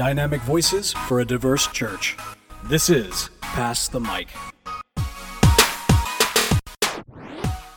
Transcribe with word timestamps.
Dynamic 0.00 0.40
voices 0.40 0.94
for 0.94 1.20
a 1.20 1.26
diverse 1.26 1.66
church. 1.66 2.16
This 2.64 2.88
is 2.88 3.28
Pass 3.42 3.86
the 3.86 4.00
Mic. 4.00 4.28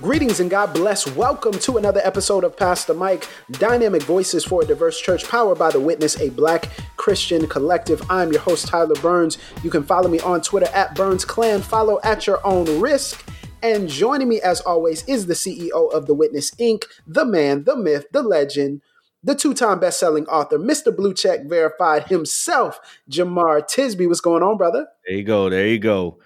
Greetings 0.02 0.40
and 0.40 0.50
God 0.50 0.74
bless. 0.74 1.06
Welcome 1.18 1.52
to 1.60 1.78
another 1.78 2.00
episode 2.02 2.46
of 2.46 2.56
Pass 2.56 2.86
the 2.86 2.94
Mic, 2.94 3.28
Dynamic 3.52 4.04
Voices 4.04 4.46
for 4.46 4.62
a 4.62 4.66
Diverse 4.66 5.02
Church, 5.02 5.28
powered 5.28 5.60
by 5.60 5.70
The 5.70 5.82
Witness, 5.82 6.18
a 6.22 6.30
black 6.30 6.70
Christian 6.96 7.46
collective. 7.46 8.02
I'm 8.10 8.32
your 8.32 8.40
host, 8.40 8.70
Tyler 8.70 8.96
Burns. 9.02 9.38
You 9.62 9.70
can 9.70 9.84
follow 9.84 10.08
me 10.08 10.22
on 10.22 10.40
Twitter 10.40 10.70
at 10.74 10.96
Burns 10.96 11.26
Clan. 11.26 11.62
Follow 11.62 12.00
at 12.06 12.26
your 12.26 12.40
own 12.48 12.80
risk. 12.80 13.30
And 13.62 13.90
joining 13.90 14.30
me, 14.30 14.40
as 14.40 14.62
always, 14.62 15.06
is 15.10 15.26
the 15.26 15.34
CEO 15.34 15.94
of 15.94 16.06
The 16.06 16.14
Witness 16.14 16.52
Inc., 16.52 16.86
the 17.06 17.26
man, 17.26 17.66
the 17.66 17.76
myth, 17.76 18.06
the 18.14 18.24
legend, 18.24 18.82
the 19.24 19.36
two-time 19.36 19.80
best-selling 19.80 20.26
author, 20.28 20.60
Mr. 20.60 20.96
Blue 20.96 21.14
Check 21.14 21.46
Verified 21.46 22.08
himself, 22.08 22.80
Jemar 23.10 23.62
Tisby. 23.62 24.08
What's 24.08 24.22
going 24.22 24.44
on, 24.44 24.58
brother? 24.58 24.88
There 25.08 25.18
you 25.18 25.24
go. 25.24 25.50
There 25.50 25.68
you 25.68 25.80
go. 25.80 26.20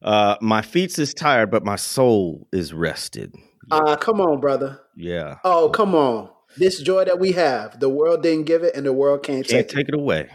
Uh, 0.00 0.36
my 0.40 0.62
feet 0.62 0.98
is 0.98 1.12
tired, 1.12 1.50
but 1.50 1.64
my 1.64 1.76
soul 1.76 2.46
is 2.52 2.72
rested. 2.72 3.34
Ah, 3.70 3.80
uh, 3.92 3.96
come 3.96 4.20
on, 4.20 4.40
brother. 4.40 4.80
Yeah. 4.96 5.38
Oh, 5.44 5.68
come 5.68 5.94
on. 5.94 6.30
This 6.56 6.80
joy 6.80 7.04
that 7.04 7.18
we 7.18 7.32
have, 7.32 7.78
the 7.78 7.88
world 7.88 8.22
didn't 8.22 8.46
give 8.46 8.62
it, 8.62 8.74
and 8.74 8.86
the 8.86 8.92
world 8.92 9.22
can't, 9.22 9.46
can't 9.46 9.68
take, 9.68 9.76
take 9.76 9.88
it. 9.88 9.94
it 9.94 10.00
away. 10.00 10.28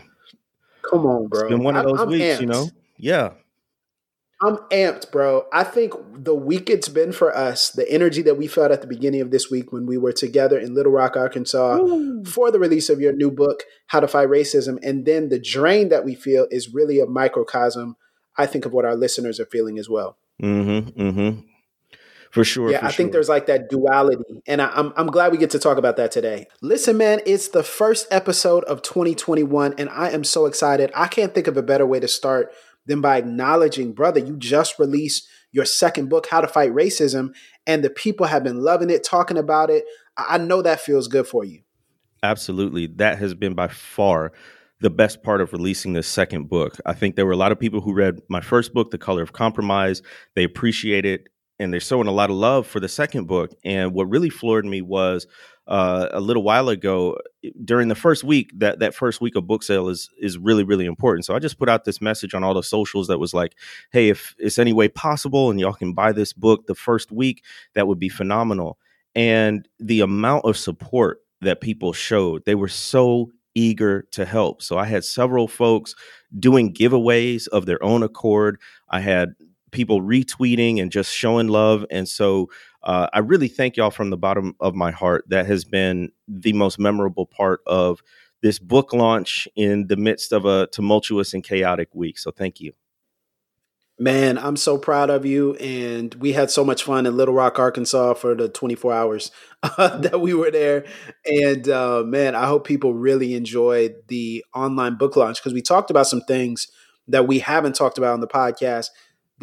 Come 0.89 1.05
on, 1.05 1.27
bro. 1.27 1.41
It's 1.41 1.49
been 1.49 1.63
one 1.63 1.75
of 1.75 1.85
those 1.85 1.99
I'm 1.99 2.09
weeks, 2.09 2.37
amped. 2.37 2.41
you 2.41 2.47
know. 2.47 2.69
Yeah. 2.97 3.31
I'm 4.43 4.57
amped, 4.71 5.09
bro. 5.11 5.45
I 5.53 5.63
think 5.63 5.93
the 6.13 6.35
week 6.35 6.69
it's 6.69 6.89
been 6.89 7.13
for 7.13 7.35
us, 7.35 7.69
the 7.69 7.89
energy 7.89 8.21
that 8.23 8.37
we 8.37 8.47
felt 8.47 8.71
at 8.71 8.81
the 8.81 8.87
beginning 8.87 9.21
of 9.21 9.31
this 9.31 9.49
week 9.49 9.71
when 9.71 9.85
we 9.85 9.97
were 9.97 10.11
together 10.11 10.59
in 10.59 10.73
Little 10.73 10.91
Rock, 10.91 11.15
Arkansas, 11.15 11.77
Ooh. 11.77 12.25
for 12.25 12.51
the 12.51 12.59
release 12.59 12.89
of 12.89 12.99
your 12.99 13.13
new 13.13 13.31
book, 13.31 13.63
How 13.87 14.01
to 14.01 14.07
Fight 14.07 14.27
Racism, 14.27 14.77
and 14.83 15.05
then 15.05 15.29
the 15.29 15.39
drain 15.39 15.89
that 15.89 16.03
we 16.03 16.13
feel 16.13 16.47
is 16.51 16.73
really 16.73 16.99
a 16.99 17.05
microcosm, 17.05 17.95
I 18.37 18.45
think, 18.45 18.65
of 18.65 18.73
what 18.73 18.83
our 18.83 18.95
listeners 18.95 19.39
are 19.39 19.45
feeling 19.45 19.79
as 19.79 19.89
well. 19.89 20.17
Mm-hmm. 20.41 21.01
Mm-hmm. 21.01 21.39
For 22.31 22.43
sure. 22.43 22.71
Yeah, 22.71 22.79
for 22.79 22.85
I 22.85 22.89
sure. 22.89 22.97
think 22.97 23.11
there's 23.11 23.29
like 23.29 23.45
that 23.45 23.69
duality. 23.69 24.41
And 24.47 24.61
I, 24.61 24.71
I'm, 24.73 24.91
I'm 24.97 25.07
glad 25.07 25.31
we 25.31 25.37
get 25.37 25.51
to 25.51 25.59
talk 25.59 25.77
about 25.77 25.97
that 25.97 26.11
today. 26.11 26.47
Listen, 26.61 26.97
man, 26.97 27.21
it's 27.27 27.47
the 27.49 27.63
first 27.63 28.07
episode 28.09 28.63
of 28.63 28.81
2021, 28.81 29.75
and 29.77 29.87
I 29.89 30.09
am 30.09 30.23
so 30.23 30.47
excited. 30.47 30.91
I 30.95 31.07
can't 31.07 31.33
think 31.33 31.47
of 31.47 31.55
a 31.55 31.61
better 31.61 31.85
way 31.85 31.99
to 31.99 32.07
start 32.07 32.51
than 32.85 33.01
by 33.01 33.17
acknowledging, 33.17 33.93
brother, 33.93 34.19
you 34.19 34.37
just 34.37 34.79
released 34.79 35.27
your 35.51 35.65
second 35.65 36.09
book, 36.09 36.27
How 36.27 36.41
to 36.41 36.47
Fight 36.47 36.73
Racism, 36.73 37.33
and 37.65 37.83
the 37.83 37.89
people 37.89 38.25
have 38.25 38.43
been 38.43 38.61
loving 38.61 38.89
it, 38.89 39.03
talking 39.03 39.37
about 39.37 39.69
it. 39.69 39.85
I 40.17 40.37
know 40.37 40.61
that 40.61 40.81
feels 40.81 41.07
good 41.07 41.27
for 41.27 41.43
you. 41.43 41.61
Absolutely. 42.23 42.87
That 42.87 43.17
has 43.19 43.33
been 43.33 43.53
by 43.53 43.67
far 43.67 44.31
the 44.79 44.89
best 44.89 45.23
part 45.23 45.41
of 45.41 45.53
releasing 45.53 45.93
this 45.93 46.07
second 46.07 46.49
book. 46.49 46.77
I 46.85 46.93
think 46.93 47.15
there 47.15 47.25
were 47.25 47.31
a 47.31 47.37
lot 47.37 47.51
of 47.51 47.59
people 47.59 47.79
who 47.81 47.93
read 47.93 48.21
my 48.27 48.41
first 48.41 48.73
book, 48.73 48.91
The 48.91 48.97
Color 48.97 49.23
of 49.23 49.31
Compromise. 49.31 50.01
They 50.35 50.43
appreciate 50.43 51.05
it 51.05 51.27
and 51.59 51.71
they're 51.71 51.79
showing 51.79 52.07
a 52.07 52.11
lot 52.11 52.29
of 52.29 52.35
love 52.35 52.67
for 52.67 52.79
the 52.79 52.89
second 52.89 53.27
book. 53.27 53.51
And 53.63 53.93
what 53.93 54.09
really 54.09 54.29
floored 54.29 54.65
me 54.65 54.81
was 54.81 55.27
uh, 55.67 56.09
a 56.11 56.19
little 56.19 56.43
while 56.43 56.69
ago 56.69 57.17
during 57.63 57.87
the 57.87 57.95
first 57.95 58.23
week 58.23 58.51
that 58.55 58.79
that 58.79 58.95
first 58.95 59.21
week 59.21 59.35
of 59.35 59.47
book 59.47 59.63
sale 59.63 59.89
is 59.89 60.09
is 60.19 60.37
really 60.37 60.63
really 60.63 60.85
important. 60.85 61.25
So 61.25 61.35
i 61.35 61.39
just 61.39 61.59
put 61.59 61.69
out 61.69 61.85
this 61.85 62.01
message 62.01 62.33
on 62.33 62.43
all 62.43 62.53
the 62.53 62.63
socials 62.63 63.07
that 63.07 63.19
was 63.19 63.33
like 63.33 63.55
hey 63.91 64.09
if 64.09 64.35
it's 64.37 64.59
any 64.59 64.73
way 64.73 64.87
possible 64.87 65.49
and 65.49 65.59
y'all 65.59 65.73
can 65.73 65.93
buy 65.93 66.11
this 66.11 66.33
book 66.33 66.67
the 66.67 66.75
first 66.75 67.11
week 67.11 67.43
that 67.75 67.87
would 67.87 67.99
be 67.99 68.09
phenomenal. 68.09 68.77
And 69.15 69.67
the 69.79 70.01
amount 70.01 70.45
of 70.45 70.57
support 70.57 71.19
that 71.41 71.61
people 71.61 71.93
showed 71.93 72.45
they 72.45 72.55
were 72.55 72.67
so 72.67 73.31
eager 73.55 74.03
to 74.11 74.25
help. 74.25 74.61
So 74.61 74.77
i 74.77 74.85
had 74.85 75.03
several 75.03 75.47
folks 75.47 75.95
doing 76.39 76.73
giveaways 76.73 77.47
of 77.49 77.65
their 77.65 77.83
own 77.83 78.03
accord. 78.03 78.59
I 78.89 78.99
had 78.99 79.35
people 79.73 80.01
retweeting 80.01 80.81
and 80.81 80.91
just 80.91 81.13
showing 81.13 81.47
love. 81.47 81.85
And 81.91 82.07
so 82.07 82.49
uh, 82.83 83.07
I 83.13 83.19
really 83.19 83.47
thank 83.47 83.77
y'all 83.77 83.91
from 83.91 84.09
the 84.09 84.17
bottom 84.17 84.55
of 84.59 84.75
my 84.75 84.91
heart. 84.91 85.25
That 85.29 85.45
has 85.45 85.63
been 85.65 86.11
the 86.27 86.53
most 86.53 86.79
memorable 86.79 87.25
part 87.25 87.61
of 87.65 88.01
this 88.41 88.59
book 88.59 88.93
launch 88.93 89.47
in 89.55 89.87
the 89.87 89.95
midst 89.95 90.33
of 90.33 90.45
a 90.45 90.67
tumultuous 90.67 91.33
and 91.33 91.43
chaotic 91.43 91.89
week. 91.93 92.19
So 92.19 92.31
thank 92.31 92.59
you. 92.59 92.73
Man, 93.99 94.39
I'm 94.39 94.57
so 94.57 94.77
proud 94.77 95.09
of 95.09 95.25
you. 95.25 95.53
And 95.55 96.13
we 96.15 96.33
had 96.33 96.49
so 96.49 96.65
much 96.65 96.83
fun 96.83 97.05
in 97.05 97.15
Little 97.15 97.35
Rock, 97.35 97.59
Arkansas 97.59 98.15
for 98.15 98.35
the 98.35 98.49
24 98.49 98.91
hours 98.91 99.31
uh, 99.63 99.97
that 99.99 100.19
we 100.19 100.33
were 100.33 100.51
there. 100.51 100.85
And 101.25 101.69
uh, 101.69 102.03
man, 102.03 102.35
I 102.35 102.47
hope 102.47 102.67
people 102.67 102.93
really 102.93 103.35
enjoyed 103.35 103.95
the 104.07 104.43
online 104.53 104.95
book 104.95 105.15
launch 105.15 105.39
because 105.39 105.53
we 105.53 105.61
talked 105.61 105.91
about 105.91 106.07
some 106.07 106.21
things 106.21 106.67
that 107.07 107.27
we 107.27 107.39
haven't 107.39 107.75
talked 107.75 107.97
about 107.97 108.13
on 108.13 108.19
the 108.19 108.27
podcast 108.27 108.87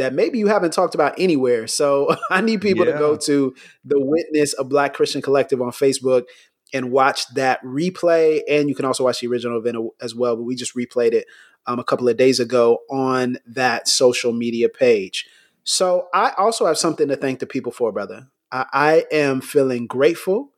that 0.01 0.15
maybe 0.15 0.39
you 0.39 0.47
haven't 0.47 0.73
talked 0.73 0.95
about 0.95 1.15
anywhere. 1.19 1.67
So 1.67 2.15
I 2.31 2.41
need 2.41 2.61
people 2.61 2.87
yeah. 2.87 2.93
to 2.93 2.99
go 2.99 3.17
to 3.17 3.55
the 3.85 4.01
Witness, 4.01 4.55
a 4.59 4.65
Black 4.65 4.95
Christian 4.95 5.23
Collective 5.23 5.61
on 5.61 5.71
Facebook 5.71 6.25
and 6.73 6.91
watch 6.91 7.29
that 7.35 7.63
replay. 7.63 8.41
And 8.49 8.69
you 8.69 8.75
can 8.75 8.85
also 8.85 9.05
watch 9.05 9.21
the 9.21 9.27
original 9.29 9.59
event 9.59 9.77
as 10.01 10.15
well. 10.15 10.37
But 10.37 10.45
we 10.45 10.55
just 10.55 10.75
replayed 10.77 11.13
it 11.13 11.27
um, 11.67 11.79
a 11.79 11.85
couple 11.85 12.09
of 12.09 12.17
days 12.17 12.41
ago 12.41 12.79
on 12.91 13.39
that 13.47 13.89
social 13.89 14.33
media 14.33 14.69
page. 14.69 15.27
So 15.65 16.09
I 16.15 16.33
also 16.39 16.67
have 16.67 16.79
something 16.79 17.09
to 17.09 17.17
thank 17.17 17.41
the 17.41 17.47
people 17.47 17.73
for, 17.73 17.93
brother. 17.93 18.29
I, 18.51 18.67
I 18.73 19.05
am 19.13 19.41
feeling 19.41 19.87
grateful. 19.87 20.53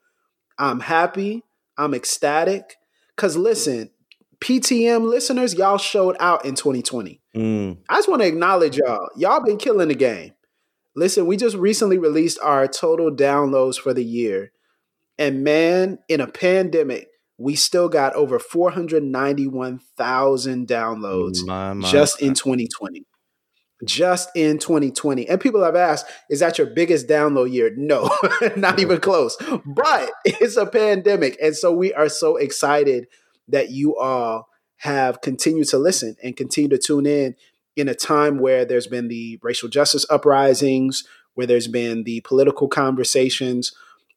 I'm 0.58 0.80
happy. 0.80 1.42
I'm 1.76 1.94
ecstatic. 1.94 2.76
Because 3.16 3.36
listen, 3.36 3.90
PTM 4.42 5.08
listeners, 5.08 5.54
y'all 5.54 5.78
showed 5.78 6.16
out 6.18 6.44
in 6.44 6.56
2020. 6.56 7.20
Mm. 7.36 7.78
I 7.88 7.94
just 7.94 8.08
want 8.08 8.22
to 8.22 8.28
acknowledge 8.28 8.76
y'all. 8.76 9.08
Y'all 9.16 9.44
been 9.44 9.56
killing 9.56 9.86
the 9.86 9.94
game. 9.94 10.32
Listen, 10.96 11.26
we 11.26 11.36
just 11.36 11.54
recently 11.56 11.96
released 11.96 12.40
our 12.42 12.66
total 12.66 13.12
downloads 13.12 13.78
for 13.78 13.94
the 13.94 14.04
year. 14.04 14.50
And 15.16 15.44
man, 15.44 16.00
in 16.08 16.20
a 16.20 16.26
pandemic, 16.26 17.06
we 17.38 17.54
still 17.54 17.88
got 17.88 18.14
over 18.14 18.40
491,000 18.40 20.66
downloads 20.66 21.46
my, 21.46 21.72
my, 21.72 21.88
just 21.88 22.20
in 22.20 22.34
2020. 22.34 23.06
Just 23.84 24.30
in 24.36 24.58
2020. 24.58 25.28
And 25.28 25.40
people 25.40 25.64
have 25.64 25.74
asked, 25.76 26.06
is 26.28 26.40
that 26.40 26.58
your 26.58 26.66
biggest 26.68 27.08
download 27.08 27.52
year? 27.52 27.72
No, 27.76 28.10
not 28.56 28.80
even 28.80 28.98
close. 29.00 29.36
But 29.64 30.10
it's 30.24 30.56
a 30.56 30.66
pandemic. 30.66 31.38
And 31.40 31.56
so 31.56 31.72
we 31.72 31.94
are 31.94 32.08
so 32.08 32.36
excited 32.36 33.06
that 33.48 33.70
you 33.70 33.96
all 33.96 34.48
have 34.78 35.20
continued 35.20 35.68
to 35.68 35.78
listen 35.78 36.16
and 36.22 36.36
continue 36.36 36.68
to 36.68 36.78
tune 36.78 37.06
in 37.06 37.36
in 37.76 37.88
a 37.88 37.94
time 37.94 38.38
where 38.38 38.64
there's 38.64 38.86
been 38.86 39.08
the 39.08 39.38
racial 39.42 39.68
justice 39.68 40.04
uprisings, 40.10 41.04
where 41.34 41.46
there's 41.46 41.68
been 41.68 42.04
the 42.04 42.20
political 42.22 42.68
conversations, 42.68 43.72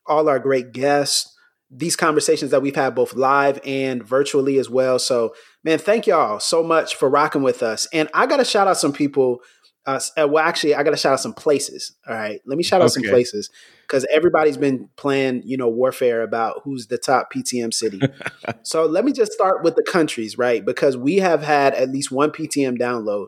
all 0.06 0.28
our 0.28 0.40
great 0.40 0.72
guests, 0.72 1.36
these 1.72 1.96
conversations 1.96 2.52
that 2.52 2.62
we've 2.62 2.76
had 2.76 2.96
both 2.96 3.14
live 3.14 3.60
and 3.66 4.04
virtually 4.04 4.58
as 4.58 4.70
well. 4.70 5.00
So, 5.00 5.34
man, 5.64 5.80
thank 5.80 6.08
y'all 6.08 6.40
so 6.40 6.64
much 6.64 6.96
for 6.96 7.10
rocking 7.10 7.44
with 7.44 7.64
us. 7.64 7.88
And 7.92 8.10
I 8.14 8.28
got 8.28 8.38
to 8.38 8.46
shout 8.46 8.68
out 8.68 8.78
some 8.78 8.94
people. 8.94 9.42
Uh, 9.86 10.00
well, 10.18 10.44
actually, 10.44 10.74
I 10.74 10.82
got 10.84 10.92
to 10.92 10.98
shout 10.98 11.14
out 11.14 11.20
some 11.20 11.34
places. 11.34 11.94
All 12.08 12.16
right, 12.16 12.42
let 12.46 12.58
me 12.58 12.64
shout 12.64 12.82
out 12.82 12.86
Okay. 12.86 13.02
some 13.02 13.04
places 13.04 13.50
because 13.84 14.06
everybody's 14.12 14.58
been 14.58 14.90
playing, 14.96 15.44
you 15.46 15.58
know, 15.58 15.70
warfare 15.70 16.24
about 16.24 16.62
who's 16.64 16.88
the 16.88 16.98
top 16.98 17.32
PTM 17.32 17.72
city. 17.74 18.02
so 18.64 18.86
let 18.86 19.06
me 19.06 19.12
just 19.12 19.32
start 19.32 19.64
with 19.64 19.76
the 19.76 19.84
countries, 19.84 20.38
right? 20.40 20.66
Because 20.66 20.98
we 20.98 21.18
have 21.18 21.44
had 21.44 21.76
at 21.76 21.90
least 21.92 22.12
one 22.12 22.32
PTM 22.32 22.78
download 22.80 23.28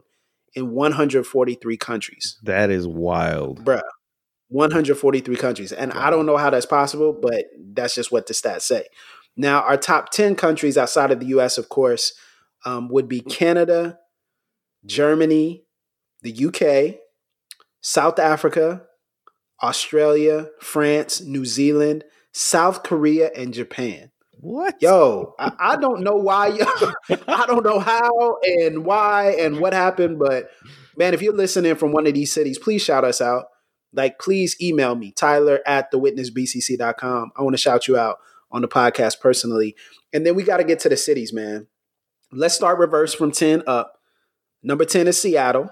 in 0.55 0.71
143 0.71 1.77
countries, 1.77 2.39
That 2.43 2.71
is 2.71 2.87
wild. 2.87 3.63
bruh. 3.63 3.81
143 4.49 5.35
countries, 5.35 5.71
and 5.73 5.91
I 5.91 6.09
don't 6.09 6.25
know 6.25 6.37
how 6.37 6.49
that's 6.49 6.65
possible, 6.65 7.11
but 7.13 7.45
that's 7.73 7.93
just 7.93 8.11
what 8.13 8.27
the 8.27 8.33
stats 8.33 8.61
say. 8.61 8.85
Now, 9.35 9.61
our 9.61 9.75
top 9.77 10.09
10 10.11 10.35
countries 10.35 10.77
outside 10.77 11.11
of 11.11 11.19
the 11.19 11.25
U.S., 11.27 11.57
of 11.57 11.67
course, 11.69 12.13
um, 12.65 12.87
would 12.89 13.09
be 13.09 13.19
Canada, 13.19 13.99
Germany, 14.85 15.65
the 16.27 16.45
UK, 16.47 16.99
South 17.81 18.19
Africa, 18.19 18.83
Australia, 19.63 20.49
France, 20.59 21.21
New 21.21 21.45
Zealand, 21.45 22.03
South 22.33 22.83
Korea, 22.83 23.31
and 23.35 23.53
Japan. 23.53 24.11
What? 24.39 24.75
Yo, 24.81 25.33
I, 25.39 25.51
I 25.59 25.75
don't 25.77 26.01
know 26.01 26.15
why. 26.15 26.47
Yo, 26.47 26.65
I 27.27 27.45
don't 27.47 27.65
know 27.65 27.79
how 27.79 28.37
and 28.43 28.85
why 28.85 29.35
and 29.39 29.59
what 29.59 29.73
happened, 29.73 30.19
but 30.19 30.49
man, 30.95 31.13
if 31.13 31.21
you're 31.21 31.33
listening 31.33 31.75
from 31.75 31.91
one 31.91 32.05
of 32.05 32.13
these 32.13 32.31
cities, 32.31 32.59
please 32.59 32.83
shout 32.83 33.03
us 33.03 33.19
out. 33.19 33.45
Like, 33.93 34.19
please 34.19 34.55
email 34.61 34.95
me, 34.95 35.11
Tyler 35.11 35.61
at 35.65 35.91
thewitnessbcc.com. 35.91 37.31
I 37.35 37.41
want 37.41 37.53
to 37.55 37.61
shout 37.61 37.87
you 37.87 37.97
out 37.97 38.17
on 38.51 38.61
the 38.61 38.67
podcast 38.67 39.19
personally. 39.19 39.75
And 40.13 40.25
then 40.25 40.35
we 40.35 40.43
got 40.43 40.57
to 40.57 40.63
get 40.63 40.79
to 40.81 40.89
the 40.89 40.97
cities, 40.97 41.33
man. 41.33 41.67
Let's 42.31 42.53
start 42.53 42.77
reverse 42.77 43.13
from 43.13 43.31
10 43.31 43.63
up. 43.65 43.97
Number 44.61 44.85
10 44.85 45.07
is 45.07 45.19
Seattle 45.19 45.69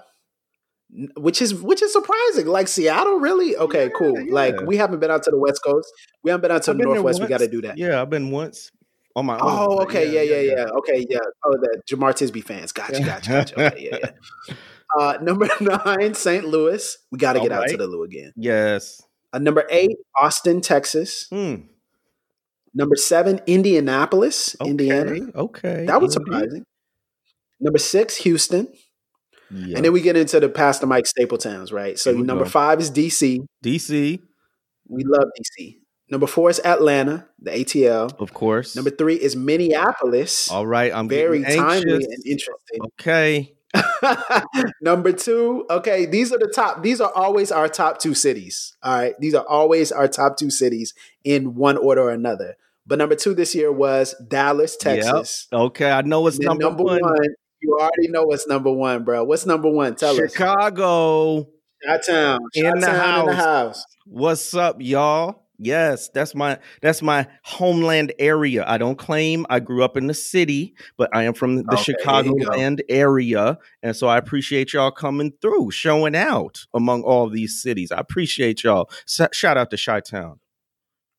which 1.16 1.42
is 1.42 1.54
which 1.54 1.82
is 1.82 1.92
surprising. 1.92 2.46
Like 2.46 2.68
Seattle, 2.68 3.18
really? 3.18 3.56
Okay, 3.56 3.84
Yeah, 3.84 3.90
cool. 3.96 4.20
yeah. 4.20 4.32
Like 4.32 4.60
we 4.62 4.76
haven't 4.76 5.00
been 5.00 5.10
out 5.10 5.22
to 5.24 5.30
the 5.30 5.38
West 5.38 5.60
Coast. 5.64 5.92
We 6.22 6.30
haven't 6.30 6.42
been 6.42 6.52
out 6.52 6.62
to 6.64 6.70
I've 6.72 6.78
the 6.78 6.84
Northwest. 6.84 7.20
We 7.20 7.26
got 7.26 7.38
to 7.40 7.48
do 7.48 7.60
that. 7.62 7.76
Yeah, 7.78 8.00
I've 8.00 8.10
been 8.10 8.30
once. 8.30 8.70
on 9.16 9.26
my 9.26 9.34
own. 9.34 9.40
Oh, 9.42 9.82
okay, 9.82 10.12
yeah, 10.12 10.22
yeah, 10.22 10.54
yeah. 10.56 10.64
Okay, 10.78 11.06
yeah. 11.08 11.18
Oh, 11.44 11.56
the 11.60 11.82
Jemar 11.90 12.12
Tisby 12.12 12.42
fans. 12.44 12.72
Gotcha, 12.72 13.00
gotcha, 13.02 13.30
gotcha. 13.30 13.66
Okay, 13.66 13.88
yeah, 13.90 13.98
yeah. 14.02 14.54
Uh, 14.96 15.18
number 15.20 15.48
nine, 15.60 16.14
St. 16.14 16.44
Louis. 16.44 16.96
We 17.10 17.18
got 17.18 17.32
to 17.32 17.40
get 17.40 17.50
All 17.50 17.60
out 17.62 17.68
to 17.68 17.76
the 17.76 17.88
Lou 17.88 18.04
again. 18.04 18.32
Yes. 18.36 19.02
Uh, 19.32 19.38
number 19.40 19.64
eight, 19.68 19.96
Austin, 20.18 20.60
Texas. 20.60 21.26
Hmm. 21.28 21.54
Number 22.72 22.94
seven, 22.94 23.40
Indianapolis, 23.48 24.54
Indiana. 24.64 25.10
Okay, 25.10 25.32
Okay. 25.34 25.86
That 25.86 26.00
was 26.00 26.12
surprising. 26.12 26.64
Number 27.58 27.78
six, 27.78 28.16
Houston. 28.18 28.68
Yeah. 29.50 29.76
And 29.76 29.84
then 29.84 29.92
we 29.92 30.00
get 30.00 30.16
into 30.16 30.40
the 30.40 30.48
Pass 30.48 30.78
the 30.80 30.86
Mic 30.86 31.06
Staple 31.06 31.38
Towns, 31.38 31.72
right? 31.72 31.98
So 31.98 32.12
number 32.12 32.44
go. 32.44 32.50
five 32.50 32.80
is 32.80 32.90
DC. 32.90 33.46
DC, 33.64 34.20
We 34.88 35.04
love 35.04 35.28
DC. 35.40 35.76
Number 36.08 36.26
four 36.28 36.50
is 36.50 36.60
Atlanta, 36.64 37.26
the 37.40 37.50
ATL. 37.50 38.14
of 38.20 38.32
course. 38.32 38.76
Number 38.76 38.90
three 38.90 39.16
is 39.16 39.34
Minneapolis. 39.34 40.48
All 40.50 40.66
right. 40.66 40.92
I'm 40.94 41.08
Very 41.08 41.42
timely 41.42 41.94
and 41.94 42.26
interesting. 42.26 42.80
Okay. 43.00 43.52
Number 44.80 45.12
two, 45.12 45.66
okay, 45.68 46.06
these 46.06 46.32
are 46.32 46.38
the 46.38 46.50
top, 46.54 46.82
these 46.82 47.00
are 47.00 47.10
always 47.14 47.50
our 47.52 47.68
top 47.68 47.98
two 47.98 48.14
cities. 48.14 48.76
All 48.82 48.96
right. 48.96 49.14
These 49.18 49.34
are 49.34 49.44
always 49.46 49.92
our 49.92 50.08
top 50.08 50.36
two 50.38 50.50
cities 50.50 50.94
in 51.24 51.54
one 51.54 51.76
order 51.76 52.02
or 52.02 52.10
another. 52.10 52.54
But 52.86 52.98
number 52.98 53.16
two 53.16 53.34
this 53.34 53.54
year 53.54 53.72
was 53.72 54.14
Dallas, 54.28 54.76
Yep. 54.84 54.94
Texas. 55.02 55.48
Okay. 55.52 55.90
I 55.90 56.02
know 56.02 56.26
it's 56.28 56.38
then 56.38 56.56
number, 56.58 56.84
one. 56.84 57.00
You 57.66 57.76
already 57.78 58.08
know 58.08 58.22
what's 58.24 58.46
number 58.46 58.70
one, 58.70 59.04
bro. 59.04 59.24
What's 59.24 59.44
number 59.44 59.68
one? 59.68 59.96
Tell 59.96 60.10
us. 60.18 60.32
Chicago. 60.32 61.48
In 61.82 62.00
the 62.06 62.38
in 62.54 62.80
the 62.80 63.34
house. 63.34 63.84
What's 64.06 64.54
up, 64.54 64.76
y'all? 64.80 65.42
Yes, 65.58 66.10
that's 66.10 66.34
my 66.34 66.58
that's 66.82 67.00
my 67.00 67.26
homeland 67.42 68.12
area. 68.18 68.64
I 68.66 68.78
don't 68.78 68.96
claim 68.96 69.46
I 69.48 69.60
grew 69.60 69.82
up 69.82 69.96
in 69.96 70.06
the 70.06 70.14
city, 70.14 70.74
but 70.96 71.08
I 71.14 71.24
am 71.24 71.34
from 71.34 71.56
the 71.56 71.64
Okay. 71.72 71.94
Chicagoland 71.94 72.80
area, 72.88 73.58
and 73.82 73.96
so 73.96 74.06
I 74.06 74.18
appreciate 74.18 74.72
y'all 74.72 74.90
coming 74.90 75.32
through, 75.40 75.70
showing 75.70 76.14
out 76.14 76.66
among 76.74 77.02
all 77.02 77.28
these 77.28 77.60
cities. 77.62 77.90
I 77.90 77.98
appreciate 77.98 78.64
y'all. 78.64 78.90
Shout 79.06 79.56
out 79.56 79.70
to 79.70 79.76
Chi 79.76 80.00
Town. 80.00 80.40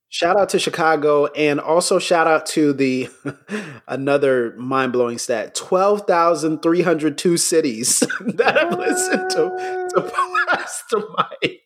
Shout 0.10 0.40
out 0.40 0.50
to 0.50 0.60
Chicago 0.60 1.26
and 1.28 1.60
also 1.60 2.00
shout 2.00 2.28
out 2.28 2.46
to 2.48 2.72
the 2.72 3.10
another 3.88 4.56
mind 4.58 4.94
blowing 4.94 5.18
stat 5.18 5.54
12,302 5.54 7.38
cities 7.38 8.00
that 8.22 8.58
have 8.58 8.78
listened 8.80 9.30
to, 9.32 9.88
to 9.96 10.12
Pastor 10.48 11.02
Mike. 11.18 11.62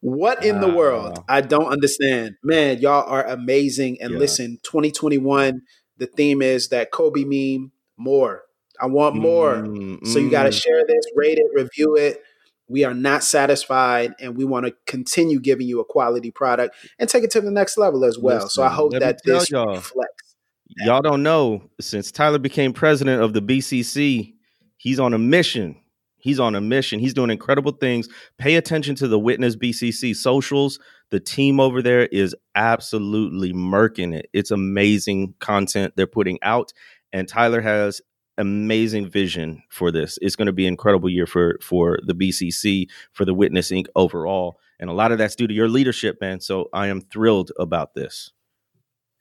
What 0.00 0.44
in 0.44 0.60
the 0.60 0.68
world? 0.68 1.22
I 1.28 1.40
don't 1.40 1.66
understand. 1.66 2.36
Man, 2.42 2.78
y'all 2.78 3.08
are 3.08 3.24
amazing. 3.26 4.00
And 4.00 4.12
Yeah. 4.12 4.18
listen, 4.18 4.58
2021, 4.62 5.62
the 5.98 6.06
theme 6.06 6.42
is 6.42 6.68
that 6.68 6.90
Kobe 6.90 7.24
meme 7.24 7.72
more. 7.96 8.44
I 8.80 8.86
want 8.86 9.16
more. 9.16 9.56
Mm, 9.56 10.06
So 10.06 10.18
you 10.18 10.30
got 10.30 10.44
to 10.44 10.50
mm. 10.50 10.62
share 10.62 10.84
this, 10.86 11.04
rate 11.14 11.38
it, 11.38 11.46
review 11.54 11.96
it. 11.96 12.22
We 12.70 12.84
are 12.84 12.94
not 12.94 13.24
satisfied, 13.24 14.14
and 14.20 14.36
we 14.36 14.44
want 14.44 14.66
to 14.66 14.74
continue 14.86 15.40
giving 15.40 15.66
you 15.66 15.80
a 15.80 15.84
quality 15.84 16.30
product 16.30 16.76
and 16.98 17.08
take 17.08 17.24
it 17.24 17.30
to 17.32 17.40
the 17.40 17.50
next 17.50 17.76
level 17.76 18.04
as 18.04 18.18
well. 18.18 18.48
so 18.48 18.62
I 18.62 18.68
hope 18.68 18.92
that 18.92 19.20
this 19.24 19.50
y'all. 19.50 19.74
reflects. 19.74 20.36
Y'all 20.76 21.02
don't 21.02 21.24
know 21.24 21.68
since 21.80 22.12
Tyler 22.12 22.38
became 22.38 22.72
president 22.72 23.22
of 23.22 23.32
the 23.32 23.42
BCC, 23.42 24.34
he's 24.76 25.00
on 25.00 25.12
a 25.12 25.18
mission. 25.18 25.76
He's 26.18 26.38
on 26.38 26.54
a 26.54 26.60
mission. 26.60 27.00
He's 27.00 27.14
doing 27.14 27.30
incredible 27.30 27.72
things. 27.72 28.08
Pay 28.38 28.56
attention 28.56 28.94
to 28.96 29.08
the 29.08 29.18
Witness 29.18 29.56
BCC 29.56 30.14
socials. 30.14 30.78
The 31.10 31.18
team 31.18 31.58
over 31.58 31.82
there 31.82 32.06
is 32.06 32.36
absolutely 32.54 33.52
murking 33.52 34.14
it. 34.14 34.28
It's 34.32 34.50
amazing 34.50 35.34
content 35.40 35.94
they're 35.96 36.06
putting 36.06 36.38
out, 36.42 36.72
and 37.12 37.26
Tyler 37.26 37.60
has 37.60 38.00
amazing 38.38 39.08
vision 39.08 39.62
for 39.68 39.90
this. 39.90 40.18
It's 40.22 40.36
going 40.36 40.46
to 40.46 40.52
be 40.52 40.66
an 40.66 40.72
incredible 40.72 41.08
year 41.08 41.26
for 41.26 41.58
for 41.60 41.98
the 42.04 42.14
BCC, 42.14 42.88
for 43.12 43.24
the 43.24 43.34
Witness 43.34 43.70
Inc. 43.70 43.86
overall, 43.94 44.58
and 44.78 44.90
a 44.90 44.94
lot 44.94 45.12
of 45.12 45.18
that's 45.18 45.36
due 45.36 45.46
to 45.46 45.54
your 45.54 45.68
leadership, 45.68 46.18
man. 46.20 46.40
So 46.40 46.68
I 46.72 46.88
am 46.88 47.00
thrilled 47.00 47.52
about 47.58 47.94
this. 47.94 48.32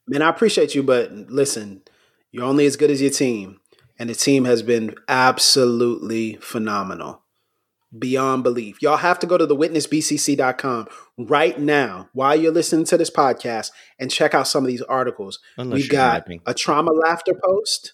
Man, 0.08 0.22
I 0.22 0.30
appreciate 0.30 0.74
you, 0.74 0.82
but 0.82 1.12
listen, 1.12 1.84
you're 2.32 2.46
only 2.46 2.66
as 2.66 2.78
good 2.78 2.90
as 2.92 3.02
your 3.02 3.12
team, 3.12 3.60
and 4.00 4.10
the 4.10 4.16
team 4.16 4.46
has 4.46 4.64
been 4.64 4.96
absolutely 5.08 6.36
phenomenal. 6.38 7.24
Beyond 7.98 8.44
belief. 8.44 8.80
Y'all 8.84 8.98
have 8.98 9.18
to 9.18 9.26
go 9.26 9.36
to 9.36 9.48
the 9.48 9.56
thewitnessbcc.com 9.56 10.88
right 11.18 11.60
now 11.60 12.08
while 12.14 12.36
you're 12.36 12.52
listening 12.52 12.86
to 12.86 12.98
this 12.98 13.10
podcast 13.10 13.72
and 14.00 14.12
check 14.12 14.36
out 14.36 14.48
some 14.48 14.64
of 14.64 14.68
these 14.68 14.84
articles. 14.84 15.40
Unless 15.58 15.76
We've 15.76 15.90
got 15.90 16.28
a 16.46 16.54
trauma 16.54 16.92
laughter 16.92 17.34
post. 17.44 17.94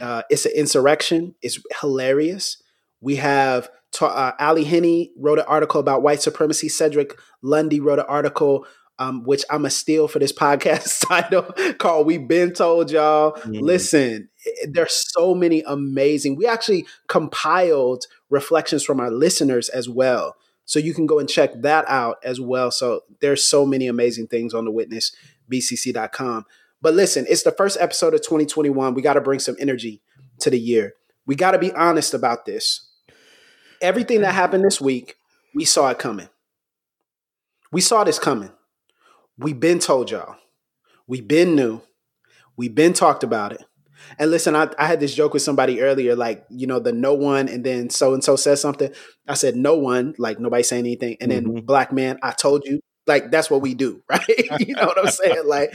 Uh, 0.00 0.22
it's 0.30 0.46
an 0.46 0.52
insurrection. 0.54 1.34
It's 1.42 1.58
hilarious. 1.80 2.62
We 3.00 3.16
have 3.16 3.68
ta- 3.92 4.06
uh, 4.06 4.32
Ali 4.42 4.64
Henney 4.64 5.12
wrote 5.16 5.38
an 5.38 5.44
article 5.46 5.80
about 5.80 6.02
white 6.02 6.22
supremacy. 6.22 6.68
Cedric 6.68 7.18
Lundy 7.42 7.80
wrote 7.80 7.98
an 7.98 8.06
article, 8.08 8.66
um, 8.98 9.24
which 9.24 9.44
I'm 9.50 9.64
a 9.64 9.70
steal 9.70 10.08
for 10.08 10.18
this 10.18 10.32
podcast 10.44 11.06
title 11.08 11.42
called 11.78 12.06
"We've 12.06 12.26
Been 12.28 12.52
Told 12.52 12.90
Y'all." 12.90 13.32
Mhm. 13.32 13.60
Listen, 13.62 14.28
there's 14.68 14.92
so 15.12 15.34
many 15.34 15.62
amazing. 15.66 16.36
We 16.36 16.46
actually 16.46 16.86
compiled 17.08 18.04
reflections 18.30 18.84
from 18.84 19.00
our 19.00 19.10
listeners 19.10 19.68
as 19.68 19.88
well. 19.88 20.36
So 20.66 20.78
you 20.78 20.94
can 20.94 21.06
go 21.06 21.18
and 21.18 21.28
check 21.28 21.50
that 21.62 21.84
out 21.88 22.18
as 22.22 22.40
well. 22.40 22.70
So 22.70 23.00
there's 23.20 23.44
so 23.44 23.66
many 23.66 23.88
amazing 23.88 24.28
things 24.28 24.54
on 24.54 24.64
the 24.66 24.70
witnessbcc.com. 25.50 26.46
But 26.82 26.94
listen, 26.94 27.26
it's 27.28 27.42
the 27.42 27.52
first 27.52 27.76
episode 27.80 28.14
of 28.14 28.22
2021. 28.22 28.94
We 28.94 29.02
got 29.02 29.14
to 29.14 29.20
bring 29.20 29.40
some 29.40 29.56
energy 29.58 30.02
to 30.40 30.50
the 30.50 30.58
year. 30.58 30.94
We 31.26 31.34
got 31.36 31.52
to 31.52 31.58
be 31.58 31.72
honest 31.72 32.14
about 32.14 32.46
this. 32.46 32.88
Everything 33.82 34.22
that 34.22 34.34
happened 34.34 34.64
this 34.64 34.80
week, 34.80 35.16
we 35.54 35.64
saw 35.64 35.88
it 35.90 35.98
coming. 35.98 36.28
We 37.72 37.80
saw 37.80 38.04
this 38.04 38.18
coming. 38.18 38.50
We've 39.38 39.58
been 39.60 39.78
told 39.78 40.10
y'all. 40.10 40.36
We've 41.06 41.26
been 41.26 41.54
new. 41.54 41.82
We've 42.56 42.74
been 42.74 42.92
talked 42.92 43.24
about 43.24 43.52
it. 43.52 43.64
And 44.18 44.30
listen, 44.30 44.56
I, 44.56 44.68
I 44.78 44.86
had 44.86 45.00
this 45.00 45.14
joke 45.14 45.34
with 45.34 45.42
somebody 45.42 45.80
earlier, 45.80 46.16
like, 46.16 46.44
you 46.50 46.66
know, 46.66 46.78
the 46.78 46.92
no 46.92 47.14
one, 47.14 47.48
and 47.48 47.64
then 47.64 47.90
so 47.90 48.14
and 48.14 48.24
so 48.24 48.34
says 48.36 48.60
something. 48.60 48.90
I 49.28 49.34
said, 49.34 49.56
no 49.56 49.76
one, 49.76 50.14
like 50.18 50.40
nobody 50.40 50.62
saying 50.62 50.84
anything. 50.86 51.16
And 51.20 51.30
then 51.30 51.44
Mhm. 51.44 51.66
black 51.66 51.92
man, 51.92 52.18
I 52.22 52.32
told 52.32 52.64
you. 52.66 52.80
Like, 53.06 53.30
that's 53.30 53.50
what 53.50 53.62
we 53.62 53.74
do, 53.74 54.02
right? 54.10 54.28
you 54.60 54.74
know 54.74 54.86
what 54.86 54.98
I'm 54.98 55.10
saying? 55.10 55.46
Like, 55.46 55.74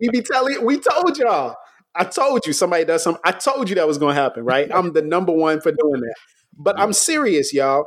we 0.00 0.08
be 0.08 0.22
telling, 0.22 0.64
we 0.64 0.78
told 0.78 1.18
y'all. 1.18 1.56
I 1.94 2.04
told 2.04 2.46
you 2.46 2.54
somebody 2.54 2.86
does 2.86 3.02
something. 3.02 3.20
I 3.22 3.32
told 3.32 3.68
you 3.68 3.74
that 3.74 3.86
was 3.86 3.98
going 3.98 4.16
to 4.16 4.22
happen, 4.22 4.44
right? 4.44 4.70
I'm 4.74 4.92
the 4.92 5.02
number 5.02 5.32
one 5.32 5.60
for 5.60 5.72
doing 5.72 6.00
that. 6.00 6.14
But 6.56 6.78
I'm 6.78 6.92
serious, 6.92 7.52
y'all. 7.52 7.86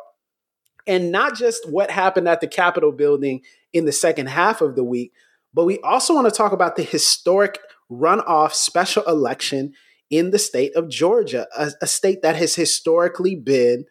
And 0.87 1.11
not 1.11 1.35
just 1.35 1.67
what 1.67 1.89
happened 1.89 2.27
at 2.27 2.41
the 2.41 2.47
Capitol 2.47 2.91
building 2.91 3.41
in 3.73 3.85
the 3.85 3.91
second 3.91 4.27
half 4.27 4.61
of 4.61 4.75
the 4.75 4.83
week, 4.83 5.11
but 5.53 5.65
we 5.65 5.79
also 5.79 6.13
want 6.13 6.25
to 6.25 6.35
talk 6.35 6.51
about 6.51 6.75
the 6.75 6.83
historic 6.83 7.59
runoff 7.91 8.53
special 8.53 9.03
election 9.03 9.73
in 10.11 10.29
the 10.29 10.37
state 10.37 10.75
of 10.75 10.89
Georgia, 10.89 11.47
a, 11.57 11.71
a 11.81 11.87
state 11.87 12.21
that 12.21 12.35
has 12.35 12.53
historically 12.53 13.35
been, 13.35 13.85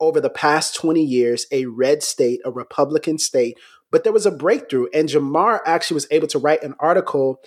over 0.00 0.20
the 0.20 0.30
past 0.30 0.74
20 0.74 1.02
years, 1.02 1.46
a 1.52 1.66
red 1.66 2.02
state, 2.02 2.40
a 2.44 2.50
Republican 2.50 3.18
state. 3.18 3.58
But 3.90 4.04
there 4.04 4.12
was 4.12 4.26
a 4.26 4.30
breakthrough, 4.30 4.86
and 4.94 5.08
Jemar 5.08 5.60
actually 5.66 5.96
was 5.96 6.06
able 6.10 6.28
to 6.28 6.38
write 6.38 6.62
an 6.62 6.74
article 6.78 7.40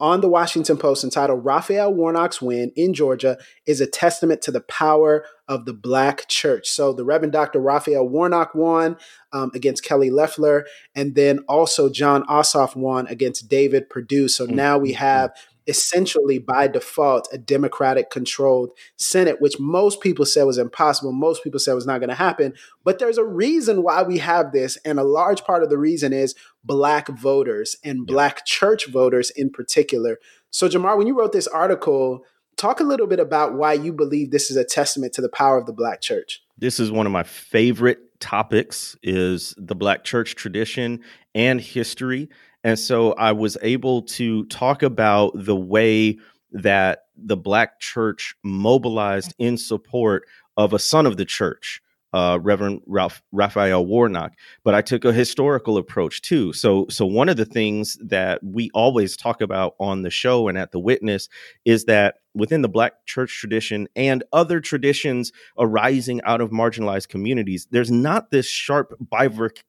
on 0.00 0.20
the 0.20 0.28
Washington 0.28 0.76
Post 0.76 1.04
entitled 1.04 1.44
Raphael 1.44 1.94
Warnock's 1.94 2.42
Win 2.42 2.72
in 2.74 2.94
Georgia 2.94 3.38
is 3.64 3.80
a 3.80 3.86
testament 3.86 4.42
to 4.42 4.50
the 4.50 4.60
power 4.60 5.24
of 5.46 5.66
the 5.66 5.72
Black 5.72 6.28
church. 6.28 6.68
So 6.68 6.92
the 6.92 7.04
Reverend 7.04 7.32
Dr. 7.32 7.60
Raphael 7.60 8.08
Warnock 8.08 8.54
won 8.54 8.96
um, 9.32 9.50
against 9.54 9.84
Kelly 9.84 10.10
Loeffler, 10.10 10.66
and 10.94 11.14
then 11.14 11.40
also 11.48 11.88
Jon 11.88 12.24
Ossoff 12.26 12.74
won 12.74 13.06
against 13.06 13.48
David 13.48 13.88
Perdue. 13.88 14.28
So 14.28 14.46
mm, 14.46 14.50
now 14.50 14.78
we 14.78 14.90
mm, 14.90 14.94
mm. 14.94 14.98
have 14.98 15.30
essentially 15.66 16.38
by 16.38 16.68
default 16.68 17.28
a 17.32 17.38
Democratic 17.38 18.10
controlled 18.10 18.70
Senate, 18.96 19.40
which 19.40 19.58
most 19.58 20.00
people 20.00 20.26
said 20.26 20.44
was 20.44 20.58
impossible. 20.58 21.12
Most 21.12 21.42
people 21.42 21.60
said 21.60 21.74
was 21.74 21.86
not 21.86 21.98
going 21.98 22.10
to 22.10 22.14
happen. 22.14 22.54
But 22.84 22.98
there's 22.98 23.18
a 23.18 23.24
reason 23.24 23.82
why 23.82 24.02
we 24.02 24.18
have 24.18 24.52
this. 24.52 24.76
And 24.84 24.98
a 24.98 25.04
large 25.04 25.44
part 25.44 25.62
of 25.62 25.70
the 25.70 25.78
reason 25.78 26.12
is 26.12 26.34
Black 26.64 27.08
voters 27.08 27.76
and 27.84 28.06
Black 28.06 28.44
church 28.44 28.86
voters 28.88 29.30
in 29.30 29.50
particular. 29.50 30.18
So, 30.50 30.68
Jemar, 30.68 30.96
when 30.96 31.06
you 31.06 31.18
wrote 31.18 31.32
this 31.32 31.48
article, 31.48 32.24
talk 32.56 32.80
a 32.80 32.84
little 32.84 33.06
bit 33.06 33.20
about 33.20 33.54
why 33.54 33.72
you 33.72 33.92
believe 33.92 34.30
this 34.30 34.50
is 34.50 34.56
a 34.56 34.64
testament 34.64 35.12
to 35.14 35.22
the 35.22 35.28
power 35.28 35.58
of 35.58 35.66
the 35.66 35.72
Black 35.72 36.00
church. 36.00 36.42
this 36.56 36.78
is 36.78 36.90
one 36.90 37.06
of 37.06 37.12
my 37.12 37.24
favorite 37.24 37.98
topics 38.20 38.96
is 39.02 39.54
the 39.58 39.74
black 39.74 40.04
church 40.04 40.34
tradition 40.34 41.00
and 41.34 41.60
history 41.60 42.28
and 42.64 42.78
so 42.78 43.12
i 43.12 43.30
was 43.30 43.56
able 43.62 44.02
to 44.02 44.44
talk 44.46 44.82
about 44.82 45.30
the 45.34 45.56
way 45.56 46.18
that 46.50 47.04
the 47.16 47.36
black 47.36 47.78
church 47.80 48.34
mobilized 48.42 49.34
in 49.38 49.56
support 49.56 50.26
of 50.56 50.72
a 50.72 50.78
son 50.78 51.06
of 51.06 51.16
the 51.16 51.24
church 51.24 51.80
uh, 52.14 52.38
Reverend 52.40 52.80
Ralph, 52.86 53.20
Raphael 53.32 53.84
Warnock, 53.84 54.34
but 54.62 54.72
I 54.72 54.82
took 54.82 55.04
a 55.04 55.12
historical 55.12 55.76
approach 55.76 56.22
too. 56.22 56.52
So, 56.52 56.86
so 56.88 57.04
one 57.04 57.28
of 57.28 57.36
the 57.36 57.44
things 57.44 57.98
that 58.00 58.40
we 58.44 58.70
always 58.72 59.16
talk 59.16 59.40
about 59.40 59.74
on 59.80 60.02
the 60.02 60.10
show 60.10 60.46
and 60.46 60.56
at 60.56 60.70
the 60.70 60.78
Witness 60.78 61.28
is 61.64 61.86
that 61.86 62.18
within 62.34 62.62
the 62.62 62.68
black 62.68 63.04
church 63.06 63.38
tradition 63.38 63.86
and 63.96 64.24
other 64.32 64.60
traditions 64.60 65.32
arising 65.58 66.20
out 66.22 66.40
of 66.40 66.50
marginalized 66.50 67.08
communities 67.08 67.66
there's 67.70 67.90
not 67.90 68.30
this 68.30 68.46
sharp 68.46 68.94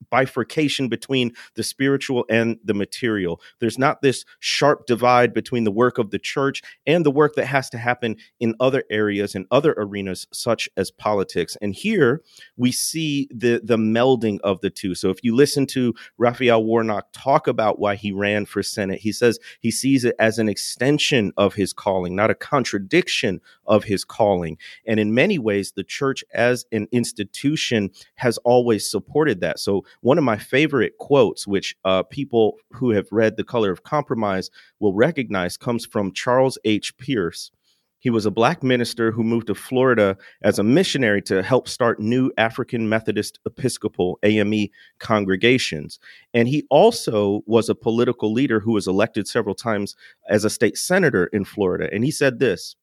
bifurcation 0.09 0.89
between 0.89 1.31
the 1.55 1.63
spiritual 1.63 2.25
and 2.29 2.57
the 2.63 2.73
material. 2.73 3.41
There's 3.59 3.77
not 3.77 4.01
this 4.01 4.25
sharp 4.39 4.85
divide 4.85 5.33
between 5.33 5.63
the 5.63 5.71
work 5.71 5.97
of 5.97 6.11
the 6.11 6.19
church 6.19 6.61
and 6.85 7.05
the 7.05 7.11
work 7.11 7.35
that 7.35 7.45
has 7.45 7.69
to 7.71 7.77
happen 7.77 8.17
in 8.39 8.55
other 8.59 8.83
areas 8.89 9.35
and 9.35 9.45
other 9.51 9.73
arenas 9.77 10.27
such 10.31 10.69
as 10.77 10.91
politics. 10.91 11.57
And 11.61 11.73
here 11.73 12.21
we 12.57 12.71
see 12.71 13.27
the 13.33 13.61
the 13.63 13.77
melding 13.77 14.39
of 14.43 14.61
the 14.61 14.69
two. 14.69 14.95
So 14.95 15.09
if 15.09 15.23
you 15.23 15.35
listen 15.35 15.65
to 15.67 15.93
Raphael 16.17 16.63
Warnock 16.63 17.07
talk 17.13 17.47
about 17.47 17.79
why 17.79 17.95
he 17.95 18.11
ran 18.11 18.45
for 18.45 18.63
senate 18.63 18.99
he 18.99 19.11
says 19.11 19.39
he 19.59 19.71
sees 19.71 20.05
it 20.05 20.15
as 20.19 20.39
an 20.39 20.49
extension 20.49 21.31
of 21.37 21.53
his 21.53 21.73
calling 21.73 22.15
not 22.15 22.29
a 22.29 22.35
contradiction 22.55 23.41
of 23.67 23.83
his 23.83 24.05
calling. 24.05 24.57
And 24.87 24.97
in 24.97 25.13
many 25.13 25.37
ways, 25.37 25.73
the 25.73 25.83
church 25.83 26.23
as 26.33 26.65
an 26.71 26.87
institution 26.93 27.89
has 28.15 28.37
always 28.39 28.89
supported 28.89 29.41
that. 29.41 29.59
So, 29.59 29.83
one 29.99 30.17
of 30.17 30.23
my 30.23 30.37
favorite 30.37 30.97
quotes, 30.97 31.45
which 31.45 31.75
uh, 31.83 32.03
people 32.03 32.55
who 32.71 32.91
have 32.91 33.07
read 33.11 33.35
The 33.35 33.43
Color 33.43 33.71
of 33.71 33.83
Compromise 33.83 34.49
will 34.79 34.93
recognize, 34.93 35.57
comes 35.57 35.85
from 35.85 36.13
Charles 36.13 36.57
H. 36.63 36.97
Pearce. 36.97 37.51
He 38.05 38.11
was 38.11 38.27
a 38.27 38.31
black 38.31 38.61
minister 38.61 39.11
who 39.11 39.23
moved 39.23 39.47
to 39.47 39.55
Florida 39.55 40.15
as 40.43 40.59
a 40.59 40.63
missionary 40.63 41.23
to 41.23 41.41
help 41.41 41.67
start 41.67 41.99
new 41.99 42.31
African 42.37 42.87
Methodist 42.87 43.39
Episcopal 43.47 44.19
AME 44.21 44.67
congregations. 44.99 45.97
And 46.31 46.47
he 46.47 46.67
also 46.69 47.41
was 47.47 47.67
a 47.67 47.73
political 47.73 48.31
leader 48.31 48.59
who 48.59 48.73
was 48.73 48.85
elected 48.85 49.27
several 49.27 49.55
times 49.55 49.95
as 50.29 50.45
a 50.45 50.51
state 50.51 50.77
senator 50.77 51.25
in 51.33 51.45
Florida. 51.45 51.89
And 51.91 52.03
he 52.03 52.11
said 52.11 52.37
this 52.37 52.75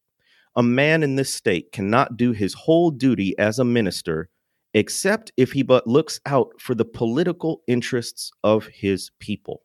A 0.57 0.63
man 0.65 1.05
in 1.05 1.15
this 1.15 1.33
state 1.33 1.71
cannot 1.71 2.17
do 2.17 2.33
his 2.33 2.55
whole 2.55 2.91
duty 2.91 3.39
as 3.39 3.61
a 3.61 3.65
minister 3.65 4.29
except 4.75 5.31
if 5.37 5.53
he 5.53 5.63
but 5.63 5.87
looks 5.87 6.19
out 6.27 6.61
for 6.61 6.75
the 6.75 6.85
political 6.85 7.63
interests 7.69 8.33
of 8.43 8.67
his 8.67 9.13
people. 9.21 9.63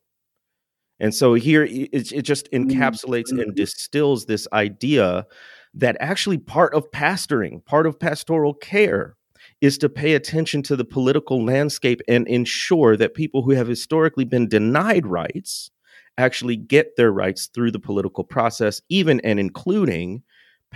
And 1.00 1.14
so 1.14 1.34
here 1.34 1.64
it, 1.64 2.12
it 2.12 2.22
just 2.24 2.50
mm-hmm. 2.52 2.70
encapsulates 2.70 3.32
and 3.32 3.56
distills 3.56 4.26
this 4.26 4.48
idea 4.54 5.26
that 5.74 5.98
actually 6.00 6.38
part 6.38 6.74
of 6.74 6.90
pastoring, 6.92 7.64
part 7.66 7.86
of 7.86 8.00
pastoral 8.00 8.54
care, 8.54 9.16
is 9.62 9.78
to 9.78 9.90
pay 9.90 10.14
attention 10.14 10.62
to 10.64 10.76
the 10.76 10.86
political 10.86 11.44
landscape 11.44 12.02
and 12.08 12.28
ensure 12.28 12.96
that 12.98 13.14
people 13.14 13.42
who 13.42 13.52
have 13.52 13.68
historically 13.68 14.26
been 14.26 14.48
denied 14.48 15.06
rights 15.06 15.72
actually 16.18 16.56
get 16.56 16.96
their 16.96 17.12
rights 17.12 17.48
through 17.48 17.72
the 17.72 17.80
political 17.80 18.24
process, 18.24 18.82
even 18.90 19.20
and 19.22 19.40
including 19.40 20.24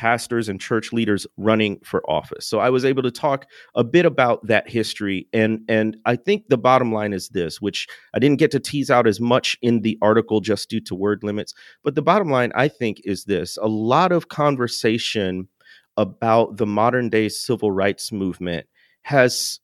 pastors 0.01 0.49
and 0.49 0.59
church 0.59 0.91
leaders 0.91 1.27
running 1.37 1.79
for 1.83 2.01
office. 2.09 2.47
So 2.47 2.57
I 2.57 2.71
was 2.71 2.83
able 2.83 3.03
to 3.03 3.11
talk 3.11 3.45
a 3.75 3.83
bit 3.83 4.03
about 4.03 4.47
that 4.47 4.67
history 4.67 5.27
and 5.31 5.61
and 5.69 5.95
I 6.07 6.15
think 6.15 6.47
the 6.47 6.57
bottom 6.57 6.91
line 6.91 7.13
is 7.13 7.29
this, 7.29 7.61
which 7.61 7.87
I 8.15 8.17
didn't 8.17 8.39
get 8.39 8.49
to 8.51 8.59
tease 8.59 8.89
out 8.89 9.05
as 9.05 9.19
much 9.19 9.55
in 9.61 9.81
the 9.81 9.99
article 10.01 10.41
just 10.41 10.71
due 10.71 10.81
to 10.81 10.95
word 10.95 11.23
limits, 11.23 11.53
but 11.83 11.93
the 11.93 12.01
bottom 12.01 12.31
line 12.31 12.51
I 12.55 12.67
think 12.67 12.99
is 13.05 13.25
this. 13.25 13.57
A 13.61 13.67
lot 13.67 14.11
of 14.11 14.27
conversation 14.27 15.47
about 15.97 16.57
the 16.57 16.65
modern 16.65 17.09
day 17.09 17.29
civil 17.29 17.71
rights 17.71 18.11
movement 18.11 18.65
has 19.03 19.59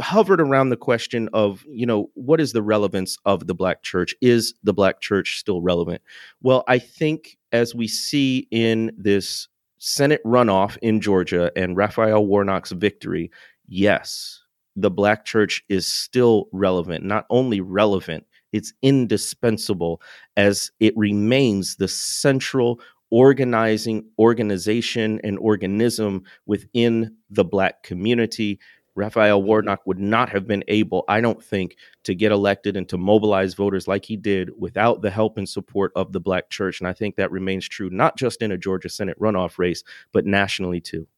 hovered 0.00 0.40
around 0.40 0.70
the 0.70 0.78
question 0.78 1.28
of 1.34 1.62
you 1.68 1.84
know 1.84 2.08
what 2.14 2.40
is 2.40 2.54
the 2.54 2.62
relevance 2.62 3.18
of 3.26 3.48
the 3.48 3.54
black 3.54 3.82
church 3.82 4.14
is 4.22 4.54
the 4.62 4.72
black 4.72 5.02
church 5.02 5.36
still 5.38 5.60
relevant 5.60 6.00
well 6.40 6.64
i 6.68 6.78
think 6.78 7.36
as 7.52 7.74
we 7.74 7.86
see 7.86 8.48
in 8.50 8.90
this 8.96 9.46
Senate 9.86 10.24
runoff 10.24 10.78
in 10.80 10.98
Georgia 10.98 11.52
and 11.56 11.76
Raphael 11.76 12.24
Warnock's 12.24 12.72
victory, 12.72 13.30
yes, 13.68 14.42
the 14.76 14.90
black 14.90 15.26
church 15.26 15.62
is 15.68 15.86
still 15.86 16.48
relevant. 16.52 17.04
Not 17.04 17.26
only 17.28 17.60
relevant, 17.60 18.24
it's 18.54 18.72
indispensable 18.80 20.00
as 20.38 20.70
it 20.80 20.96
remains 20.96 21.76
the 21.76 21.86
central 21.86 22.80
organizing 23.10 24.06
organization 24.18 25.20
and 25.22 25.38
organism 25.38 26.22
within 26.46 27.14
the 27.28 27.44
black 27.44 27.82
community 27.82 28.58
Raphael 28.96 29.42
Warnock 29.42 29.86
would 29.86 29.98
not 29.98 30.28
have 30.28 30.46
been 30.46 30.64
able, 30.68 31.04
I 31.08 31.20
don't 31.20 31.42
think, 31.42 31.76
to 32.04 32.14
get 32.14 32.32
elected 32.32 32.76
and 32.76 32.88
to 32.88 32.98
mobilize 32.98 33.54
voters 33.54 33.88
like 33.88 34.04
he 34.04 34.16
did 34.16 34.50
without 34.58 35.02
the 35.02 35.10
help 35.10 35.36
and 35.36 35.48
support 35.48 35.92
of 35.96 36.12
the 36.12 36.20
black 36.20 36.50
church. 36.50 36.80
And 36.80 36.88
I 36.88 36.92
think 36.92 37.16
that 37.16 37.30
remains 37.30 37.68
true, 37.68 37.90
not 37.90 38.16
just 38.16 38.42
in 38.42 38.52
a 38.52 38.58
Georgia 38.58 38.88
Senate 38.88 39.18
runoff 39.18 39.58
race, 39.58 39.82
but 40.12 40.26
nationally 40.26 40.80
too. 40.80 41.08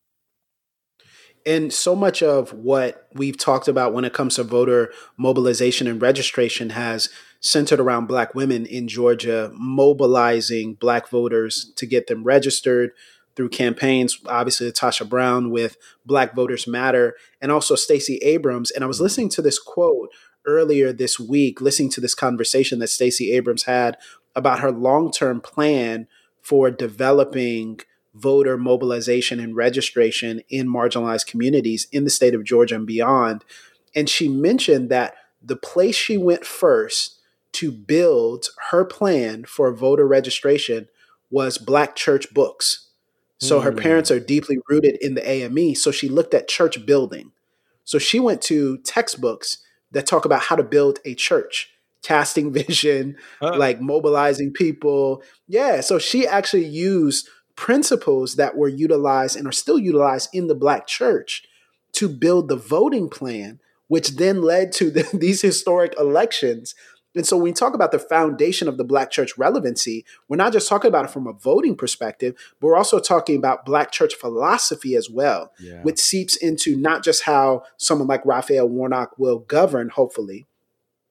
And 1.44 1.72
so 1.72 1.94
much 1.94 2.24
of 2.24 2.52
what 2.52 3.06
we've 3.14 3.38
talked 3.38 3.68
about 3.68 3.94
when 3.94 4.04
it 4.04 4.12
comes 4.12 4.34
to 4.34 4.42
voter 4.42 4.92
mobilization 5.16 5.86
and 5.86 6.02
registration 6.02 6.70
has 6.70 7.08
centered 7.38 7.78
around 7.78 8.06
Black 8.06 8.34
women 8.34 8.66
in 8.66 8.88
Georgia 8.88 9.52
mobilizing 9.54 10.74
Black 10.74 11.08
voters 11.08 11.72
to 11.76 11.86
get 11.86 12.08
them 12.08 12.24
registered, 12.24 12.90
through 13.36 13.50
campaigns, 13.50 14.18
obviously 14.26 14.72
Tasha 14.72 15.08
Brown 15.08 15.50
with 15.50 15.76
Black 16.04 16.34
Voters 16.34 16.66
Matter, 16.66 17.14
and 17.40 17.52
also 17.52 17.74
Stacey 17.74 18.16
Abrams. 18.18 18.70
And 18.70 18.82
I 18.82 18.86
was 18.86 18.96
mm-hmm. 18.96 19.04
listening 19.04 19.28
to 19.30 19.42
this 19.42 19.58
quote 19.58 20.10
earlier 20.46 20.92
this 20.92 21.20
week, 21.20 21.60
listening 21.60 21.90
to 21.90 22.00
this 22.00 22.14
conversation 22.14 22.78
that 22.78 22.88
Stacey 22.88 23.32
Abrams 23.32 23.64
had 23.64 23.98
about 24.34 24.60
her 24.60 24.72
long 24.72 25.12
term 25.12 25.40
plan 25.40 26.08
for 26.40 26.70
developing 26.70 27.80
voter 28.14 28.56
mobilization 28.56 29.38
and 29.38 29.54
registration 29.54 30.40
in 30.48 30.66
marginalized 30.66 31.26
communities 31.26 31.86
in 31.92 32.04
the 32.04 32.10
state 32.10 32.34
of 32.34 32.44
Georgia 32.44 32.76
and 32.76 32.86
beyond. 32.86 33.44
And 33.94 34.08
she 34.08 34.28
mentioned 34.28 34.88
that 34.90 35.14
the 35.42 35.56
place 35.56 35.96
she 35.96 36.16
went 36.16 36.44
first 36.44 37.20
to 37.52 37.70
build 37.70 38.46
her 38.70 38.84
plan 38.84 39.44
for 39.44 39.72
voter 39.72 40.06
registration 40.06 40.88
was 41.30 41.58
Black 41.58 41.96
church 41.96 42.32
books 42.32 42.85
so 43.38 43.60
mm. 43.60 43.64
her 43.64 43.72
parents 43.72 44.10
are 44.10 44.20
deeply 44.20 44.58
rooted 44.68 44.96
in 45.00 45.14
the 45.14 45.28
AME. 45.28 45.74
So 45.74 45.90
she 45.90 46.08
looked 46.08 46.34
at 46.34 46.48
church 46.48 46.84
building. 46.86 47.32
So 47.84 47.98
she 47.98 48.18
went 48.18 48.42
to 48.42 48.78
textbooks 48.78 49.58
that 49.92 50.06
talk 50.06 50.24
about 50.24 50.42
how 50.42 50.56
to 50.56 50.62
build 50.62 50.98
a 51.04 51.14
church, 51.14 51.70
casting 52.02 52.52
vision, 52.52 53.16
like 53.40 53.80
mobilizing 53.80 54.52
people. 54.52 55.22
Yeah. 55.46 55.80
So 55.80 55.98
she 55.98 56.26
actually 56.26 56.66
used 56.66 57.28
principles 57.54 58.36
that 58.36 58.56
were 58.56 58.68
utilized 58.68 59.36
and 59.36 59.46
are 59.46 59.52
still 59.52 59.78
utilized 59.78 60.30
in 60.32 60.46
the 60.46 60.54
Black 60.54 60.86
church 60.86 61.44
to 61.92 62.08
build 62.08 62.48
the 62.48 62.56
voting 62.56 63.08
plan, 63.08 63.60
which 63.88 64.16
then 64.16 64.42
led 64.42 64.72
to 64.72 64.90
the, 64.90 65.08
these 65.12 65.42
historic 65.42 65.94
elections 65.98 66.74
and 67.16 67.26
so 67.26 67.36
when 67.36 67.44
we 67.44 67.52
talk 67.52 67.74
about 67.74 67.92
the 67.92 67.98
foundation 67.98 68.68
of 68.68 68.76
the 68.76 68.84
Black 68.84 69.10
church 69.10 69.36
relevancy, 69.38 70.04
we're 70.28 70.36
not 70.36 70.52
just 70.52 70.68
talking 70.68 70.88
about 70.88 71.06
it 71.06 71.10
from 71.10 71.26
a 71.26 71.32
voting 71.32 71.74
perspective, 71.74 72.34
but 72.60 72.68
we're 72.68 72.76
also 72.76 73.00
talking 73.00 73.36
about 73.36 73.64
Black 73.64 73.90
church 73.90 74.14
philosophy 74.14 74.94
as 74.94 75.08
well, 75.10 75.52
yeah. 75.58 75.82
which 75.82 75.98
seeps 75.98 76.36
into 76.36 76.76
not 76.76 77.02
just 77.02 77.24
how 77.24 77.64
someone 77.78 78.06
like 78.06 78.24
Raphael 78.26 78.68
Warnock 78.68 79.18
will 79.18 79.40
govern, 79.40 79.88
hopefully, 79.88 80.46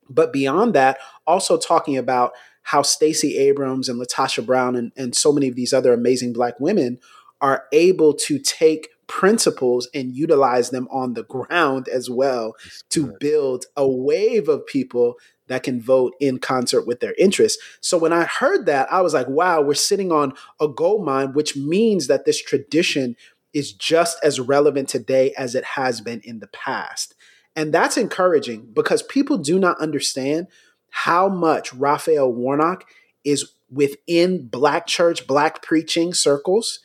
but 0.07 0.31
beyond 0.31 0.75
that, 0.75 1.00
also 1.25 1.57
talking 1.57 1.97
about 1.97 2.33
how 2.62 2.83
Stacey 2.83 3.38
Abrams 3.38 3.89
and 3.89 4.00
Latasha 4.00 4.45
Brown 4.45 4.75
and, 4.75 4.91
and 4.95 5.15
so 5.15 5.31
many 5.31 5.47
of 5.47 5.55
these 5.55 5.74
other 5.74 5.93
amazing 5.93 6.33
Black 6.33 6.59
women 6.59 7.00
are 7.41 7.65
able 7.71 8.13
to 8.13 8.39
take 8.39 8.89
principles 9.07 9.88
and 9.93 10.15
utilize 10.15 10.69
them 10.69 10.88
on 10.91 11.13
the 11.13 11.24
ground 11.24 11.88
as 11.88 12.09
well 12.09 12.55
to 12.89 13.13
build 13.19 13.65
a 13.75 13.88
wave 13.88 14.47
of 14.50 14.65
people 14.65 15.15
that 15.47 15.63
can 15.63 15.81
vote 15.81 16.13
in 16.19 16.39
concert 16.39 16.88
with 16.88 17.00
their 17.00 17.13
interests. 17.19 17.62
So 17.81 17.97
when 17.97 18.13
I 18.13 18.24
heard 18.24 18.65
that, 18.65 18.91
I 18.91 19.01
was 19.01 19.13
like, 19.13 19.27
wow, 19.27 19.62
we're 19.62 19.75
sitting 19.75 20.12
on 20.12 20.33
a 20.59 20.67
gold 20.67 21.05
mine, 21.05 21.33
which 21.33 21.55
means 21.55 22.07
that 22.07 22.25
this 22.25 22.41
tradition 22.41 23.15
is 23.53 23.71
just 23.71 24.17
as 24.24 24.39
relevant 24.39 24.89
today 24.89 25.33
as 25.38 25.55
it 25.55 25.63
has 25.63 26.01
been 26.01 26.21
in 26.24 26.39
the 26.39 26.47
past. 26.47 27.15
And 27.55 27.74
that's 27.74 27.95
encouraging 27.95 28.71
because 28.74 29.01
people 29.03 29.38
do 29.38 29.59
not 29.59 29.79
understand 29.79 30.47
how 30.89 31.29
much 31.29 31.74
Raphael 31.74 32.31
Warnock 32.31 32.85
is 33.24 33.53
within 33.69 34.47
Black 34.47 34.88
church, 34.88 35.25
Black 35.27 35.62
preaching 35.62 36.13
circles. 36.13 36.79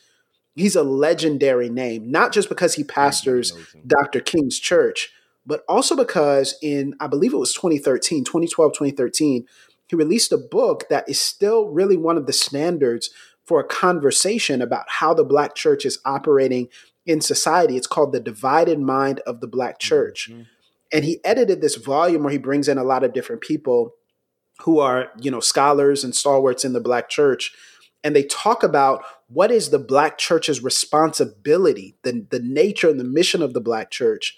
He's 0.55 0.75
a 0.75 0.83
legendary 0.83 1.69
name, 1.69 2.11
not 2.11 2.33
just 2.33 2.49
because 2.49 2.75
he 2.75 2.83
pastors 2.83 3.53
Dr. 3.87 4.19
King's 4.19 4.59
church, 4.59 5.11
but 5.45 5.63
also 5.67 5.95
because 5.95 6.55
in, 6.61 6.95
I 6.99 7.07
believe 7.07 7.33
it 7.33 7.37
was 7.37 7.53
2013, 7.53 8.23
2012, 8.25 8.73
2013, 8.73 9.45
he 9.87 9.95
released 9.95 10.31
a 10.31 10.37
book 10.37 10.87
that 10.89 11.07
is 11.09 11.19
still 11.19 11.69
really 11.69 11.97
one 11.97 12.17
of 12.17 12.25
the 12.25 12.33
standards 12.33 13.09
for 13.45 13.59
a 13.59 13.67
conversation 13.67 14.61
about 14.61 14.85
how 14.87 15.13
the 15.13 15.25
Black 15.25 15.55
church 15.55 15.85
is 15.85 15.99
operating 16.05 16.67
in 17.05 17.21
society. 17.21 17.75
It's 17.75 17.87
called 17.87 18.11
The 18.11 18.19
Divided 18.19 18.79
Mind 18.79 19.19
of 19.21 19.41
the 19.41 19.47
Black 19.47 19.79
Church. 19.79 20.29
Mm-hmm. 20.31 20.43
And 20.93 21.05
he 21.05 21.19
edited 21.23 21.61
this 21.61 21.75
volume 21.75 22.23
where 22.23 22.31
he 22.31 22.37
brings 22.37 22.67
in 22.67 22.77
a 22.77 22.83
lot 22.83 23.03
of 23.03 23.13
different 23.13 23.41
people 23.41 23.95
who 24.61 24.79
are, 24.79 25.07
you 25.19 25.31
know, 25.31 25.39
scholars 25.39 26.03
and 26.03 26.15
stalwarts 26.15 26.63
in 26.63 26.73
the 26.73 26.79
Black 26.79 27.09
church. 27.09 27.53
And 28.03 28.15
they 28.15 28.23
talk 28.23 28.63
about 28.63 29.03
what 29.27 29.51
is 29.51 29.69
the 29.69 29.79
Black 29.79 30.17
church's 30.17 30.63
responsibility, 30.63 31.95
the, 32.03 32.25
the 32.29 32.39
nature 32.39 32.89
and 32.89 32.99
the 32.99 33.05
mission 33.05 33.41
of 33.41 33.53
the 33.53 33.61
Black 33.61 33.91
church 33.91 34.35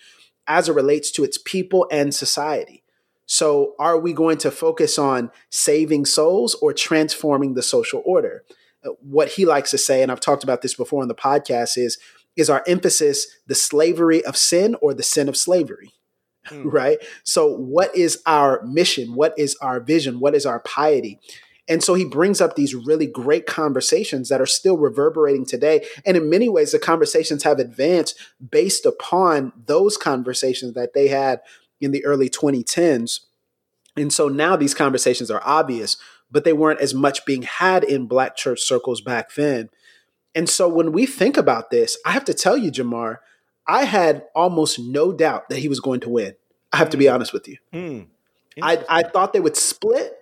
as 0.48 0.68
it 0.68 0.74
relates 0.74 1.12
to 1.12 1.24
its 1.24 1.38
people 1.38 1.88
and 1.92 2.14
society. 2.14 2.84
So, 3.26 3.74
are 3.80 3.98
we 3.98 4.14
going 4.14 4.38
to 4.40 4.52
focus 4.52 5.00
on 5.00 5.32
saving 5.50 6.06
souls 6.06 6.56
or 6.56 6.74
transforming 6.74 7.54
the 7.54 7.62
social 7.62 8.02
order? 8.06 8.44
Uh, 8.86 8.90
what 9.02 9.30
he 9.30 9.46
likes 9.46 9.72
to 9.72 9.78
say, 9.78 10.04
and 10.04 10.12
I've 10.12 10.20
talked 10.20 10.44
about 10.44 10.62
this 10.62 10.76
before 10.76 11.02
on 11.02 11.08
the 11.08 11.16
podcast, 11.16 11.78
is 11.78 11.98
is 12.36 12.50
our 12.50 12.64
emphasis 12.68 13.28
the 13.48 13.56
slavery 13.56 14.26
of 14.26 14.36
sin 14.36 14.76
or 14.82 14.94
the 14.94 15.04
sin 15.04 15.30
of 15.30 15.38
slavery? 15.38 15.94
Mm. 16.50 16.66
Right? 16.74 16.98
So, 17.24 17.48
what 17.48 17.96
is 17.96 18.22
our 18.26 18.62
mission? 18.64 19.16
What 19.16 19.34
is 19.38 19.56
our 19.62 19.80
vision? 19.80 20.20
What 20.20 20.36
is 20.36 20.46
our 20.46 20.60
piety? 20.60 21.20
And 21.68 21.84
so 21.84 21.94
he 21.94 22.04
brings 22.04 22.42
up 22.42 22.56
these 22.56 22.76
really 22.76 23.08
great 23.08 23.46
conversations 23.46 24.30
that 24.30 24.42
are 24.42 24.46
still 24.46 24.78
reverberating 24.78 25.46
today. 25.46 25.86
And 26.06 26.18
in 26.18 26.30
many 26.30 26.50
ways, 26.50 26.74
the 26.74 26.80
conversations 26.80 27.44
have 27.44 27.60
advanced 27.60 28.18
based 28.52 28.86
upon 28.86 29.54
those 29.66 29.96
conversations 29.96 30.74
that 30.74 30.94
they 30.94 31.08
had 31.08 31.42
in 31.80 31.92
the 31.92 32.04
early 32.06 32.30
2010s. 32.30 33.22
And 33.96 34.12
so 34.12 34.28
now 34.28 34.56
these 34.56 34.74
conversations 34.74 35.32
are 35.32 35.42
obvious, 35.46 35.98
but 36.30 36.44
they 36.44 36.54
weren't 36.54 36.82
as 36.82 36.94
much 36.94 37.26
being 37.26 37.44
had 37.44 37.84
in 37.84 38.08
Black 38.08 38.36
church 38.36 38.62
circles 38.62 39.00
back 39.00 39.34
then. 39.36 39.70
And 40.36 40.50
so 40.50 40.68
when 40.68 40.92
we 40.92 41.06
think 41.06 41.38
about 41.38 41.70
this, 41.70 41.98
I 42.06 42.12
have 42.12 42.26
to 42.26 42.34
tell 42.34 42.58
you, 42.58 42.72
Jemar, 42.72 43.20
I 43.68 43.86
had 43.86 44.26
almost 44.36 44.80
no 44.80 45.14
doubt 45.14 45.48
that 45.50 45.60
he 45.60 45.70
was 45.70 45.80
going 45.80 46.02
to 46.02 46.10
win. 46.10 46.36
I 46.74 46.78
have 46.78 46.90
to 46.90 46.98
be 46.98 47.06
hmm. 47.08 47.14
honest 47.14 47.32
with 47.32 47.48
you. 47.48 47.58
Mm. 47.72 48.08
I, 48.62 48.84
I 48.90 49.04
thought 49.04 49.34
they 49.34 49.40
would 49.40 49.58
split, 49.58 50.14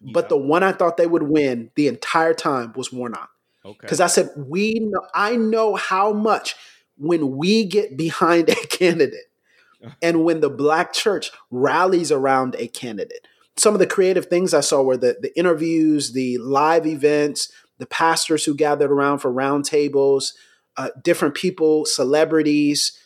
yeah. 0.00 0.12
but 0.12 0.28
the 0.28 0.36
one 0.36 0.62
I 0.62 0.72
thought 0.72 0.96
they 0.96 1.06
would 1.06 1.24
win 1.24 1.70
the 1.74 1.88
entire 1.88 2.34
time 2.34 2.72
was 2.76 2.92
Warnock. 2.92 3.30
Okay. 3.64 3.78
Because 3.80 4.00
I 4.00 4.06
said, 4.06 4.30
we 4.36 4.78
know, 4.80 5.06
I 5.14 5.36
know 5.36 5.74
how 5.74 6.12
much 6.12 6.56
when 6.96 7.36
we 7.36 7.64
get 7.64 7.96
behind 7.96 8.48
a 8.48 8.54
candidate 8.54 9.30
and 10.02 10.24
when 10.24 10.40
the 10.40 10.50
black 10.50 10.92
church 10.92 11.30
rallies 11.50 12.10
around 12.12 12.56
a 12.58 12.68
candidate. 12.68 13.26
Some 13.56 13.74
of 13.74 13.80
the 13.80 13.86
creative 13.86 14.26
things 14.26 14.54
I 14.54 14.60
saw 14.60 14.82
were 14.82 14.96
the, 14.96 15.18
the 15.20 15.36
interviews, 15.38 16.12
the 16.12 16.38
live 16.38 16.86
events, 16.86 17.52
the 17.78 17.86
pastors 17.86 18.44
who 18.44 18.54
gathered 18.54 18.90
around 18.90 19.18
for 19.18 19.32
roundtables, 19.32 20.32
uh, 20.76 20.90
different 21.02 21.34
people, 21.34 21.84
celebrities, 21.84 22.98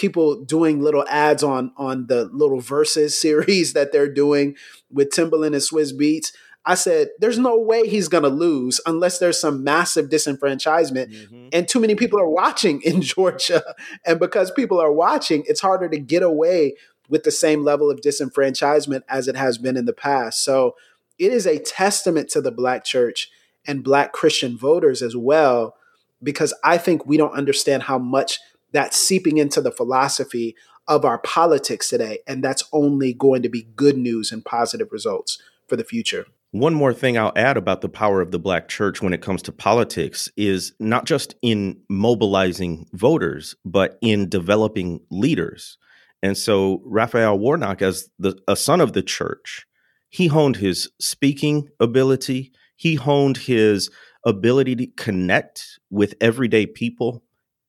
people 0.00 0.42
doing 0.42 0.80
little 0.80 1.06
ads 1.08 1.44
on 1.44 1.72
on 1.76 2.06
the 2.06 2.24
little 2.24 2.60
Verzuz 2.60 3.10
series 3.20 3.74
that 3.74 3.92
they're 3.92 4.12
doing 4.12 4.56
with 4.90 5.10
Timbaland 5.10 5.48
and 5.48 5.56
Swizz 5.56 5.92
Beatz. 5.92 6.32
I 6.66 6.74
said, 6.74 7.08
there's 7.18 7.38
no 7.38 7.58
way 7.58 7.88
he's 7.88 8.08
going 8.08 8.22
to 8.22 8.28
lose 8.28 8.80
unless 8.84 9.18
there's 9.18 9.40
some 9.40 9.64
massive 9.64 10.10
disenfranchisement. 10.10 11.10
Mm-hmm. 11.10 11.48
And 11.54 11.66
too 11.66 11.80
many 11.80 11.94
people 11.94 12.20
are 12.20 12.28
watching 12.28 12.82
in 12.84 13.00
Georgia. 13.00 13.62
And 14.04 14.20
because 14.20 14.50
people 14.50 14.80
are 14.80 14.92
watching, 14.92 15.42
it's 15.46 15.60
harder 15.60 15.88
to 15.88 15.98
get 15.98 16.22
away 16.22 16.74
with 17.08 17.24
the 17.24 17.30
same 17.30 17.64
level 17.64 17.90
of 17.90 18.00
disenfranchisement 18.00 19.02
as 19.08 19.26
it 19.26 19.36
has 19.36 19.58
been 19.58 19.76
in 19.76 19.86
the 19.86 19.92
past. 19.92 20.44
So 20.44 20.76
it 21.18 21.32
is 21.32 21.46
a 21.46 21.58
testament 21.58 22.28
to 22.30 22.40
the 22.40 22.52
Black 22.52 22.84
church 22.84 23.30
and 23.66 23.82
Black 23.82 24.12
Christian 24.12 24.56
voters 24.56 25.02
as 25.02 25.16
well, 25.16 25.76
because 26.22 26.54
I 26.62 26.78
think 26.78 27.06
we 27.06 27.16
don't 27.16 27.32
understand 27.32 27.84
how 27.84 27.98
much 27.98 28.38
that's 28.72 28.96
seeping 28.96 29.38
into 29.38 29.60
the 29.60 29.72
philosophy 29.72 30.54
of 30.86 31.04
our 31.04 31.18
politics 31.18 31.88
today. 31.88 32.18
And 32.26 32.42
that's 32.42 32.64
only 32.72 33.12
going 33.12 33.42
to 33.42 33.48
be 33.48 33.68
good 33.76 33.96
news 33.96 34.32
and 34.32 34.44
positive 34.44 34.92
results 34.92 35.40
for 35.68 35.76
the 35.76 35.84
future. 35.84 36.26
One 36.52 36.74
more 36.74 36.92
thing 36.92 37.16
I'll 37.16 37.32
add 37.36 37.56
about 37.56 37.80
the 37.80 37.88
power 37.88 38.20
of 38.20 38.32
the 38.32 38.38
Black 38.40 38.66
church 38.66 39.00
when 39.00 39.12
it 39.12 39.22
comes 39.22 39.40
to 39.42 39.52
politics 39.52 40.28
is 40.36 40.72
not 40.80 41.04
just 41.04 41.36
in 41.42 41.80
mobilizing 41.88 42.88
voters, 42.92 43.54
but 43.64 43.98
in 44.02 44.28
developing 44.28 45.00
leaders. 45.10 45.78
And 46.24 46.36
so 46.36 46.82
Raphael 46.84 47.38
Warnock, 47.38 47.82
as 47.82 48.10
the, 48.18 48.36
a 48.48 48.56
son 48.56 48.80
of 48.80 48.94
the 48.94 49.02
church, 49.02 49.64
he 50.08 50.26
honed 50.26 50.56
his 50.56 50.90
speaking 51.00 51.68
ability, 51.78 52.52
he 52.74 52.96
honed 52.96 53.36
his 53.36 53.88
ability 54.26 54.74
to 54.74 54.86
connect 54.88 55.78
with 55.88 56.14
everyday 56.20 56.66
people 56.66 57.22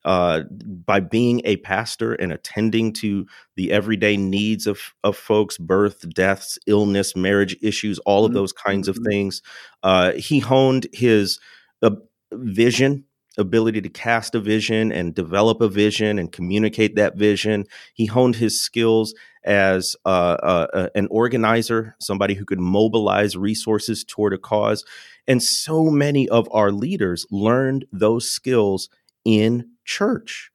uh, 0.05 0.41
by 0.85 0.99
being 0.99 1.41
a 1.45 1.57
pastor 1.57 2.13
and 2.13 2.31
attending 2.31 2.93
to 2.93 3.25
the 3.55 3.71
everyday 3.71 4.17
needs 4.17 4.67
of, 4.67 4.93
of 5.03 5.15
folks 5.15 5.57
birth 5.57 6.07
deaths 6.13 6.57
illness 6.67 7.15
marriage 7.15 7.55
issues 7.61 7.99
all 7.99 8.25
of 8.25 8.29
mm-hmm. 8.29 8.39
those 8.39 8.53
kinds 8.53 8.87
of 8.87 8.95
mm-hmm. 8.95 9.09
things 9.09 9.41
uh, 9.83 10.11
he 10.13 10.39
honed 10.39 10.87
his 10.93 11.39
uh, 11.81 11.91
vision 12.33 13.03
ability 13.37 13.81
to 13.81 13.89
cast 13.89 14.35
a 14.35 14.39
vision 14.39 14.91
and 14.91 15.15
develop 15.15 15.61
a 15.61 15.67
vision 15.67 16.19
and 16.19 16.31
communicate 16.31 16.95
that 16.95 17.15
vision. 17.15 17.65
He 17.93 18.05
honed 18.05 18.35
his 18.35 18.59
skills 18.59 19.13
as 19.43 19.95
uh, 20.05 20.37
uh, 20.43 20.67
uh, 20.73 20.89
an 20.95 21.07
organizer, 21.09 21.95
somebody 21.99 22.33
who 22.33 22.45
could 22.45 22.59
mobilize 22.59 23.35
resources 23.35 24.03
toward 24.03 24.33
a 24.33 24.37
cause. 24.37 24.85
And 25.27 25.41
so 25.41 25.85
many 25.85 26.27
of 26.29 26.47
our 26.51 26.71
leaders 26.71 27.25
learned 27.31 27.85
those 27.91 28.29
skills 28.29 28.89
in 29.23 29.70
church 29.85 30.51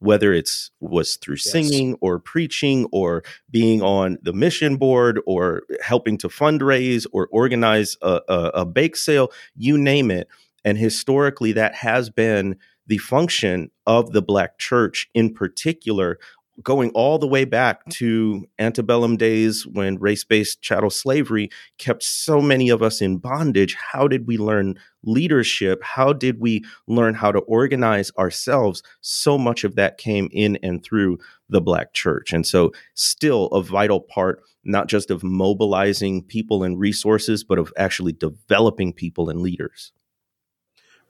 whether 0.00 0.32
it's 0.32 0.70
was 0.80 1.16
through 1.16 1.36
yes. 1.36 1.52
singing 1.52 1.94
or 2.00 2.18
preaching 2.18 2.86
or 2.90 3.22
being 3.50 3.82
on 3.82 4.18
the 4.22 4.32
mission 4.32 4.76
board 4.76 5.20
or 5.26 5.62
helping 5.82 6.18
to 6.18 6.28
fundraise 6.28 7.06
or 7.12 7.28
organize 7.30 7.96
a, 8.02 8.20
a, 8.28 8.50
a, 8.54 8.66
bake 8.66 8.96
sale, 8.96 9.30
you 9.54 9.78
name 9.78 10.10
it. 10.10 10.26
And 10.64 10.78
historically, 10.78 11.52
that 11.52 11.74
has 11.74 12.10
been 12.10 12.56
the 12.86 12.98
function 12.98 13.70
of 13.86 14.12
the 14.12 14.22
Black 14.22 14.58
church 14.58 15.08
in 15.14 15.32
particular, 15.32 16.18
going 16.62 16.90
all 16.90 17.18
the 17.18 17.26
way 17.26 17.44
back 17.44 17.86
to 17.88 18.46
antebellum 18.58 19.16
days 19.16 19.66
when 19.66 19.98
race 19.98 20.24
based 20.24 20.62
chattel 20.62 20.90
slavery 20.90 21.50
kept 21.78 22.02
so 22.02 22.40
many 22.40 22.68
of 22.68 22.82
us 22.82 23.00
in 23.00 23.18
bondage. 23.18 23.74
How 23.74 24.08
did 24.08 24.26
we 24.26 24.38
learn 24.38 24.78
leadership? 25.02 25.82
How 25.82 26.12
did 26.12 26.40
we 26.40 26.64
learn 26.86 27.14
how 27.14 27.32
to 27.32 27.40
organize 27.40 28.10
ourselves? 28.18 28.82
So 29.00 29.38
much 29.38 29.64
of 29.64 29.76
that 29.76 29.98
came 29.98 30.28
in 30.32 30.58
and 30.62 30.82
through 30.82 31.18
the 31.48 31.60
Black 31.60 31.92
church. 31.92 32.32
And 32.32 32.46
so, 32.46 32.72
still 32.94 33.46
a 33.46 33.62
vital 33.62 34.00
part, 34.00 34.42
not 34.64 34.88
just 34.88 35.10
of 35.10 35.22
mobilizing 35.22 36.22
people 36.22 36.62
and 36.62 36.78
resources, 36.78 37.44
but 37.44 37.58
of 37.58 37.72
actually 37.76 38.12
developing 38.12 38.92
people 38.92 39.28
and 39.28 39.40
leaders. 39.40 39.92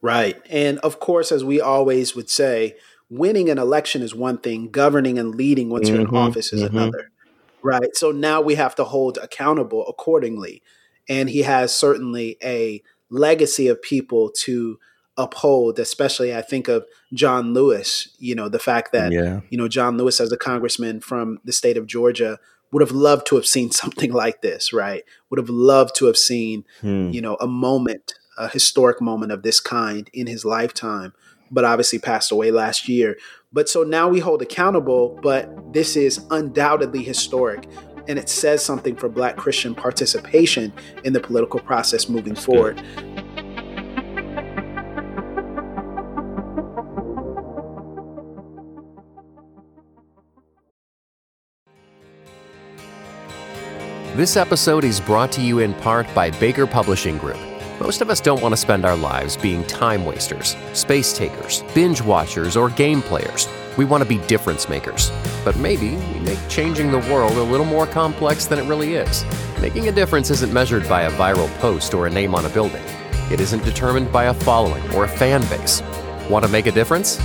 Right. 0.02 0.40
And 0.48 0.78
of 0.78 0.98
course, 0.98 1.30
as 1.30 1.44
we 1.44 1.60
always 1.60 2.16
would 2.16 2.30
say, 2.30 2.76
winning 3.10 3.50
an 3.50 3.58
election 3.58 4.02
is 4.02 4.14
one 4.14 4.38
thing, 4.38 4.70
governing 4.70 5.18
and 5.18 5.34
leading 5.34 5.68
once 5.68 5.88
mm-hmm, 5.88 6.00
you're 6.00 6.08
in 6.08 6.16
office 6.16 6.52
is 6.52 6.62
mm-hmm. 6.62 6.76
another. 6.76 7.10
Right. 7.62 7.94
So 7.94 8.10
now 8.10 8.40
we 8.40 8.54
have 8.54 8.74
to 8.76 8.84
hold 8.84 9.18
accountable 9.18 9.86
accordingly. 9.86 10.62
And 11.08 11.28
he 11.28 11.42
has 11.42 11.74
certainly 11.74 12.38
a 12.42 12.82
legacy 13.10 13.66
of 13.66 13.82
people 13.82 14.30
to 14.44 14.78
uphold, 15.16 15.78
especially 15.78 16.34
I 16.34 16.40
think 16.40 16.68
of 16.68 16.86
John 17.12 17.52
Lewis, 17.52 18.08
you 18.18 18.34
know, 18.34 18.48
the 18.48 18.58
fact 18.58 18.92
that, 18.92 19.12
yeah. 19.12 19.40
you 19.50 19.58
know, 19.58 19.68
John 19.68 19.98
Lewis 19.98 20.20
as 20.20 20.32
a 20.32 20.38
congressman 20.38 21.00
from 21.00 21.40
the 21.44 21.52
state 21.52 21.76
of 21.76 21.86
Georgia 21.86 22.38
would 22.72 22.80
have 22.80 22.92
loved 22.92 23.26
to 23.26 23.36
have 23.36 23.46
seen 23.46 23.70
something 23.72 24.12
like 24.12 24.40
this, 24.40 24.72
right? 24.72 25.02
Would 25.28 25.38
have 25.38 25.50
loved 25.50 25.96
to 25.96 26.06
have 26.06 26.16
seen, 26.16 26.64
hmm. 26.80 27.10
you 27.10 27.20
know, 27.20 27.36
a 27.40 27.46
moment 27.46 28.14
a 28.40 28.48
historic 28.48 29.02
moment 29.02 29.30
of 29.30 29.42
this 29.42 29.60
kind 29.60 30.08
in 30.14 30.26
his 30.26 30.46
lifetime, 30.46 31.12
but 31.50 31.64
obviously 31.64 31.98
passed 31.98 32.32
away 32.32 32.50
last 32.50 32.88
year. 32.88 33.16
But 33.52 33.68
so 33.68 33.82
now 33.82 34.08
we 34.08 34.20
hold 34.20 34.42
accountable, 34.42 35.18
but 35.22 35.72
this 35.72 35.96
is 35.96 36.24
undoubtedly 36.30 37.02
historic. 37.02 37.68
And 38.08 38.18
it 38.18 38.28
says 38.28 38.64
something 38.64 38.96
for 38.96 39.08
Black 39.08 39.36
Christian 39.36 39.74
participation 39.74 40.72
in 41.04 41.12
the 41.12 41.20
political 41.20 41.60
process 41.60 42.08
moving 42.08 42.34
That's 42.34 42.44
forward. 42.46 42.76
Good. 42.76 43.40
This 54.16 54.36
episode 54.36 54.84
is 54.84 55.00
brought 55.00 55.32
to 55.32 55.40
you 55.40 55.60
in 55.60 55.72
part 55.72 56.06
by 56.14 56.30
Baker 56.32 56.66
Publishing 56.66 57.16
Group. 57.16 57.38
Most 57.80 58.02
of 58.02 58.10
us 58.10 58.20
don't 58.20 58.42
want 58.42 58.52
to 58.52 58.58
spend 58.58 58.84
our 58.84 58.94
lives 58.94 59.38
being 59.38 59.64
time 59.64 60.04
wasters, 60.04 60.54
space 60.74 61.16
takers, 61.16 61.64
binge 61.74 62.02
watchers, 62.02 62.54
or 62.54 62.68
game 62.68 63.00
players. 63.00 63.48
We 63.78 63.86
want 63.86 64.02
to 64.02 64.08
be 64.08 64.18
difference 64.26 64.68
makers. 64.68 65.10
But 65.46 65.56
maybe 65.56 65.96
we 65.96 66.20
make 66.20 66.38
changing 66.50 66.90
the 66.90 66.98
world 66.98 67.38
a 67.38 67.42
little 67.42 67.64
more 67.64 67.86
complex 67.86 68.44
than 68.44 68.58
it 68.58 68.68
really 68.68 68.96
is. 68.96 69.24
Making 69.62 69.88
a 69.88 69.92
difference 69.92 70.28
isn't 70.28 70.52
measured 70.52 70.86
by 70.90 71.02
a 71.02 71.10
viral 71.12 71.48
post 71.58 71.94
or 71.94 72.06
a 72.06 72.10
name 72.10 72.34
on 72.34 72.44
a 72.44 72.50
building. 72.50 72.82
It 73.32 73.40
isn't 73.40 73.64
determined 73.64 74.12
by 74.12 74.24
a 74.24 74.34
following 74.34 74.94
or 74.94 75.04
a 75.04 75.08
fan 75.08 75.40
base. 75.48 75.82
Want 76.28 76.44
to 76.44 76.50
make 76.50 76.66
a 76.66 76.72
difference? 76.72 77.18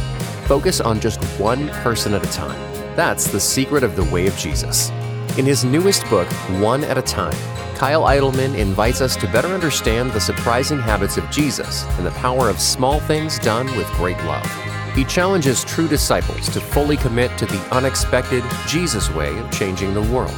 Focus 0.45 0.79
on 0.79 1.01
just 1.01 1.21
one 1.37 1.67
person 1.83 2.13
at 2.13 2.25
a 2.25 2.31
time. 2.31 2.59
That's 2.95 3.27
the 3.27 3.41
secret 3.41 3.83
of 3.83 3.97
the 3.97 4.05
way 4.05 4.25
of 4.25 4.37
Jesus. 4.37 4.89
In 5.37 5.45
his 5.45 5.65
newest 5.65 6.09
book, 6.09 6.31
One 6.61 6.85
at 6.85 6.97
a 6.97 7.01
Time, 7.01 7.35
Kyle 7.75 8.03
Idleman 8.03 8.57
invites 8.57 9.01
us 9.01 9.17
to 9.17 9.27
better 9.27 9.49
understand 9.49 10.11
the 10.11 10.19
surprising 10.21 10.79
habits 10.79 11.17
of 11.17 11.29
Jesus 11.29 11.83
and 11.97 12.05
the 12.05 12.11
power 12.11 12.49
of 12.49 12.59
small 12.59 13.01
things 13.01 13.37
done 13.37 13.67
with 13.75 13.87
great 13.93 14.17
love. 14.23 14.49
He 14.95 15.03
challenges 15.03 15.65
true 15.65 15.89
disciples 15.89 16.47
to 16.49 16.61
fully 16.61 16.95
commit 16.95 17.37
to 17.37 17.45
the 17.45 17.59
unexpected 17.71 18.45
Jesus 18.65 19.09
way 19.11 19.37
of 19.37 19.51
changing 19.51 19.93
the 19.93 20.01
world 20.03 20.33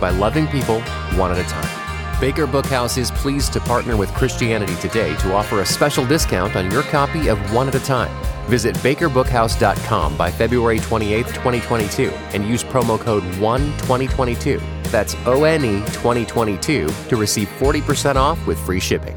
by 0.00 0.08
loving 0.08 0.46
people 0.46 0.80
one 1.16 1.30
at 1.30 1.38
a 1.38 1.48
time. 1.48 2.18
Baker 2.18 2.46
Bookhouse 2.46 2.96
is 2.96 3.10
pleased 3.10 3.52
to 3.52 3.60
partner 3.60 3.96
with 3.96 4.12
Christianity 4.14 4.74
Today 4.76 5.14
to 5.16 5.34
offer 5.34 5.60
a 5.60 5.66
special 5.66 6.06
discount 6.06 6.56
on 6.56 6.70
your 6.70 6.82
copy 6.84 7.28
of 7.28 7.38
One 7.52 7.68
at 7.68 7.74
a 7.74 7.80
Time. 7.80 8.14
Visit 8.46 8.74
bakerbookhouse.com 8.76 10.16
by 10.16 10.30
February 10.30 10.80
28, 10.80 11.26
2022, 11.26 12.08
and 12.32 12.46
use 12.46 12.64
promo 12.64 12.98
code 12.98 13.22
ONE2022. 13.34 14.79
That's 14.90 15.14
O 15.26 15.44
N 15.44 15.64
E 15.64 15.78
2022 15.86 16.88
to 17.08 17.16
receive 17.16 17.48
40% 17.58 18.16
off 18.16 18.44
with 18.46 18.58
free 18.66 18.80
shipping. 18.80 19.16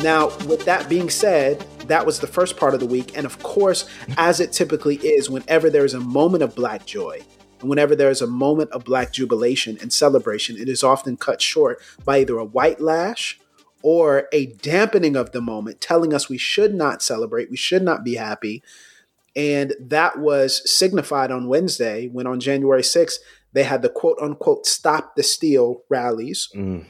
Now, 0.00 0.28
with 0.46 0.64
that 0.64 0.88
being 0.88 1.10
said, 1.10 1.60
that 1.88 2.06
was 2.06 2.20
the 2.20 2.26
first 2.26 2.56
part 2.56 2.72
of 2.72 2.80
the 2.80 2.86
week. 2.86 3.16
And 3.16 3.26
of 3.26 3.42
course, 3.42 3.88
as 4.16 4.38
it 4.40 4.52
typically 4.52 4.96
is, 4.96 5.28
whenever 5.28 5.70
there 5.70 5.84
is 5.84 5.94
a 5.94 6.00
moment 6.00 6.42
of 6.42 6.54
Black 6.54 6.86
joy, 6.86 7.20
and 7.60 7.68
whenever 7.68 7.96
there 7.96 8.10
is 8.10 8.22
a 8.22 8.26
moment 8.26 8.70
of 8.70 8.84
Black 8.84 9.12
jubilation 9.12 9.78
and 9.80 9.92
celebration, 9.92 10.56
it 10.56 10.68
is 10.68 10.84
often 10.84 11.16
cut 11.16 11.42
short 11.42 11.80
by 12.04 12.18
either 12.18 12.38
a 12.38 12.44
white 12.44 12.80
lash 12.80 13.38
or 13.82 14.28
a 14.32 14.46
dampening 14.46 15.16
of 15.16 15.32
the 15.32 15.40
moment, 15.40 15.80
telling 15.80 16.12
us 16.12 16.28
we 16.28 16.38
should 16.38 16.74
not 16.74 17.02
celebrate, 17.02 17.50
we 17.50 17.56
should 17.56 17.82
not 17.82 18.04
be 18.04 18.14
happy. 18.14 18.62
And 19.36 19.74
that 19.80 20.18
was 20.18 20.68
signified 20.70 21.30
on 21.30 21.48
Wednesday 21.48 22.08
when 22.08 22.26
on 22.26 22.40
January 22.40 22.82
6th, 22.82 23.18
they 23.52 23.62
had 23.62 23.82
the 23.82 23.88
quote 23.88 24.18
unquote 24.20 24.66
stop 24.66 25.16
the 25.16 25.22
steal 25.22 25.82
rallies 25.88 26.48
mm. 26.54 26.84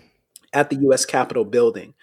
at 0.52 0.70
the 0.70 0.76
US 0.88 1.04
Capitol 1.04 1.44
building. 1.44 1.94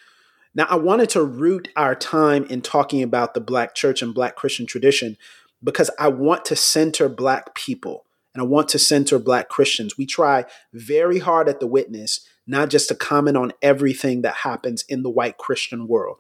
Now, 0.54 0.67
I 0.69 0.75
wanted 0.75 1.10
to 1.10 1.23
root 1.23 1.67
our 1.75 1.95
time 1.95 2.45
in 2.45 2.62
talking 2.62 3.04
about 3.04 3.34
the 3.34 3.41
Black 3.41 3.75
church 3.75 4.01
and 4.01 4.13
Black 4.13 4.36
Christian 4.36 4.65
tradition 4.65 5.17
because 5.62 5.89
I 5.99 6.08
want 6.08 6.45
to 6.45 6.56
center 6.56 7.10
Black 7.10 7.56
people 7.56 8.05
and 8.36 8.41
I 8.41 8.45
want 8.45 8.67
to 8.69 8.80
center 8.80 9.17
Black 9.17 9.48
Christians. 9.48 9.98
We 9.98 10.06
try 10.06 10.43
very 10.74 11.19
hard 11.19 11.48
at 11.48 11.62
the 11.62 11.67
witness, 11.67 12.19
not 12.45 12.69
just 12.69 12.89
to 12.89 12.95
comment 12.95 13.38
on 13.38 13.54
everything 13.62 14.21
that 14.24 14.36
happens 14.43 14.84
in 14.89 15.04
the 15.04 15.10
white 15.10 15.38
Christian 15.38 15.88
world. 15.88 16.17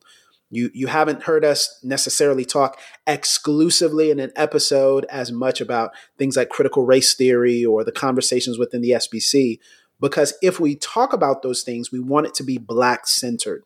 You, 0.49 0.71
you 0.73 0.87
haven't 0.87 1.23
heard 1.23 1.43
us 1.43 1.79
necessarily 1.83 2.45
talk 2.45 2.79
exclusively 3.05 4.11
in 4.11 4.19
an 4.19 4.31
episode 4.37 5.05
as 5.09 5.29
much 5.29 5.59
about 5.59 5.91
things 6.17 6.37
like 6.37 6.49
critical 6.49 6.85
race 6.85 7.13
theory 7.13 7.65
or 7.65 7.83
the 7.83 7.91
conversations 7.91 8.57
within 8.57 8.81
the 8.81 8.91
SBC, 8.91 9.59
because 9.99 10.33
if 10.41 10.57
we 10.57 10.75
talk 10.75 11.11
about 11.11 11.41
those 11.41 11.63
things, 11.63 11.91
we 11.91 11.99
want 11.99 12.27
it 12.27 12.33
to 12.35 12.43
be 12.43 12.57
Black 12.57 13.07
centered. 13.07 13.63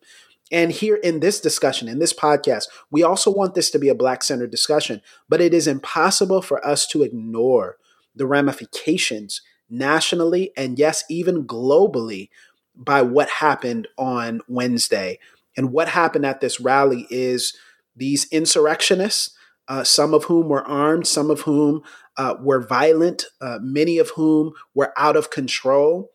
And 0.51 0.71
here 0.71 0.95
in 0.95 1.19
this 1.19 1.39
discussion, 1.39 1.87
in 1.87 1.99
this 1.99 2.13
podcast, 2.13 2.63
we 2.89 3.03
also 3.03 3.29
want 3.31 3.53
this 3.53 3.69
to 3.71 3.79
be 3.79 3.89
a 3.89 3.95
Black 3.95 4.23
centered 4.23 4.49
discussion, 4.49 5.01
but 5.27 5.41
it 5.41 5.53
is 5.53 5.67
impossible 5.67 6.41
for 6.41 6.65
us 6.65 6.87
to 6.87 7.03
ignore 7.03 7.77
the 8.15 8.25
ramifications 8.25 9.41
nationally 9.69 10.51
and, 10.57 10.79
yes, 10.79 11.03
even 11.09 11.45
globally 11.45 12.29
by 12.75 13.01
what 13.01 13.29
happened 13.29 13.87
on 13.97 14.41
Wednesday. 14.47 15.19
And 15.57 15.71
what 15.71 15.89
happened 15.89 16.25
at 16.25 16.41
this 16.41 16.59
rally 16.59 17.07
is 17.09 17.53
these 17.95 18.27
insurrectionists, 18.31 19.35
uh, 19.67 19.83
some 19.83 20.13
of 20.13 20.25
whom 20.25 20.49
were 20.49 20.63
armed, 20.63 21.05
some 21.05 21.29
of 21.29 21.41
whom 21.41 21.81
uh, 22.17 22.35
were 22.41 22.61
violent, 22.61 23.25
uh, 23.41 23.59
many 23.61 23.97
of 23.97 24.09
whom 24.11 24.53
were 24.73 24.93
out 24.97 25.15
of 25.15 25.29
control 25.29 26.09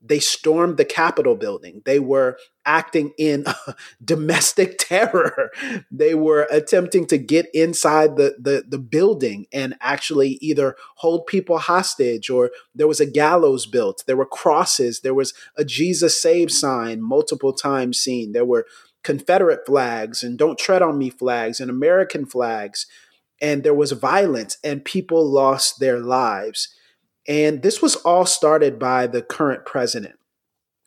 they 0.00 0.20
stormed 0.20 0.76
the 0.76 0.84
Capitol 0.84 1.34
building. 1.34 1.82
They 1.84 1.98
were 1.98 2.38
acting 2.64 3.12
in 3.18 3.44
domestic 4.04 4.76
terror. 4.78 5.50
They 5.90 6.14
were 6.14 6.46
attempting 6.50 7.06
to 7.08 7.18
get 7.18 7.46
inside 7.52 8.16
the, 8.16 8.36
the, 8.38 8.64
the, 8.66 8.78
building 8.78 9.46
and 9.52 9.74
actually 9.80 10.38
either 10.40 10.76
hold 10.96 11.26
people 11.26 11.58
hostage 11.58 12.30
or 12.30 12.50
there 12.74 12.86
was 12.86 13.00
a 13.00 13.06
gallows 13.06 13.66
built. 13.66 14.04
There 14.06 14.16
were 14.16 14.26
crosses. 14.26 15.00
There 15.00 15.14
was 15.14 15.34
a 15.56 15.64
Jesus 15.64 16.20
Save 16.20 16.52
sign 16.52 17.02
multiple 17.02 17.52
times 17.52 17.98
seen. 17.98 18.32
There 18.32 18.44
were 18.44 18.66
Confederate 19.02 19.66
flags 19.66 20.22
and 20.22 20.38
Don't 20.38 20.58
Tread 20.58 20.82
on 20.82 20.98
Me 20.98 21.10
flags 21.10 21.60
and 21.60 21.70
American 21.70 22.24
flags. 22.24 22.86
And 23.40 23.62
there 23.62 23.74
was 23.74 23.92
violence 23.92 24.58
and 24.62 24.84
people 24.84 25.24
lost 25.28 25.80
their 25.80 25.98
lives. 25.98 26.68
And 27.28 27.62
this 27.62 27.82
was 27.82 27.94
all 27.96 28.24
started 28.24 28.78
by 28.78 29.06
the 29.06 29.20
current 29.20 29.66
president, 29.66 30.16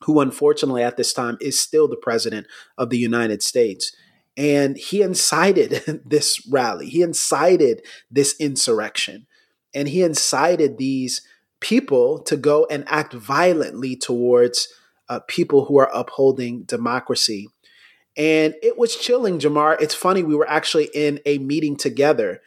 who 0.06 0.19
unfortunately 0.19 0.82
at 0.82 0.97
this 0.97 1.13
time 1.13 1.38
is 1.39 1.60
still 1.60 1.88
the 1.88 1.95
president 1.95 2.47
of 2.77 2.89
the 2.89 2.97
United 2.97 3.43
States. 3.43 3.95
And 4.36 4.75
he 4.75 5.04
incited 5.04 6.01
this 6.06 6.45
rally, 6.49 6.89
he 6.89 7.04
incited 7.04 7.86
this 8.10 8.36
insurrection, 8.39 9.27
and 9.73 9.88
he 9.88 10.01
incited 10.01 10.77
these 10.77 11.21
people 11.60 12.19
to 12.23 12.36
go 12.36 12.65
and 12.71 12.84
act 12.88 13.13
violently 13.13 13.95
towards 13.95 14.67
uh, 15.10 15.19
people 15.27 15.65
who 15.65 15.77
are 15.77 15.91
upholding 15.93 16.63
democracy. 16.63 17.49
And 18.17 18.56
it 18.63 18.77
was 18.77 18.95
chilling, 18.95 19.39
Jemar. 19.39 19.80
It's 19.80 19.93
funny, 19.93 20.23
we 20.23 20.36
were 20.36 20.49
actually 20.49 20.89
in 20.93 21.19
a 21.25 21.38
meeting 21.38 21.77
together 21.77 22.41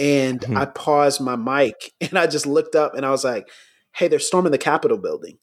and 0.00 0.40
mm-hmm. 0.40 0.56
I 0.56 0.64
paused 0.64 1.20
my 1.20 1.36
mic 1.36 1.92
and 2.00 2.18
I 2.18 2.26
just 2.26 2.46
looked 2.46 2.74
up 2.74 2.94
and 2.94 3.06
I 3.06 3.10
was 3.10 3.22
like, 3.22 3.48
hey, 3.94 4.08
they're 4.08 4.18
storming 4.18 4.50
the 4.50 4.58
Capitol 4.58 4.98
building. 4.98 5.38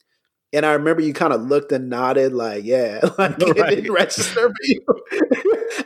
And 0.52 0.64
I 0.64 0.72
remember 0.72 1.02
you 1.02 1.12
kind 1.12 1.34
of 1.34 1.42
looked 1.42 1.72
and 1.72 1.90
nodded, 1.90 2.32
like, 2.32 2.64
yeah, 2.64 3.00
like 3.18 3.38
right. 3.38 3.40
it 3.40 3.74
didn't 3.76 3.92
register. 3.92 4.50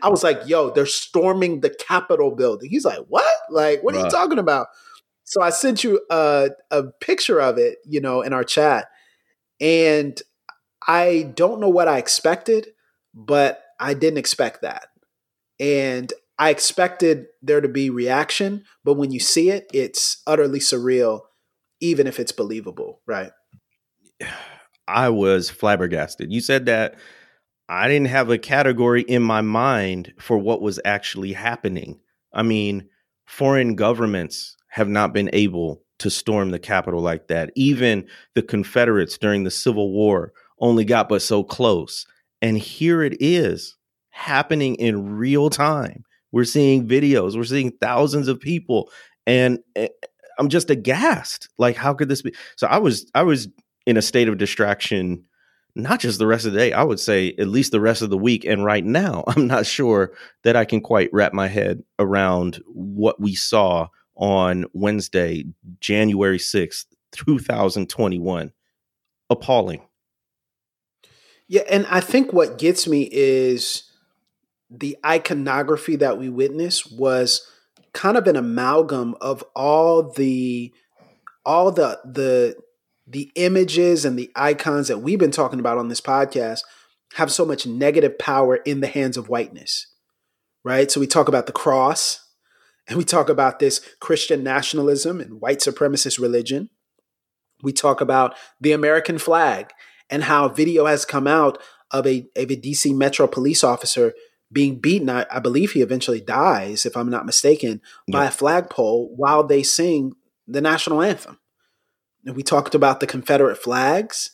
I 0.01 0.09
was 0.09 0.23
like, 0.23 0.41
yo, 0.47 0.71
they're 0.71 0.87
storming 0.87 1.61
the 1.61 1.71
Capitol 1.71 2.31
building. 2.31 2.71
He's 2.71 2.85
like, 2.85 3.01
what? 3.09 3.35
Like, 3.51 3.83
what 3.83 3.95
right. 3.95 4.03
are 4.03 4.05
you 4.05 4.11
talking 4.11 4.39
about? 4.39 4.69
So 5.25 5.43
I 5.43 5.51
sent 5.51 5.83
you 5.83 6.01
a, 6.11 6.51
a 6.71 6.85
picture 7.01 7.41
of 7.41 7.59
it, 7.59 7.79
you 7.85 8.01
know, 8.01 8.23
in 8.23 8.33
our 8.33 8.45
chat. 8.45 8.87
And 9.61 10.21
I 10.87 11.33
don't 11.35 11.61
know 11.61 11.69
what 11.69 11.89
I 11.89 11.99
expected, 11.99 12.69
but 13.15 13.63
I 13.81 13.95
didn't 13.95 14.19
expect 14.19 14.63
that. 14.63 14.89
And 15.59 16.13
I 16.39 16.51
expected 16.51 17.27
there 17.41 17.61
to 17.61 17.69
be 17.69 17.91
reaction, 17.91 18.65
but 18.85 18.95
when 18.95 19.13
you 19.13 19.21
see 19.21 19.51
it, 19.51 19.67
it's 19.73 20.23
utterly 20.27 20.59
surreal, 20.59 21.21
even 21.81 22.07
if 22.07 22.19
it's 22.19 22.33
believable, 22.33 23.01
right? 23.07 23.31
I 24.89 25.11
was 25.11 25.49
flabbergasted. 25.49 26.33
You 26.33 26.41
said 26.41 26.67
that 26.67 26.97
I 27.69 27.87
didn't 27.89 28.09
have 28.09 28.29
a 28.31 28.39
category 28.39 29.03
in 29.03 29.23
my 29.23 29.41
mind 29.41 30.13
for 30.19 30.37
what 30.37 30.61
was 30.61 30.81
actually 30.85 31.33
happening. 31.33 32.01
I 32.33 32.43
mean, 32.43 32.89
foreign 33.25 33.77
governments 33.77 34.57
have 34.69 34.89
not 34.89 35.15
been 35.15 35.31
able 35.33 35.83
to 36.01 36.11
storm 36.11 36.51
the 36.51 36.59
Capitol 36.59 37.01
like 37.01 37.29
that. 37.29 37.53
Even 37.55 38.07
the 38.35 38.43
Confederates 38.43 39.17
during 39.17 39.45
the 39.45 39.51
Civil 39.51 39.93
War 39.93 40.33
only 40.59 40.85
got 40.85 41.09
but 41.09 41.23
so 41.23 41.45
close. 41.45 42.05
And 42.41 42.59
here 42.59 43.03
it 43.03 43.17
is 43.21 43.77
happening 44.11 44.75
in 44.75 45.17
real 45.17 45.49
time. 45.49 46.05
We're 46.33 46.45
seeing 46.45 46.89
videos, 46.89 47.37
we're 47.37 47.45
seeing 47.45 47.73
thousands 47.73 48.29
of 48.29 48.41
people, 48.41 48.91
and 49.27 49.59
eh, 49.77 49.89
I'm 50.39 50.49
just 50.49 50.71
aghast. 50.71 51.49
Like, 51.59 51.77
how 51.77 51.95
could 51.95 52.09
this 52.09 52.23
be? 52.23 52.35
So 52.57 52.67
I 52.67 52.79
was, 52.79 53.11
I 53.15 53.23
was 53.23 53.49
in 53.87 53.97
a 53.97 54.03
state 54.03 54.29
of 54.29 54.39
distraction, 54.39 55.25
not 55.75 56.01
just 56.01 56.19
the 56.19 56.27
rest 56.27 56.47
of 56.47 56.53
the 56.53 56.59
day. 56.59 56.73
I 56.73 56.83
would 56.83 57.01
say 57.01 57.35
at 57.39 57.49
least 57.49 57.73
the 57.73 57.81
rest 57.81 58.03
of 58.03 58.11
the 58.11 58.19
week. 58.19 58.45
And 58.45 58.65
right 58.65 58.85
now, 58.85 59.25
I'm 59.29 59.47
not 59.47 59.67
sure 59.67 60.13
that 60.45 60.57
I 60.57 60.65
can 60.65 60.81
quite 60.81 61.11
wrap 61.13 61.33
my 61.33 61.49
head 61.49 61.83
around 61.99 62.63
what 62.67 63.21
we 63.21 63.35
saw 63.35 63.89
on 64.17 64.67
Wednesday, 64.73 65.45
January 65.81 66.39
6th, 66.39 66.87
2021. 67.13 68.53
Appalling. 69.31 69.83
Yeah, 71.49 71.63
and 71.71 71.87
I 71.87 72.01
think 72.01 72.33
what 72.33 72.59
gets 72.59 72.87
me 72.87 73.09
is 73.11 73.85
the 74.79 74.97
iconography 75.05 75.97
that 75.97 76.19
we 76.19 76.29
witnessed 76.29 76.97
was 76.97 77.47
kind 77.93 78.17
of 78.17 78.27
an 78.27 78.37
amalgam 78.37 79.15
of 79.21 79.45
all 79.55 80.11
the 80.13 80.73
all 81.45 81.71
the 81.71 81.99
the 82.05 82.57
the 83.07 83.31
images 83.35 84.05
and 84.05 84.19
the 84.19 84.31
icons 84.35 84.89
that 84.89 84.99
we've 84.99 85.19
been 85.19 85.31
talking 85.31 85.61
about 85.61 85.79
on 85.79 85.89
this 85.89 86.01
podcast 86.01 86.61
have 87.15 87.31
so 87.31 87.45
much 87.45 87.67
negative 87.67 88.19
power 88.19 88.57
in 88.57 88.81
the 88.81 88.87
hands 88.87 89.17
of 89.17 89.29
whiteness 89.29 89.89
right 90.65 90.91
so 90.91 91.01
we 91.01 91.07
talk 91.07 91.29
about 91.29 91.47
the 91.47 91.53
cross 91.53 92.23
And 92.89 92.99
we 92.99 93.05
talk 93.05 93.29
about 93.29 93.59
this 93.59 93.81
Christian 94.01 94.43
nationalism 94.43 95.21
and 95.21 95.41
white 95.41 95.61
supremacist 95.61 96.21
religion. 96.21 96.69
We 97.63 97.73
talk 97.73 98.01
about 98.01 98.35
the 98.61 98.73
American 98.73 99.19
flag 99.19 99.71
and 100.11 100.25
how 100.25 100.49
video 100.49 100.87
has 100.87 101.05
come 101.05 101.27
out 101.27 101.59
of 101.93 102.07
a, 102.07 102.27
of 102.37 102.51
a 102.51 102.57
DC 102.57 102.95
Metro 102.95 103.27
police 103.27 103.63
officer 103.63 104.15
being 104.53 104.79
beaten. 104.79 105.09
I, 105.09 105.27
I, 105.31 105.39
believe 105.39 105.73
he 105.73 105.81
eventually 105.81 106.21
dies, 106.21 106.85
if 106.85 106.97
I'm 106.97 107.09
not 107.09 107.27
mistaken, 107.27 107.81
by 108.11 108.27
a 108.27 108.31
flagpole 108.31 109.15
while 109.17 109.43
they 109.43 109.63
sing 109.63 110.15
the 110.47 110.61
national 110.61 111.03
anthem. 111.03 111.39
And 112.25 112.37
we 112.37 112.43
talked 112.43 112.75
about 112.75 113.01
the 113.01 113.07
Confederate 113.07 113.57
flags 113.57 114.31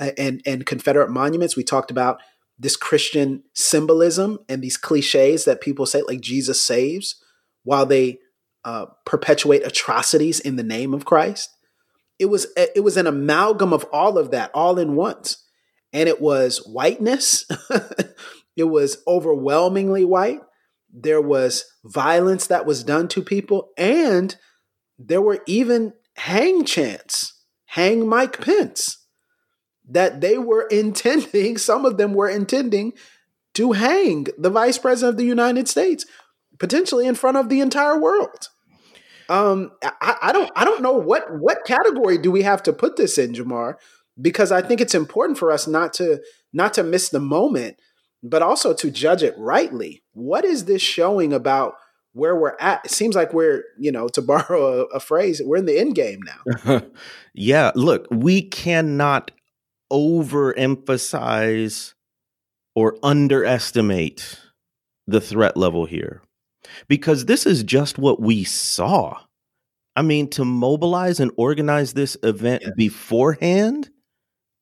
uh, 0.00 0.12
and, 0.16 0.42
and 0.46 0.66
Confederate 0.66 1.10
monuments. 1.10 1.56
We 1.56 1.64
talked 1.64 1.90
about 1.90 2.20
this 2.58 2.76
Christian 2.76 3.42
symbolism 3.54 4.38
and 4.48 4.62
these 4.62 4.76
cliches 4.76 5.44
that 5.44 5.60
people 5.60 5.86
say, 5.86 6.02
like 6.02 6.20
Jesus 6.20 6.60
saves, 6.60 7.22
while 7.64 7.86
they 7.86 8.18
uh, 8.64 8.86
perpetuate 9.06 9.66
atrocities 9.66 10.40
in 10.40 10.56
the 10.56 10.62
name 10.62 10.92
of 10.92 11.04
Christ. 11.04 11.50
It 12.18 12.26
was 12.26 12.48
it 12.56 12.84
was 12.84 12.98
an 12.98 13.06
amalgam 13.06 13.72
of 13.72 13.86
all 13.92 14.18
of 14.18 14.30
that, 14.32 14.50
all 14.52 14.78
in 14.78 14.94
once, 14.94 15.42
and 15.90 16.06
it 16.06 16.20
was 16.20 16.58
whiteness. 16.66 17.46
it 18.60 18.68
was 18.68 19.02
overwhelmingly 19.06 20.04
white. 20.04 20.40
There 20.92 21.20
was 21.20 21.64
violence 21.84 22.46
that 22.46 22.66
was 22.66 22.84
done 22.84 23.08
to 23.08 23.22
people, 23.22 23.70
and 23.76 24.36
there 24.98 25.22
were 25.22 25.42
even 25.46 25.94
hang 26.16 26.64
chants, 26.64 27.42
hang 27.66 28.06
Mike 28.06 28.40
Pence, 28.40 29.06
that 29.88 30.20
they 30.20 30.36
were 30.38 30.62
intending, 30.70 31.58
some 31.58 31.84
of 31.84 31.96
them 31.96 32.14
were 32.14 32.28
intending 32.28 32.92
to 33.54 33.72
hang 33.72 34.26
the 34.38 34.50
vice 34.50 34.78
president 34.78 35.14
of 35.14 35.16
the 35.18 35.24
United 35.24 35.68
States, 35.68 36.04
potentially 36.58 37.06
in 37.06 37.14
front 37.14 37.36
of 37.36 37.48
the 37.48 37.60
entire 37.60 37.98
world. 37.98 38.48
Um, 39.28 39.72
I, 39.82 40.16
I 40.22 40.32
don't, 40.32 40.50
I 40.56 40.64
don't 40.64 40.82
know 40.82 40.92
what 40.92 41.24
what 41.38 41.64
category 41.64 42.18
do 42.18 42.30
we 42.32 42.42
have 42.42 42.62
to 42.64 42.72
put 42.72 42.96
this 42.96 43.16
in, 43.16 43.32
Jemar, 43.32 43.76
because 44.20 44.50
I 44.50 44.60
think 44.60 44.80
it's 44.80 44.94
important 44.94 45.38
for 45.38 45.52
us 45.52 45.66
not 45.66 45.92
to 45.94 46.20
not 46.52 46.74
to 46.74 46.82
miss 46.82 47.08
the 47.08 47.20
moment, 47.20 47.76
but 48.22 48.42
also 48.42 48.74
to 48.74 48.90
judge 48.90 49.22
it 49.22 49.34
rightly. 49.38 50.02
What 50.12 50.44
is 50.44 50.66
this 50.66 50.82
showing 50.82 51.32
about 51.32 51.76
where 52.12 52.36
we're 52.36 52.56
at. 52.58 52.84
It 52.84 52.90
seems 52.90 53.14
like 53.14 53.32
we're, 53.32 53.62
you 53.78 53.92
know, 53.92 54.08
to 54.08 54.20
borrow 54.22 54.82
a, 54.82 54.86
a 54.86 54.98
phrase, 55.00 55.40
we're 55.44 55.58
in 55.58 55.66
the 55.66 55.78
end 55.78 55.94
game 55.94 56.20
now. 56.22 56.38
yeah, 57.34 57.70
look, 57.74 58.06
we 58.10 58.40
cannot 58.42 59.30
overemphasize 59.92 61.94
or 62.74 62.96
underestimate 63.02 64.40
the 65.06 65.20
threat 65.20 65.56
level 65.56 65.86
here 65.86 66.22
because 66.88 67.24
this 67.24 67.46
is 67.46 67.64
just 67.64 67.98
what 67.98 68.20
we 68.20 68.44
saw. 68.44 69.18
I 69.96 70.02
mean, 70.02 70.30
to 70.30 70.44
mobilize 70.44 71.18
and 71.18 71.32
organize 71.36 71.94
this 71.94 72.16
event 72.22 72.62
beforehand, 72.76 73.90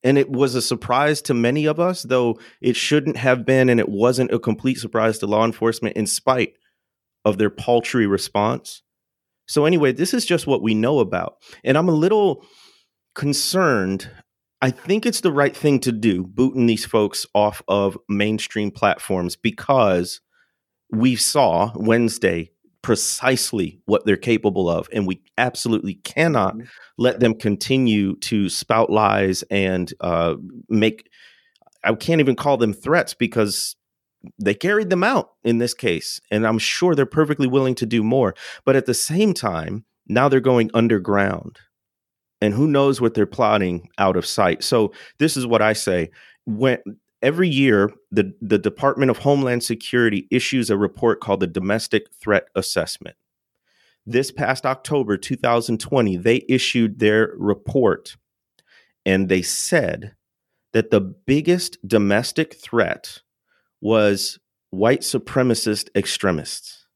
and 0.03 0.17
it 0.17 0.31
was 0.31 0.55
a 0.55 0.63
surprise 0.63 1.21
to 1.23 1.35
many 1.35 1.67
of 1.67 1.81
us, 1.81 2.03
though 2.03 2.39
it 2.61 2.77
shouldn't 2.77 3.17
have 3.17 3.45
been, 3.45 3.69
and 3.69 3.81
it 3.81 3.89
wasn't 3.89 4.33
a 4.33 4.39
complete 4.39 4.79
surprise 4.79 5.19
to 5.19 5.27
law 5.27 5.45
enforcement, 5.45 5.97
in 5.97 6.07
spite 6.07 6.55
of 7.25 7.39
their 7.39 7.51
paltry 7.51 8.07
response. 8.07 8.83
So, 9.47 9.65
anyway, 9.65 9.93
this 9.93 10.15
is 10.15 10.25
just 10.25 10.47
what 10.47 10.63
we 10.63 10.75
know 10.75 11.01
about. 11.01 11.37
And 11.65 11.77
I'm 11.77 11.89
a 11.89 11.93
little 11.93 12.45
concerned. 13.15 14.11
I 14.61 14.71
think 14.71 15.07
it's 15.07 15.21
the 15.21 15.33
right 15.33 15.57
thing 15.57 15.81
to 15.81 15.93
do, 15.93 16.25
booting 16.25 16.67
these 16.67 16.85
folks 16.85 17.27
off 17.35 17.63
of 17.67 17.97
mainstream 18.09 18.71
platforms 18.71 19.37
because 19.37 20.21
we 20.91 21.17
saw 21.17 21.73
Wednesday 21.75 22.51
precisely 22.83 23.81
what 23.87 24.05
they're 24.05 24.17
capable 24.17 24.69
of. 24.69 24.89
And 24.93 25.07
we 25.07 25.23
absolutely 25.37 25.95
cannot 25.95 26.55
mm-hmm. 26.55 26.67
let 26.97 27.21
them 27.21 27.35
continue 27.35 28.17
to 28.17 28.49
spout 28.49 28.91
lies 28.91 29.43
and 29.51 29.93
uh, 30.01 30.37
make, 30.69 31.09
I 31.85 31.95
can't 31.95 32.21
even 32.21 32.37
call 32.37 32.57
them 32.57 32.73
threats 32.73 33.15
because 33.15 33.77
they 34.39 34.55
carried 34.55 34.91
them 34.91 35.05
out 35.05 35.31
in 35.45 35.59
this 35.59 35.75
case. 35.75 36.21
And 36.31 36.47
I'm 36.47 36.59
sure 36.59 36.95
they're 36.95 37.07
perfectly 37.07 37.47
willing 37.47 37.75
to 37.77 37.87
do 37.87 38.03
more. 38.03 38.35
But 38.65 38.77
at 38.77 38.87
the 38.87 38.95
same 38.95 39.35
time, 39.35 39.85
now 40.07 40.29
they're 40.29 40.41
going 40.41 40.71
underground. 40.75 41.59
And 42.41 42.55
who 42.55 42.69
knows 42.69 43.01
what 43.01 43.15
they're 43.15 43.27
plotting 43.27 43.89
out 43.99 44.17
of 44.17 44.25
sight. 44.25 44.63
So 44.63 44.93
this 45.19 45.37
is 45.37 45.47
what 45.47 45.61
I 45.61 45.73
say. 45.73 46.11
When 46.47 46.79
every 47.23 47.49
year 47.49 47.93
the, 48.11 48.35
the 48.41 48.59
Department 48.59 49.11
of 49.11 49.19
Homeland 49.19 49.63
Security 49.63 50.27
issues 50.31 50.71
a 50.71 50.77
report 50.77 51.21
called 51.21 51.41
the 51.41 51.47
Domestic 51.47 52.07
Threat 52.13 52.49
Assessment. 52.55 53.17
This 54.07 54.31
past 54.31 54.65
October 54.65 55.17
2020, 55.17 56.17
they 56.17 56.45
issued 56.49 56.99
their 56.99 57.33
report 57.37 58.17
and 59.05 59.29
they 59.29 59.43
said 59.43 60.15
that 60.73 60.91
the 60.91 61.01
biggest 61.01 61.79
domestic 61.87 62.55
threat 62.55 63.23
was 63.81 64.39
white 64.71 65.01
supremacist 65.01 65.89
extremists, 65.95 66.87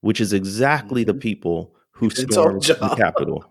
which 0.00 0.20
is 0.20 0.32
exactly 0.32 1.02
mm-hmm. 1.02 1.12
the 1.12 1.14
people 1.14 1.74
who 1.92 2.10
stormed 2.10 2.62
the 2.62 2.94
Capitol. 2.96 3.44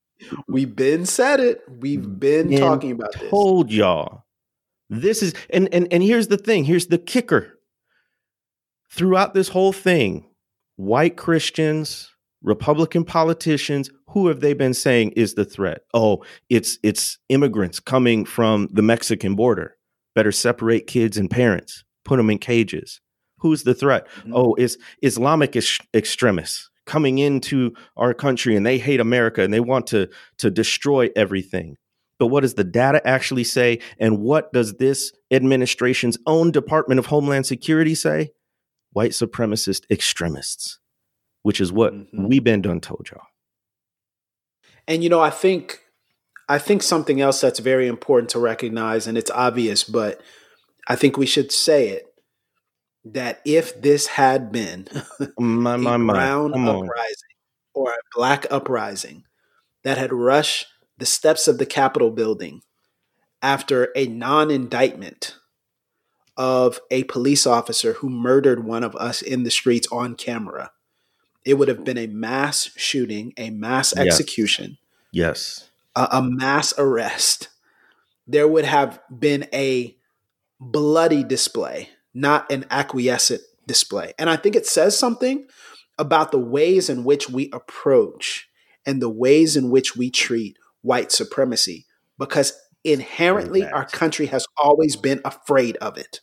We've 0.48 0.74
been 0.74 1.06
said 1.06 1.40
it. 1.40 1.62
We've 1.68 2.18
been 2.18 2.48
and 2.48 2.58
talking 2.58 2.92
about 2.92 3.12
this. 3.12 3.30
Told 3.30 3.70
y'all. 3.70 4.24
This 4.90 5.22
is 5.22 5.34
and 5.50 5.68
and 5.72 5.92
and 5.92 6.02
here's 6.02 6.28
the 6.28 6.38
thing. 6.38 6.64
Here's 6.64 6.86
the 6.86 6.98
kicker. 6.98 7.58
Throughout 8.90 9.34
this 9.34 9.48
whole 9.48 9.72
thing, 9.72 10.26
white 10.76 11.16
Christians, 11.16 12.10
Republican 12.42 13.04
politicians, 13.04 13.90
who 14.08 14.28
have 14.28 14.40
they 14.40 14.54
been 14.54 14.74
saying 14.74 15.12
is 15.12 15.34
the 15.34 15.44
threat? 15.44 15.82
Oh, 15.92 16.24
it's 16.48 16.78
it's 16.82 17.18
immigrants 17.28 17.80
coming 17.80 18.24
from 18.24 18.68
the 18.72 18.82
Mexican 18.82 19.34
border. 19.34 19.76
Better 20.14 20.32
separate 20.32 20.86
kids 20.86 21.16
and 21.16 21.30
parents 21.30 21.84
put 22.04 22.16
them 22.16 22.30
in 22.30 22.38
cages. 22.38 23.00
Who's 23.40 23.62
the 23.62 23.74
threat? 23.74 24.08
Mm-hmm. 24.20 24.32
Oh, 24.34 24.54
it's 24.54 24.76
Islamic 25.02 25.54
is- 25.54 25.78
extremists 25.94 26.70
coming 26.86 27.18
into 27.18 27.72
our 27.96 28.14
country 28.14 28.56
and 28.56 28.64
they 28.64 28.78
hate 28.78 28.98
America 28.98 29.42
and 29.42 29.52
they 29.52 29.60
want 29.60 29.86
to 29.88 30.08
to 30.38 30.50
destroy 30.50 31.10
everything. 31.14 31.76
But 32.18 32.28
what 32.28 32.40
does 32.40 32.54
the 32.54 32.64
data 32.64 33.06
actually 33.06 33.44
say? 33.44 33.78
And 33.98 34.18
what 34.18 34.52
does 34.52 34.74
this 34.74 35.12
administration's 35.30 36.18
own 36.26 36.50
Department 36.50 36.98
of 36.98 37.06
Homeland 37.06 37.46
Security 37.46 37.94
say? 37.94 38.32
White 38.92 39.12
supremacist 39.12 39.84
extremists, 39.90 40.78
which 41.42 41.60
is 41.60 41.72
what 41.72 41.92
mm-hmm. 41.92 42.26
we've 42.26 42.44
been 42.44 42.62
done 42.62 42.80
told 42.80 43.08
y'all. 43.10 43.26
And 44.86 45.04
you 45.04 45.10
know, 45.10 45.20
I 45.20 45.30
think 45.30 45.80
I 46.48 46.58
think 46.58 46.82
something 46.82 47.20
else 47.20 47.40
that's 47.40 47.58
very 47.58 47.86
important 47.86 48.30
to 48.30 48.38
recognize, 48.38 49.06
and 49.06 49.18
it's 49.18 49.30
obvious, 49.30 49.84
but 49.84 50.20
I 50.88 50.96
think 50.96 51.16
we 51.16 51.26
should 51.26 51.52
say 51.52 51.90
it 51.90 52.06
that 53.04 53.40
if 53.44 53.80
this 53.80 54.06
had 54.06 54.50
been 54.50 54.88
my, 55.38 55.76
my, 55.76 55.94
a 55.94 55.98
brown 55.98 56.52
uprising 56.54 57.36
or 57.74 57.90
a 57.90 57.98
black 58.14 58.46
uprising 58.50 59.24
that 59.84 59.98
had 59.98 60.12
rushed 60.12 60.66
the 60.98 61.06
steps 61.06 61.48
of 61.48 61.58
the 61.58 61.66
Capitol 61.66 62.10
building 62.10 62.62
after 63.42 63.90
a 63.96 64.06
non 64.06 64.50
indictment 64.50 65.36
of 66.36 66.80
a 66.90 67.04
police 67.04 67.46
officer 67.46 67.94
who 67.94 68.08
murdered 68.08 68.64
one 68.64 68.84
of 68.84 68.94
us 68.96 69.22
in 69.22 69.42
the 69.42 69.50
streets 69.50 69.88
on 69.90 70.14
camera, 70.14 70.70
it 71.44 71.54
would 71.54 71.68
have 71.68 71.84
been 71.84 71.98
a 71.98 72.06
mass 72.06 72.70
shooting, 72.76 73.32
a 73.36 73.50
mass 73.50 73.96
execution. 73.96 74.78
Yes. 75.12 75.68
A, 75.96 76.08
a 76.12 76.22
mass 76.22 76.74
arrest. 76.78 77.48
There 78.26 78.46
would 78.46 78.64
have 78.64 79.00
been 79.16 79.48
a 79.52 79.96
bloody 80.60 81.24
display, 81.24 81.90
not 82.12 82.50
an 82.52 82.66
acquiescent 82.70 83.40
display. 83.66 84.12
And 84.18 84.28
I 84.28 84.36
think 84.36 84.54
it 84.54 84.66
says 84.66 84.98
something 84.98 85.46
about 85.98 86.30
the 86.30 86.38
ways 86.38 86.88
in 86.88 87.04
which 87.04 87.28
we 87.28 87.50
approach 87.52 88.48
and 88.86 89.02
the 89.02 89.10
ways 89.10 89.56
in 89.56 89.70
which 89.70 89.96
we 89.96 90.10
treat 90.10 90.56
white 90.88 91.12
supremacy 91.12 91.86
because 92.18 92.58
inherently 92.82 93.62
our 93.64 93.84
country 93.84 94.26
has 94.26 94.46
always 94.56 94.96
been 94.96 95.20
afraid 95.24 95.76
of 95.76 95.98
it. 95.98 96.20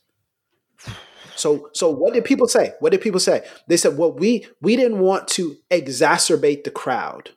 So 1.36 1.70
so 1.72 1.90
what 1.90 2.14
did 2.14 2.24
people 2.24 2.48
say? 2.48 2.72
What 2.80 2.90
did 2.90 3.00
people 3.00 3.20
say? 3.20 3.46
They 3.68 3.76
said, 3.76 3.96
"Well, 3.96 4.12
we 4.12 4.46
we 4.60 4.74
didn't 4.74 4.98
want 4.98 5.28
to 5.28 5.56
exacerbate 5.70 6.64
the 6.64 6.70
crowd." 6.70 7.30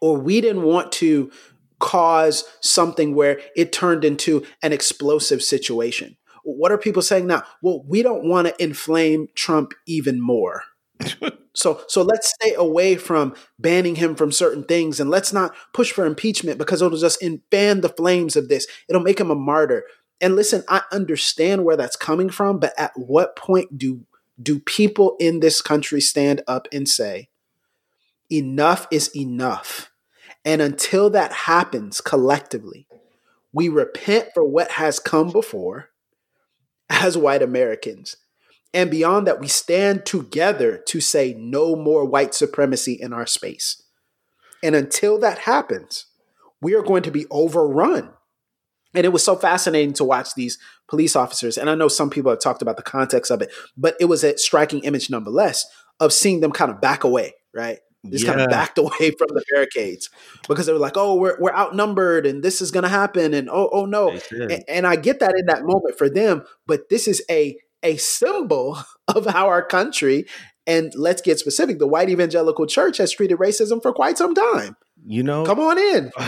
Or 0.00 0.16
we 0.16 0.40
didn't 0.40 0.62
want 0.62 0.92
to 0.92 1.32
cause 1.80 2.44
something 2.60 3.16
where 3.16 3.40
it 3.56 3.72
turned 3.72 4.04
into 4.04 4.46
an 4.62 4.72
explosive 4.72 5.42
situation. 5.42 6.16
What 6.44 6.70
are 6.70 6.78
people 6.78 7.02
saying 7.02 7.26
now? 7.26 7.42
Well, 7.62 7.82
we 7.84 8.02
don't 8.02 8.28
want 8.28 8.46
to 8.46 8.62
inflame 8.62 9.26
Trump 9.34 9.72
even 9.86 10.20
more. 10.20 10.62
so 11.54 11.82
so 11.88 12.02
let's 12.02 12.32
stay 12.34 12.54
away 12.54 12.96
from 12.96 13.34
banning 13.58 13.96
him 13.96 14.14
from 14.14 14.32
certain 14.32 14.64
things 14.64 15.00
and 15.00 15.10
let's 15.10 15.32
not 15.32 15.54
push 15.72 15.92
for 15.92 16.04
impeachment 16.04 16.58
because 16.58 16.82
it'll 16.82 16.98
just 16.98 17.22
fan 17.50 17.80
the 17.80 17.88
flames 17.96 18.36
of 18.36 18.48
this. 18.48 18.66
It'll 18.88 19.02
make 19.02 19.20
him 19.20 19.30
a 19.30 19.36
martyr. 19.36 19.84
And 20.20 20.34
listen, 20.34 20.64
I 20.68 20.82
understand 20.92 21.64
where 21.64 21.76
that's 21.76 21.96
coming 21.96 22.28
from, 22.30 22.58
but 22.58 22.72
at 22.78 22.92
what 22.96 23.36
point 23.36 23.78
do 23.78 24.04
do 24.40 24.60
people 24.60 25.16
in 25.18 25.40
this 25.40 25.60
country 25.60 26.00
stand 26.00 26.42
up 26.46 26.68
and 26.72 26.88
say, 26.88 27.28
enough 28.30 28.86
is 28.90 29.14
enough? 29.16 29.90
And 30.44 30.62
until 30.62 31.10
that 31.10 31.32
happens 31.32 32.00
collectively, 32.00 32.86
we 33.52 33.68
repent 33.68 34.28
for 34.34 34.44
what 34.44 34.72
has 34.72 34.98
come 34.98 35.30
before 35.30 35.90
as 36.88 37.18
white 37.18 37.42
Americans. 37.42 38.16
And 38.74 38.90
beyond 38.90 39.26
that, 39.26 39.40
we 39.40 39.48
stand 39.48 40.04
together 40.04 40.82
to 40.88 41.00
say 41.00 41.34
no 41.38 41.74
more 41.74 42.04
white 42.04 42.34
supremacy 42.34 42.92
in 42.92 43.12
our 43.12 43.26
space. 43.26 43.82
And 44.62 44.74
until 44.74 45.18
that 45.20 45.38
happens, 45.40 46.06
we 46.60 46.74
are 46.74 46.82
going 46.82 47.02
to 47.04 47.10
be 47.10 47.26
overrun. 47.30 48.10
And 48.94 49.04
it 49.04 49.10
was 49.10 49.24
so 49.24 49.36
fascinating 49.36 49.92
to 49.94 50.04
watch 50.04 50.34
these 50.34 50.58
police 50.88 51.14
officers. 51.14 51.56
And 51.56 51.70
I 51.70 51.74
know 51.74 51.88
some 51.88 52.10
people 52.10 52.30
have 52.30 52.40
talked 52.40 52.62
about 52.62 52.76
the 52.76 52.82
context 52.82 53.30
of 53.30 53.42
it, 53.42 53.52
but 53.76 53.96
it 54.00 54.06
was 54.06 54.24
a 54.24 54.36
striking 54.36 54.80
image 54.84 55.10
nonetheless 55.10 55.66
of 56.00 56.12
seeing 56.12 56.40
them 56.40 56.52
kind 56.52 56.70
of 56.70 56.80
back 56.80 57.04
away, 57.04 57.34
right? 57.54 57.78
Just 58.06 58.24
yeah. 58.24 58.30
kind 58.30 58.42
of 58.42 58.50
backed 58.50 58.78
away 58.78 59.10
from 59.18 59.28
the 59.28 59.44
barricades 59.52 60.08
because 60.48 60.66
they 60.66 60.72
were 60.72 60.78
like, 60.78 60.96
"Oh, 60.96 61.16
we're 61.16 61.36
we're 61.40 61.54
outnumbered, 61.54 62.26
and 62.26 62.42
this 62.42 62.62
is 62.62 62.70
going 62.70 62.84
to 62.84 62.88
happen," 62.88 63.34
and 63.34 63.50
"Oh, 63.50 63.68
oh 63.72 63.86
no," 63.86 64.16
and, 64.30 64.64
and 64.68 64.86
I 64.86 64.94
get 64.94 65.18
that 65.18 65.34
in 65.36 65.46
that 65.46 65.64
moment 65.64 65.98
for 65.98 66.08
them, 66.08 66.44
but 66.66 66.88
this 66.90 67.08
is 67.08 67.22
a 67.28 67.58
a 67.82 67.96
symbol 67.96 68.78
of 69.08 69.26
how 69.26 69.48
our 69.48 69.62
country 69.62 70.26
and 70.66 70.92
let's 70.94 71.22
get 71.22 71.38
specific, 71.38 71.78
the 71.78 71.86
white 71.86 72.10
evangelical 72.10 72.66
church 72.66 72.98
has 72.98 73.10
treated 73.10 73.38
racism 73.38 73.80
for 73.80 73.90
quite 73.92 74.18
some 74.18 74.34
time. 74.34 74.76
You 75.06 75.22
know, 75.22 75.44
come 75.44 75.60
on 75.60 75.78
in. 75.78 76.12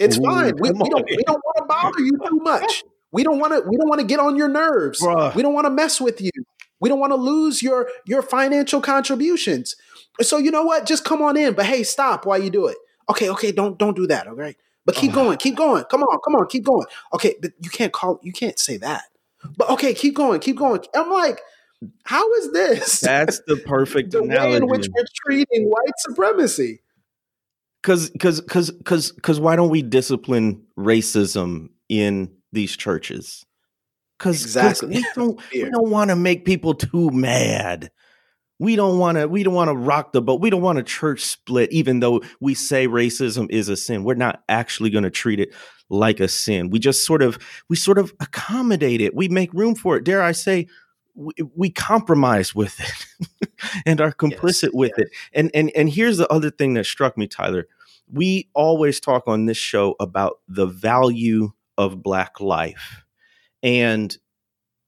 It's 0.00 0.18
Ooh, 0.18 0.24
fine. 0.24 0.54
We, 0.58 0.72
we 0.72 0.88
don't 0.88 1.06
we 1.08 1.22
don't 1.24 1.40
want 1.44 1.56
to 1.56 1.64
bother 1.68 2.00
you 2.00 2.18
too 2.28 2.38
much. 2.42 2.82
We 3.12 3.22
don't 3.22 3.38
want 3.38 3.52
to 3.52 3.60
we 3.60 3.76
don't 3.76 3.88
want 3.88 4.00
to 4.00 4.06
get 4.06 4.18
on 4.18 4.34
your 4.34 4.48
nerves. 4.48 5.00
Bruh. 5.00 5.32
We 5.36 5.40
don't 5.40 5.54
want 5.54 5.66
to 5.66 5.70
mess 5.70 6.00
with 6.00 6.20
you. 6.20 6.32
We 6.80 6.88
don't 6.88 6.98
want 6.98 7.12
to 7.12 7.16
lose 7.16 7.62
your 7.62 7.88
your 8.04 8.20
financial 8.20 8.80
contributions. 8.80 9.76
So 10.20 10.36
you 10.36 10.50
know 10.50 10.64
what? 10.64 10.84
Just 10.84 11.04
come 11.04 11.22
on 11.22 11.36
in. 11.36 11.54
But 11.54 11.66
hey, 11.66 11.84
stop 11.84 12.26
while 12.26 12.42
you 12.42 12.50
do 12.50 12.66
it. 12.66 12.76
Okay, 13.08 13.30
okay, 13.30 13.52
don't 13.52 13.78
don't 13.78 13.94
do 13.94 14.08
that. 14.08 14.26
Okay. 14.26 14.56
But 14.84 14.96
keep 14.96 15.12
going, 15.12 15.38
keep 15.38 15.54
going. 15.56 15.84
Come 15.84 16.02
on, 16.02 16.18
come 16.24 16.34
on, 16.34 16.48
keep 16.48 16.64
going. 16.64 16.86
Okay, 17.12 17.36
but 17.40 17.52
you 17.60 17.70
can't 17.70 17.92
call 17.92 18.18
you 18.24 18.32
can't 18.32 18.58
say 18.58 18.78
that. 18.78 19.04
But 19.56 19.70
okay, 19.70 19.94
keep 19.94 20.14
going, 20.14 20.40
keep 20.40 20.56
going. 20.56 20.80
I'm 20.94 21.10
like, 21.10 21.40
how 22.04 22.32
is 22.34 22.52
this? 22.52 23.00
That's 23.00 23.40
the 23.46 23.56
perfect 23.56 24.10
the 24.12 24.22
analogy. 24.22 24.50
way 24.50 24.56
in 24.56 24.66
which 24.66 24.88
we're 24.94 25.04
treating 25.26 25.68
white 25.68 25.98
supremacy. 25.98 26.80
Because, 27.82 28.10
because, 28.10 28.40
because, 28.40 28.70
because, 28.70 29.12
because, 29.12 29.40
why 29.40 29.56
don't 29.56 29.68
we 29.68 29.82
discipline 29.82 30.62
racism 30.78 31.68
in 31.90 32.30
these 32.52 32.76
churches? 32.76 33.44
Because 34.18 34.42
exactly. 34.42 34.88
we 34.88 35.06
don't 35.14 35.40
we 35.52 35.70
don't 35.70 35.90
want 35.90 36.10
to 36.10 36.16
make 36.16 36.46
people 36.46 36.74
too 36.74 37.10
mad. 37.10 37.90
We 38.58 38.76
don't 38.76 38.98
want 38.98 39.18
to 39.18 39.26
we 39.26 39.42
don't 39.42 39.54
want 39.54 39.68
to 39.68 39.76
rock 39.76 40.12
the 40.12 40.22
boat. 40.22 40.40
We 40.40 40.50
don't 40.50 40.62
want 40.62 40.78
a 40.78 40.82
church 40.82 41.22
split 41.22 41.72
even 41.72 42.00
though 42.00 42.22
we 42.40 42.54
say 42.54 42.86
racism 42.86 43.50
is 43.50 43.68
a 43.68 43.76
sin. 43.76 44.04
We're 44.04 44.14
not 44.14 44.42
actually 44.48 44.90
going 44.90 45.04
to 45.04 45.10
treat 45.10 45.40
it 45.40 45.52
like 45.90 46.20
a 46.20 46.28
sin. 46.28 46.70
We 46.70 46.78
just 46.78 47.04
sort 47.04 47.22
of 47.22 47.38
we 47.68 47.76
sort 47.76 47.98
of 47.98 48.12
accommodate 48.20 49.00
it. 49.00 49.14
We 49.14 49.28
make 49.28 49.52
room 49.52 49.74
for 49.74 49.96
it. 49.96 50.04
Dare 50.04 50.22
I 50.22 50.32
say 50.32 50.68
we, 51.14 51.32
we 51.54 51.70
compromise 51.70 52.54
with 52.54 52.78
it 52.80 53.50
and 53.86 54.00
are 54.00 54.12
complicit 54.12 54.64
yes, 54.64 54.74
with 54.74 54.92
yes. 54.98 55.06
it. 55.06 55.12
And 55.32 55.50
and 55.54 55.72
and 55.74 55.90
here's 55.90 56.18
the 56.18 56.32
other 56.32 56.50
thing 56.50 56.74
that 56.74 56.86
struck 56.86 57.18
me, 57.18 57.26
Tyler. 57.26 57.66
We 58.12 58.50
always 58.54 59.00
talk 59.00 59.24
on 59.26 59.46
this 59.46 59.56
show 59.56 59.96
about 59.98 60.40
the 60.46 60.66
value 60.66 61.52
of 61.78 62.02
black 62.02 62.38
life 62.38 63.02
and 63.62 64.16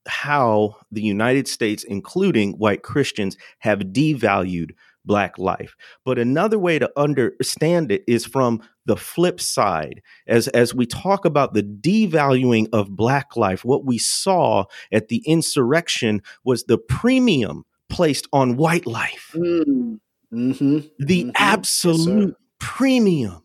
how 0.07 0.77
the 0.91 1.03
United 1.03 1.49
States, 1.49 1.85
including 1.85 2.53
white 2.55 2.83
Christians, 2.83 3.37
have 3.59 3.81
devalued 3.81 4.71
black 5.05 5.39
life. 5.39 5.77
But 6.05 6.19
another 6.19 6.59
way 6.59 6.79
to 6.79 6.91
understand 6.97 7.93
it 7.93 8.03
is 8.07 8.27
from 8.27 8.61
the 8.87 8.97
flip 8.97 9.41
side. 9.41 10.03
As, 10.27 10.49
as 10.49 10.75
we 10.75 10.87
talk 10.87 11.25
about 11.25 11.55
the 11.55 11.63
devaluing 11.63 12.69
of 12.73 12.97
black 12.97 13.37
life, 13.37 13.65
what 13.65 13.85
we 13.85 13.99
saw 13.99 14.65
at 14.93 15.09
the 15.09 15.23
insurrection 15.27 16.23
was 16.45 16.65
the 16.65 16.79
premium 16.79 17.65
placed 17.89 18.27
on 18.33 18.57
white 18.57 18.87
life. 18.87 19.31
Mm. 19.35 20.01
Mm-hmm. 20.33 20.79
The 20.99 21.23
mm-hmm. 21.23 21.31
absolute 21.37 22.29
yes, 22.29 22.49
premium 22.59 23.43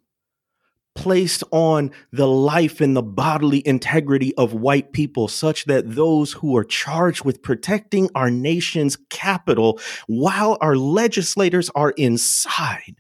placed 1.02 1.44
on 1.50 1.90
the 2.12 2.28
life 2.28 2.80
and 2.80 2.96
the 2.96 3.02
bodily 3.02 3.66
integrity 3.68 4.36
of 4.36 4.54
white 4.54 4.94
people, 4.94 5.28
such 5.28 5.66
that 5.66 5.96
those 5.96 6.34
who 6.34 6.56
are 6.56 6.64
charged 6.64 7.26
with 7.26 7.42
protecting 7.42 8.08
our 8.14 8.30
nation's 8.30 8.98
capital 9.10 9.80
while 10.06 10.60
our 10.62 10.76
legislators 10.76 11.72
are 11.74 11.90
inside 11.98 12.98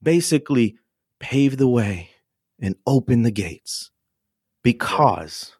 basically 0.00 0.76
pave 1.18 1.56
the 1.56 1.66
way 1.66 2.10
and 2.60 2.76
open 2.86 3.22
the 3.22 3.32
gates 3.32 3.90
because 4.62 5.56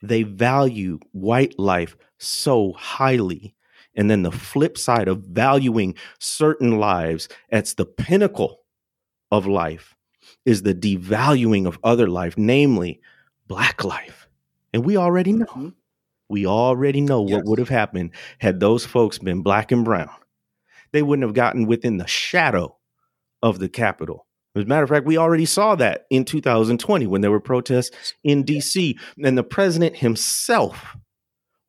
they 0.00 0.22
value 0.22 0.98
white 1.12 1.58
life 1.58 1.94
so 2.16 2.72
highly. 2.72 3.54
And 3.94 4.10
then 4.10 4.22
the 4.22 4.32
flip 4.32 4.78
side 4.78 5.08
of 5.08 5.24
valuing 5.24 5.94
certain 6.18 6.78
lives, 6.78 7.28
that's 7.50 7.74
the 7.74 7.84
pinnacle 7.84 8.60
of 9.30 9.46
life 9.46 9.94
is 10.48 10.62
the 10.62 10.74
devaluing 10.74 11.66
of 11.66 11.78
other 11.84 12.08
life, 12.08 12.38
namely 12.38 13.02
black 13.48 13.84
life. 13.84 14.30
And 14.72 14.82
we 14.82 14.96
already 14.96 15.34
know. 15.34 15.44
Mm-hmm. 15.44 15.68
We 16.30 16.46
already 16.46 17.02
know 17.02 17.26
yes. 17.26 17.36
what 17.36 17.44
would 17.44 17.58
have 17.58 17.68
happened 17.68 18.12
had 18.38 18.58
those 18.58 18.86
folks 18.86 19.18
been 19.18 19.42
black 19.42 19.72
and 19.72 19.84
brown. 19.84 20.08
They 20.92 21.02
wouldn't 21.02 21.26
have 21.26 21.34
gotten 21.34 21.66
within 21.66 21.98
the 21.98 22.06
shadow 22.06 22.78
of 23.42 23.58
the 23.58 23.68
Capitol. 23.68 24.26
As 24.54 24.64
a 24.64 24.66
matter 24.66 24.84
of 24.84 24.88
fact, 24.88 25.04
we 25.04 25.18
already 25.18 25.44
saw 25.44 25.74
that 25.74 26.06
in 26.08 26.24
2020 26.24 27.06
when 27.06 27.20
there 27.20 27.30
were 27.30 27.40
protests 27.40 28.14
in 28.24 28.42
DC, 28.42 28.98
and 29.22 29.36
the 29.36 29.44
president 29.44 29.96
himself 29.96 30.96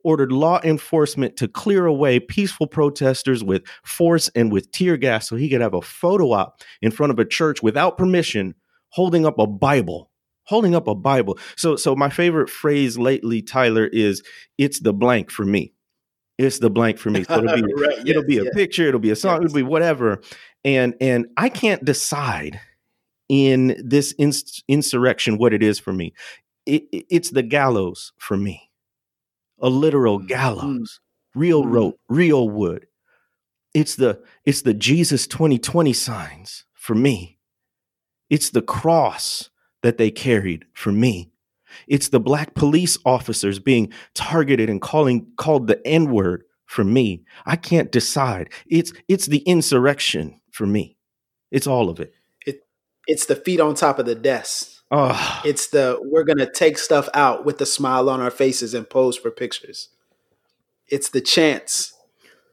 ordered 0.06 0.32
law 0.32 0.62
enforcement 0.64 1.36
to 1.36 1.50
clear 1.50 1.86
away 1.86 2.18
peaceful 2.18 2.66
protesters 2.66 3.44
with 3.44 3.64
force 3.84 4.30
and 4.36 4.54
with 4.54 4.72
tear 4.72 4.96
gas 4.96 5.28
so 5.28 5.36
he 5.36 5.50
could 5.50 5.60
have 5.60 5.74
a 5.74 5.82
photo 5.82 6.32
op 6.32 6.62
in 6.82 6.92
front 6.92 7.12
of 7.12 7.20
a 7.20 7.26
church 7.26 7.62
without 7.62 7.98
permission 7.98 8.56
holding 8.90 9.26
up 9.26 9.40
a 9.40 9.48
Bible. 9.48 10.12
Holding 10.44 10.74
up 10.74 10.88
a 10.88 10.96
Bible. 10.96 11.38
So 11.56 11.76
so 11.76 11.96
my 11.96 12.10
favorite 12.10 12.50
phrase 12.50 12.98
lately, 12.98 13.42
Tyler, 13.42 13.86
is 13.88 14.24
it's 14.58 14.80
the 14.80 14.94
blank 14.94 15.30
for 15.30 15.46
me. 15.46 15.74
It's 16.40 16.60
the 16.60 16.70
blank 16.70 16.98
for 16.98 17.10
me. 17.10 17.24
So 17.24 17.44
it'll 17.44 17.56
be 17.56 17.74
right, 17.78 18.08
it'll 18.08 18.24
be 18.24 18.38
a 18.40 18.46
yes. 18.46 18.54
picture, 18.56 18.88
it'll 18.88 19.00
be 19.00 19.12
a 19.12 19.16
song, 19.16 19.42
yes. 19.42 19.52
it'll 19.52 19.56
be 19.56 19.64
whatever. 19.64 20.22
And 20.66 20.96
and 21.00 21.28
I 21.38 21.50
can't 21.50 21.86
decide 21.86 22.60
in 23.28 23.80
this 23.84 24.16
ins- 24.18 24.64
insurrection 24.68 25.38
what 25.38 25.54
it 25.54 25.62
is 25.62 25.78
for 25.78 25.94
me. 25.94 26.14
It, 26.66 26.84
it, 26.92 27.06
it's 27.10 27.30
the 27.30 27.44
gallows 27.44 28.12
for 28.18 28.36
me 28.36 28.70
a 29.62 29.70
literal 29.70 30.20
mm. 30.20 30.28
gallows, 30.28 31.00
real 31.36 31.64
mm. 31.64 31.72
rope, 31.72 32.00
real 32.08 32.50
wood. 32.50 32.88
It's 33.74 33.96
the 33.96 34.22
it's 34.46 34.64
the 34.64 34.74
Jesus 34.74 35.28
2020 35.28 35.94
signs 35.94 36.66
for 36.74 36.96
me. 36.96 37.39
It's 38.30 38.50
the 38.50 38.62
cross 38.62 39.50
that 39.82 39.98
they 39.98 40.12
carried 40.12 40.66
for 40.74 40.92
me. 40.92 41.32
It's 41.88 42.10
the 42.10 42.20
black 42.20 42.56
police 42.56 42.98
officers 43.06 43.60
being 43.60 43.92
targeted 44.14 44.70
and 44.70 44.82
calling 44.82 45.28
called 45.38 45.68
the 45.68 45.86
N-word 45.88 46.44
for 46.66 46.84
me. 46.84 47.24
I 47.46 47.56
can't 47.56 47.92
decide. 47.92 48.52
It's 48.68 48.94
it's 49.08 49.26
the 49.28 49.40
insurrection 49.40 50.40
for 50.52 50.66
me. 50.66 50.98
It's 51.52 51.68
all 51.68 51.90
of 51.90 52.00
it. 52.00 52.14
It 52.46 52.62
it's 53.08 53.26
the 53.26 53.36
feet 53.36 53.60
on 53.60 53.76
top 53.76 54.00
of 54.00 54.06
the 54.06 54.16
desk. 54.16 54.84
Oh. 54.92 55.42
It's 55.46 55.68
the 55.68 56.00
we're 56.02 56.24
gonna 56.24 56.52
take 56.52 56.78
stuff 56.78 57.10
out 57.14 57.46
with 57.46 57.62
a 57.62 57.66
smile 57.66 58.10
on 58.10 58.22
our 58.22 58.32
faces 58.32 58.74
and 58.74 58.90
pose 58.90 59.18
for 59.18 59.32
pictures. 59.32 59.90
It's 60.88 61.10
the 61.10 61.22
chance. 61.22 61.94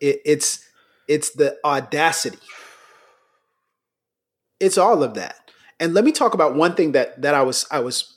It, 0.00 0.20
it's 0.24 0.64
it's 1.08 1.30
the 1.30 1.58
audacity. 1.64 2.38
It's 4.60 4.78
all 4.78 5.02
of 5.02 5.14
that. 5.14 5.45
And 5.78 5.94
let 5.94 6.04
me 6.04 6.12
talk 6.12 6.34
about 6.34 6.54
one 6.54 6.74
thing 6.74 6.92
that 6.92 7.20
that 7.22 7.34
I 7.34 7.42
was 7.42 7.66
I 7.70 7.80
was 7.80 8.16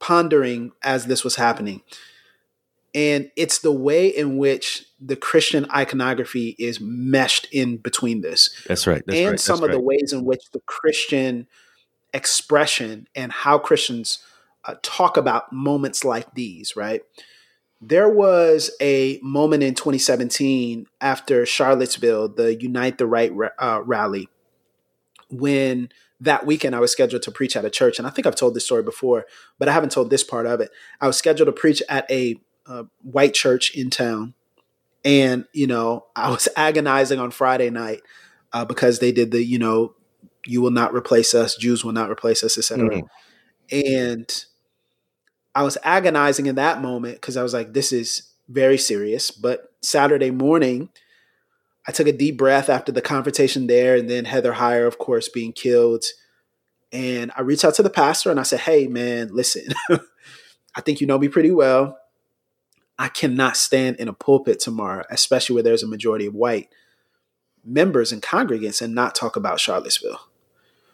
pondering 0.00 0.72
as 0.82 1.06
this 1.06 1.24
was 1.24 1.36
happening. 1.36 1.82
And 2.94 3.30
it's 3.36 3.58
the 3.58 3.72
way 3.72 4.06
in 4.06 4.36
which 4.36 4.86
the 5.00 5.16
Christian 5.16 5.66
iconography 5.74 6.54
is 6.58 6.80
meshed 6.80 7.48
in 7.50 7.78
between 7.78 8.20
this. 8.20 8.54
That's 8.66 8.86
right. 8.86 9.02
That's 9.04 9.18
and 9.18 9.30
right, 9.30 9.40
some 9.40 9.56
of 9.56 9.68
right. 9.68 9.72
the 9.72 9.80
ways 9.80 10.12
in 10.12 10.24
which 10.24 10.50
the 10.52 10.60
Christian 10.60 11.48
expression 12.12 13.08
and 13.16 13.32
how 13.32 13.58
Christians 13.58 14.18
uh, 14.64 14.76
talk 14.82 15.16
about 15.16 15.52
moments 15.52 16.04
like 16.04 16.34
these, 16.34 16.76
right? 16.76 17.02
There 17.80 18.08
was 18.08 18.70
a 18.80 19.18
moment 19.22 19.62
in 19.62 19.74
2017 19.74 20.86
after 21.00 21.44
Charlottesville, 21.44 22.28
the 22.28 22.54
Unite 22.54 22.98
the 22.98 23.06
Right 23.06 23.32
uh, 23.58 23.82
rally, 23.84 24.28
when 25.28 25.90
that 26.24 26.46
weekend 26.46 26.74
I 26.74 26.80
was 26.80 26.92
scheduled 26.92 27.22
to 27.22 27.30
preach 27.30 27.56
at 27.56 27.64
a 27.64 27.70
church. 27.70 27.98
And 27.98 28.06
I 28.06 28.10
think 28.10 28.26
I've 28.26 28.34
told 28.34 28.54
this 28.54 28.64
story 28.64 28.82
before, 28.82 29.26
but 29.58 29.68
I 29.68 29.72
haven't 29.72 29.92
told 29.92 30.10
this 30.10 30.24
part 30.24 30.46
of 30.46 30.60
it. 30.60 30.70
I 31.00 31.06
was 31.06 31.16
scheduled 31.16 31.46
to 31.46 31.52
preach 31.52 31.82
at 31.88 32.10
a 32.10 32.36
uh, 32.66 32.84
white 33.02 33.34
church 33.34 33.74
in 33.74 33.90
town. 33.90 34.34
And, 35.04 35.44
you 35.52 35.66
know, 35.66 36.06
I 36.16 36.30
was 36.30 36.48
agonizing 36.56 37.20
on 37.20 37.30
Friday 37.30 37.70
night 37.70 38.00
uh, 38.52 38.64
because 38.64 38.98
they 38.98 39.12
did 39.12 39.30
the, 39.30 39.44
you 39.44 39.58
know, 39.58 39.94
you 40.46 40.60
will 40.60 40.70
not 40.70 40.94
replace 40.94 41.34
us, 41.34 41.56
Jews 41.56 41.84
will 41.84 41.92
not 41.92 42.10
replace 42.10 42.44
us, 42.44 42.58
etc. 42.58 42.90
Mm. 42.90 43.08
And 43.72 44.44
I 45.54 45.62
was 45.62 45.78
agonizing 45.82 46.46
in 46.46 46.56
that 46.56 46.82
moment 46.82 47.14
because 47.14 47.36
I 47.36 47.42
was 47.42 47.54
like, 47.54 47.72
this 47.72 47.92
is 47.92 48.30
very 48.48 48.76
serious. 48.76 49.30
But 49.30 49.72
Saturday 49.80 50.30
morning, 50.30 50.90
I 51.86 51.92
took 51.92 52.06
a 52.06 52.12
deep 52.12 52.38
breath 52.38 52.68
after 52.68 52.92
the 52.92 53.02
confrontation 53.02 53.66
there, 53.66 53.96
and 53.96 54.08
then 54.08 54.24
Heather 54.24 54.54
Heyer, 54.54 54.86
of 54.86 54.98
course, 54.98 55.28
being 55.28 55.52
killed. 55.52 56.04
And 56.92 57.30
I 57.36 57.42
reached 57.42 57.64
out 57.64 57.74
to 57.74 57.82
the 57.82 57.90
pastor 57.90 58.30
and 58.30 58.40
I 58.40 58.44
said, 58.44 58.60
Hey, 58.60 58.86
man, 58.86 59.28
listen, 59.32 59.66
I 60.76 60.80
think 60.80 61.00
you 61.00 61.06
know 61.06 61.18
me 61.18 61.28
pretty 61.28 61.50
well. 61.50 61.98
I 62.98 63.08
cannot 63.08 63.56
stand 63.56 63.96
in 63.96 64.08
a 64.08 64.12
pulpit 64.12 64.60
tomorrow, 64.60 65.04
especially 65.10 65.54
where 65.54 65.62
there's 65.64 65.82
a 65.82 65.88
majority 65.88 66.26
of 66.26 66.34
white 66.34 66.68
members 67.64 68.12
and 68.12 68.22
congregants, 68.22 68.80
and 68.80 68.94
not 68.94 69.14
talk 69.14 69.36
about 69.36 69.58
Charlottesville. 69.58 70.20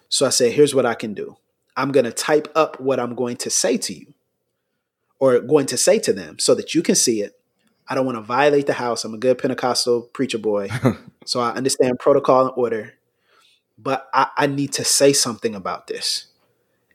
So 0.09 0.27
I 0.27 0.31
said, 0.31 0.53
Here's 0.53 0.75
what 0.75 0.87
I 0.87 0.95
can 0.95 1.15
do 1.15 1.37
I'm 1.77 1.93
going 1.93 2.05
to 2.05 2.13
type 2.13 2.49
up 2.55 2.81
what 2.81 2.99
I'm 2.99 3.15
going 3.15 3.37
to 3.39 3.51
say 3.51 3.77
to 3.79 3.95
you 3.95 4.15
or 5.19 5.39
going 5.41 5.67
to 5.67 5.77
say 5.77 5.99
to 6.01 6.13
them 6.13 6.39
so 6.39 6.55
that 6.55 6.75
you 6.75 6.83
can 6.83 6.95
see 6.95 7.21
it. 7.23 7.40
I 7.91 7.97
don't 7.97 8.07
want 8.07 8.17
to 8.17 8.23
violate 8.23 8.69
the 8.69 8.73
house. 8.73 9.05
I'm 9.05 9.15
a 9.15 9.19
good 9.19 9.37
Pentecostal 9.39 10.03
preacher 10.03 10.39
boy. 10.39 10.69
so 11.27 11.41
I 11.41 11.51
understand 11.51 11.99
protocol 11.99 12.47
and 12.47 12.53
order, 12.57 12.95
but 13.77 14.09
I, 14.15 14.29
I 14.37 14.47
need 14.47 14.73
to 14.75 14.85
say 14.85 15.13
something 15.13 15.57
about 15.57 15.89
this. 15.89 16.29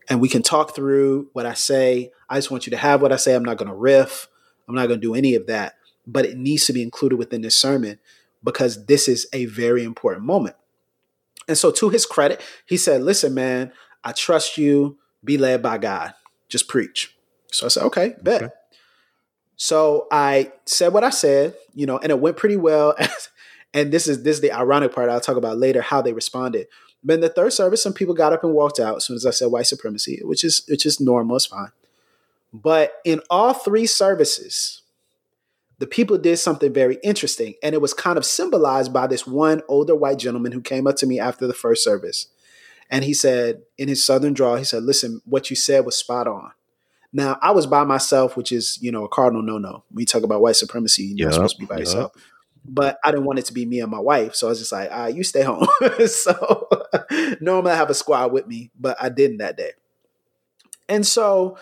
And 0.10 0.22
we 0.22 0.30
can 0.30 0.42
talk 0.42 0.74
through 0.74 1.30
what 1.34 1.46
I 1.46 1.54
say. 1.54 2.14
I 2.30 2.38
just 2.38 2.50
want 2.50 2.66
you 2.66 2.72
to 2.72 2.78
have 2.78 3.02
what 3.02 3.12
I 3.12 3.18
say. 3.18 3.36
I'm 3.36 3.44
not 3.44 3.58
going 3.58 3.68
to 3.68 3.76
riff. 3.76 4.30
I'm 4.70 4.76
not 4.76 4.88
going 4.88 5.02
to 5.02 5.06
do 5.06 5.16
any 5.16 5.36
of 5.36 5.48
that, 5.48 5.76
but 6.08 6.26
it 6.26 6.38
needs 6.38 6.66
to 6.68 6.74
be 6.74 6.82
included 6.82 7.18
within 7.18 7.42
this 7.42 7.58
sermon 7.58 8.00
because 8.42 8.86
this 8.86 9.10
is 9.10 9.28
a 9.34 9.46
very 9.46 9.84
important 9.84 10.26
moment. 10.26 10.56
And 11.48 11.58
so, 11.58 11.72
to 11.72 11.90
his 11.90 12.06
credit, 12.06 12.42
he 12.66 12.78
said, 12.78 13.04
Listen, 13.04 13.34
man, 13.34 13.74
I 14.04 14.14
trust 14.14 14.58
you. 14.58 14.98
Be 15.24 15.38
led 15.38 15.62
by 15.62 15.78
God. 15.78 16.14
Just 16.48 16.68
preach. 16.68 17.16
So 17.52 17.66
I 17.66 17.70
said, 17.70 17.84
Okay, 17.84 18.16
bet. 18.22 18.44
Okay. 18.44 18.54
So 19.58 20.08
I 20.12 20.52
said 20.66 20.94
what 20.94 21.04
I 21.04 21.10
said, 21.10 21.56
you 21.74 21.86
know, 21.86 21.98
and 21.98 22.12
it 22.12 22.20
went 22.20 22.38
pretty 22.38 22.58
well. 22.58 22.96
and 23.74 23.92
this 23.92 24.08
is 24.08 24.24
this 24.24 24.38
is 24.38 24.42
the 24.42 24.52
ironic 24.52 24.94
part 24.94 25.10
I'll 25.10 25.22
talk 25.22 25.38
about 25.38 25.58
later 25.58 25.82
how 25.82 26.02
they 26.02 26.14
responded. 26.14 26.68
But 27.04 27.14
in 27.14 27.20
the 27.22 27.30
third 27.30 27.54
service, 27.54 27.84
some 27.84 27.94
people 27.94 28.16
got 28.16 28.34
up 28.34 28.44
and 28.44 28.54
walked 28.54 28.80
out 28.80 28.98
as 28.98 29.06
soon 29.06 29.16
as 29.16 29.26
I 29.26 29.32
said 29.32 29.48
white 29.48 29.68
supremacy, 29.68 30.20
which 30.24 30.44
is 30.44 30.66
which 30.68 30.86
is 30.86 31.00
normal, 31.00 31.36
it's 31.36 31.46
fine. 31.46 31.72
But 32.52 32.94
in 33.04 33.22
all 33.30 33.54
three 33.54 33.86
services, 33.86 34.82
the 35.78 35.88
people 35.88 36.18
did 36.18 36.38
something 36.38 36.74
very 36.74 36.98
interesting, 37.04 37.56
and 37.62 37.76
it 37.76 37.82
was 37.82 37.94
kind 37.94 38.18
of 38.18 38.26
symbolized 38.26 38.94
by 38.94 39.08
this 39.08 39.28
one 39.28 39.62
older 39.68 39.96
white 39.96 40.18
gentleman 40.18 40.54
who 40.54 40.62
came 40.62 40.88
up 40.88 40.96
to 40.98 41.06
me 41.06 41.20
after 41.20 41.48
the 41.48 41.54
first 41.54 41.84
service. 41.84 42.28
And 42.90 43.04
he 43.04 43.14
said, 43.14 43.64
in 43.78 43.88
his 43.88 44.06
southern 44.06 44.34
drawl, 44.34 44.56
he 44.56 44.64
said, 44.64 44.84
Listen, 44.84 45.22
what 45.26 45.50
you 45.50 45.56
said 45.56 45.86
was 45.86 45.98
spot 45.98 46.28
on. 46.28 46.52
Now, 47.14 47.38
I 47.42 47.52
was 47.52 47.66
by 47.66 47.84
myself, 47.84 48.36
which 48.36 48.52
is, 48.52 48.78
you 48.82 48.92
know, 48.92 49.06
a 49.06 49.10
cardinal 49.10 49.42
no 49.42 49.58
no. 49.58 49.84
We 49.92 50.06
talk 50.06 50.24
about 50.24 50.42
white 50.42 50.56
supremacy, 50.56 51.14
you're 51.16 51.30
yep, 51.30 51.34
supposed 51.34 51.56
to 51.56 51.60
be 51.62 51.66
by 51.66 51.76
yep. 51.76 51.86
yourself. 51.86 52.12
But 52.68 52.98
I 53.04 53.12
didn't 53.12 53.26
want 53.26 53.40
it 53.40 53.46
to 53.46 53.54
be 53.54 53.66
me 53.66 53.80
and 53.80 53.92
my 53.92 54.00
wife. 54.00 54.36
So 54.36 54.48
I 54.48 54.50
was 54.50 54.60
just 54.60 54.72
like, 54.72 54.90
ah, 54.92 55.06
you 55.08 55.24
stay 55.24 55.44
home. 55.44 55.68
so 56.08 56.68
normally 57.42 57.72
I 57.72 57.76
have 57.76 57.92
a 57.92 57.94
squad 57.94 58.32
with 58.32 58.48
me, 58.48 58.72
but 58.80 58.98
I 59.00 59.10
didn't 59.10 59.38
that 59.38 59.56
day. 59.56 59.72
And 60.90 61.06
so 61.06 61.58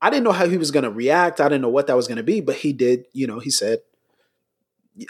I 0.00 0.10
didn't 0.10 0.24
know 0.24 0.32
how 0.32 0.48
he 0.48 0.56
was 0.56 0.70
going 0.70 0.84
to 0.84 0.90
react. 0.90 1.40
I 1.40 1.44
didn't 1.44 1.62
know 1.62 1.68
what 1.68 1.86
that 1.86 1.96
was 1.96 2.08
going 2.08 2.16
to 2.16 2.22
be, 2.22 2.40
but 2.40 2.56
he 2.56 2.72
did, 2.72 3.04
you 3.12 3.26
know, 3.26 3.38
he 3.38 3.50
said, 3.50 3.80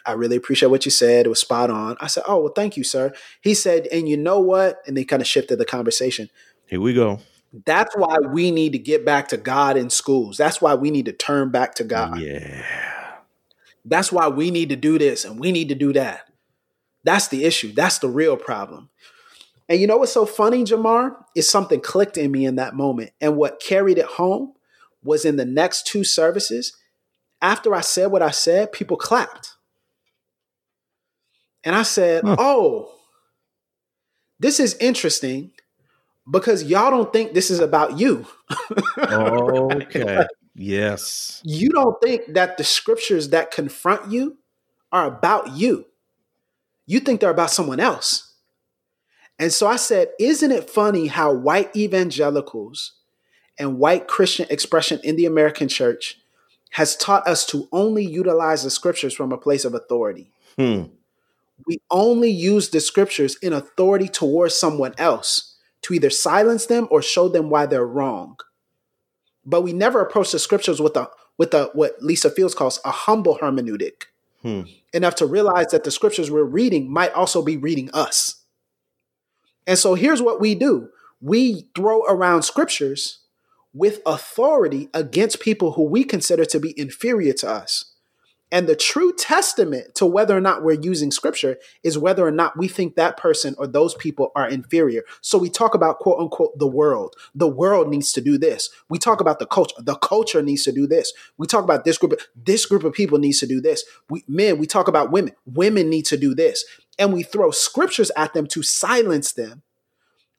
I 0.04 0.12
really 0.12 0.36
appreciate 0.36 0.68
what 0.68 0.84
you 0.84 0.90
said. 0.90 1.26
It 1.26 1.30
was 1.30 1.40
spot 1.40 1.70
on. 1.70 1.96
I 2.00 2.08
said, 2.08 2.24
Oh, 2.26 2.40
well, 2.42 2.52
thank 2.54 2.76
you, 2.76 2.84
sir. 2.84 3.12
He 3.40 3.54
said, 3.54 3.86
And 3.86 4.08
you 4.08 4.16
know 4.16 4.38
what? 4.40 4.80
And 4.86 4.96
they 4.96 5.04
kind 5.04 5.22
of 5.22 5.28
shifted 5.28 5.58
the 5.58 5.64
conversation. 5.64 6.28
Here 6.66 6.80
we 6.80 6.92
go. 6.92 7.20
That's 7.64 7.96
why 7.96 8.18
we 8.18 8.50
need 8.50 8.72
to 8.72 8.78
get 8.78 9.04
back 9.04 9.28
to 9.28 9.36
God 9.36 9.76
in 9.76 9.90
schools. 9.90 10.36
That's 10.36 10.60
why 10.60 10.74
we 10.74 10.90
need 10.90 11.06
to 11.06 11.12
turn 11.12 11.50
back 11.50 11.74
to 11.76 11.84
God. 11.84 12.20
Yeah. 12.20 12.64
That's 13.84 14.12
why 14.12 14.28
we 14.28 14.50
need 14.50 14.68
to 14.68 14.76
do 14.76 14.98
this 14.98 15.24
and 15.24 15.40
we 15.40 15.50
need 15.50 15.68
to 15.70 15.74
do 15.74 15.92
that. 15.94 16.30
That's 17.04 17.28
the 17.28 17.44
issue. 17.44 17.72
That's 17.72 17.98
the 17.98 18.08
real 18.08 18.36
problem. 18.36 18.90
And 19.68 19.80
you 19.80 19.86
know 19.86 19.96
what's 19.98 20.12
so 20.12 20.26
funny, 20.26 20.64
Jemar? 20.64 21.16
Is 21.34 21.48
something 21.48 21.80
clicked 21.80 22.16
in 22.18 22.30
me 22.30 22.44
in 22.44 22.56
that 22.56 22.74
moment. 22.74 23.12
And 23.20 23.36
what 23.36 23.60
carried 23.60 23.98
it 23.98 24.06
home 24.06 24.54
was 25.02 25.24
in 25.24 25.36
the 25.36 25.44
next 25.44 25.86
two 25.86 26.04
services, 26.04 26.76
after 27.40 27.74
I 27.74 27.80
said 27.80 28.06
what 28.06 28.22
I 28.22 28.30
said, 28.30 28.72
people 28.72 28.96
clapped. 28.96 29.56
And 31.64 31.74
I 31.74 31.82
said, 31.82 32.24
huh. 32.24 32.36
Oh, 32.38 32.92
this 34.38 34.60
is 34.60 34.76
interesting 34.80 35.52
because 36.30 36.64
y'all 36.64 36.90
don't 36.90 37.12
think 37.12 37.32
this 37.32 37.50
is 37.50 37.60
about 37.60 37.98
you. 37.98 38.26
okay. 38.98 40.26
Yes. 40.60 41.40
You 41.44 41.68
don't 41.68 42.00
think 42.02 42.34
that 42.34 42.58
the 42.58 42.64
scriptures 42.64 43.28
that 43.28 43.52
confront 43.52 44.10
you 44.10 44.38
are 44.90 45.06
about 45.06 45.52
you. 45.52 45.86
You 46.84 46.98
think 46.98 47.20
they're 47.20 47.30
about 47.30 47.52
someone 47.52 47.78
else. 47.78 48.34
And 49.38 49.52
so 49.52 49.68
I 49.68 49.76
said, 49.76 50.08
Isn't 50.18 50.50
it 50.50 50.68
funny 50.68 51.06
how 51.06 51.32
white 51.32 51.74
evangelicals 51.76 52.94
and 53.56 53.78
white 53.78 54.08
Christian 54.08 54.48
expression 54.50 54.98
in 55.04 55.14
the 55.14 55.26
American 55.26 55.68
church 55.68 56.18
has 56.70 56.96
taught 56.96 57.28
us 57.28 57.46
to 57.46 57.68
only 57.70 58.04
utilize 58.04 58.64
the 58.64 58.70
scriptures 58.70 59.14
from 59.14 59.30
a 59.30 59.38
place 59.38 59.64
of 59.64 59.74
authority? 59.74 60.32
Hmm. 60.56 60.86
We 61.68 61.80
only 61.88 62.30
use 62.30 62.70
the 62.70 62.80
scriptures 62.80 63.36
in 63.36 63.52
authority 63.52 64.08
towards 64.08 64.56
someone 64.56 64.94
else 64.98 65.47
to 65.82 65.94
either 65.94 66.10
silence 66.10 66.66
them 66.66 66.88
or 66.90 67.02
show 67.02 67.28
them 67.28 67.50
why 67.50 67.66
they're 67.66 67.86
wrong. 67.86 68.36
But 69.44 69.62
we 69.62 69.72
never 69.72 70.00
approach 70.00 70.32
the 70.32 70.38
scriptures 70.38 70.80
with 70.80 70.96
a 70.96 71.08
with 71.38 71.54
a 71.54 71.70
what 71.72 72.02
Lisa 72.02 72.30
Fields 72.30 72.54
calls 72.54 72.80
a 72.84 72.90
humble 72.90 73.38
hermeneutic. 73.38 74.04
Hmm. 74.42 74.62
Enough 74.92 75.16
to 75.16 75.26
realize 75.26 75.68
that 75.68 75.84
the 75.84 75.90
scriptures 75.90 76.30
we're 76.30 76.44
reading 76.44 76.92
might 76.92 77.12
also 77.12 77.42
be 77.42 77.56
reading 77.56 77.90
us. 77.92 78.42
And 79.66 79.78
so 79.78 79.94
here's 79.94 80.22
what 80.22 80.40
we 80.40 80.54
do. 80.54 80.88
We 81.20 81.68
throw 81.74 82.02
around 82.04 82.42
scriptures 82.42 83.20
with 83.72 84.00
authority 84.06 84.88
against 84.94 85.40
people 85.40 85.72
who 85.72 85.82
we 85.82 86.04
consider 86.04 86.44
to 86.46 86.60
be 86.60 86.78
inferior 86.78 87.32
to 87.34 87.48
us. 87.48 87.87
And 88.50 88.66
the 88.66 88.76
true 88.76 89.12
testament 89.12 89.94
to 89.96 90.06
whether 90.06 90.34
or 90.36 90.40
not 90.40 90.62
we're 90.62 90.80
using 90.80 91.10
scripture 91.10 91.58
is 91.82 91.98
whether 91.98 92.26
or 92.26 92.30
not 92.30 92.56
we 92.56 92.66
think 92.66 92.94
that 92.94 93.18
person 93.18 93.54
or 93.58 93.66
those 93.66 93.94
people 93.94 94.32
are 94.34 94.48
inferior. 94.48 95.02
So 95.20 95.36
we 95.36 95.50
talk 95.50 95.74
about 95.74 95.98
quote 95.98 96.18
unquote 96.18 96.58
the 96.58 96.66
world. 96.66 97.14
The 97.34 97.48
world 97.48 97.88
needs 97.88 98.12
to 98.14 98.22
do 98.22 98.38
this. 98.38 98.70
We 98.88 98.98
talk 98.98 99.20
about 99.20 99.38
the 99.38 99.46
culture. 99.46 99.74
The 99.78 99.96
culture 99.96 100.42
needs 100.42 100.64
to 100.64 100.72
do 100.72 100.86
this. 100.86 101.12
We 101.36 101.46
talk 101.46 101.62
about 101.62 101.84
this 101.84 101.98
group. 101.98 102.12
Of, 102.12 102.20
this 102.34 102.64
group 102.64 102.84
of 102.84 102.94
people 102.94 103.18
needs 103.18 103.38
to 103.40 103.46
do 103.46 103.60
this. 103.60 103.84
We, 104.08 104.24
men, 104.26 104.56
we 104.56 104.66
talk 104.66 104.88
about 104.88 105.10
women. 105.10 105.34
Women 105.44 105.90
need 105.90 106.06
to 106.06 106.16
do 106.16 106.34
this. 106.34 106.64
And 106.98 107.12
we 107.12 107.22
throw 107.22 107.50
scriptures 107.50 108.10
at 108.16 108.32
them 108.32 108.46
to 108.48 108.62
silence 108.62 109.32
them 109.32 109.62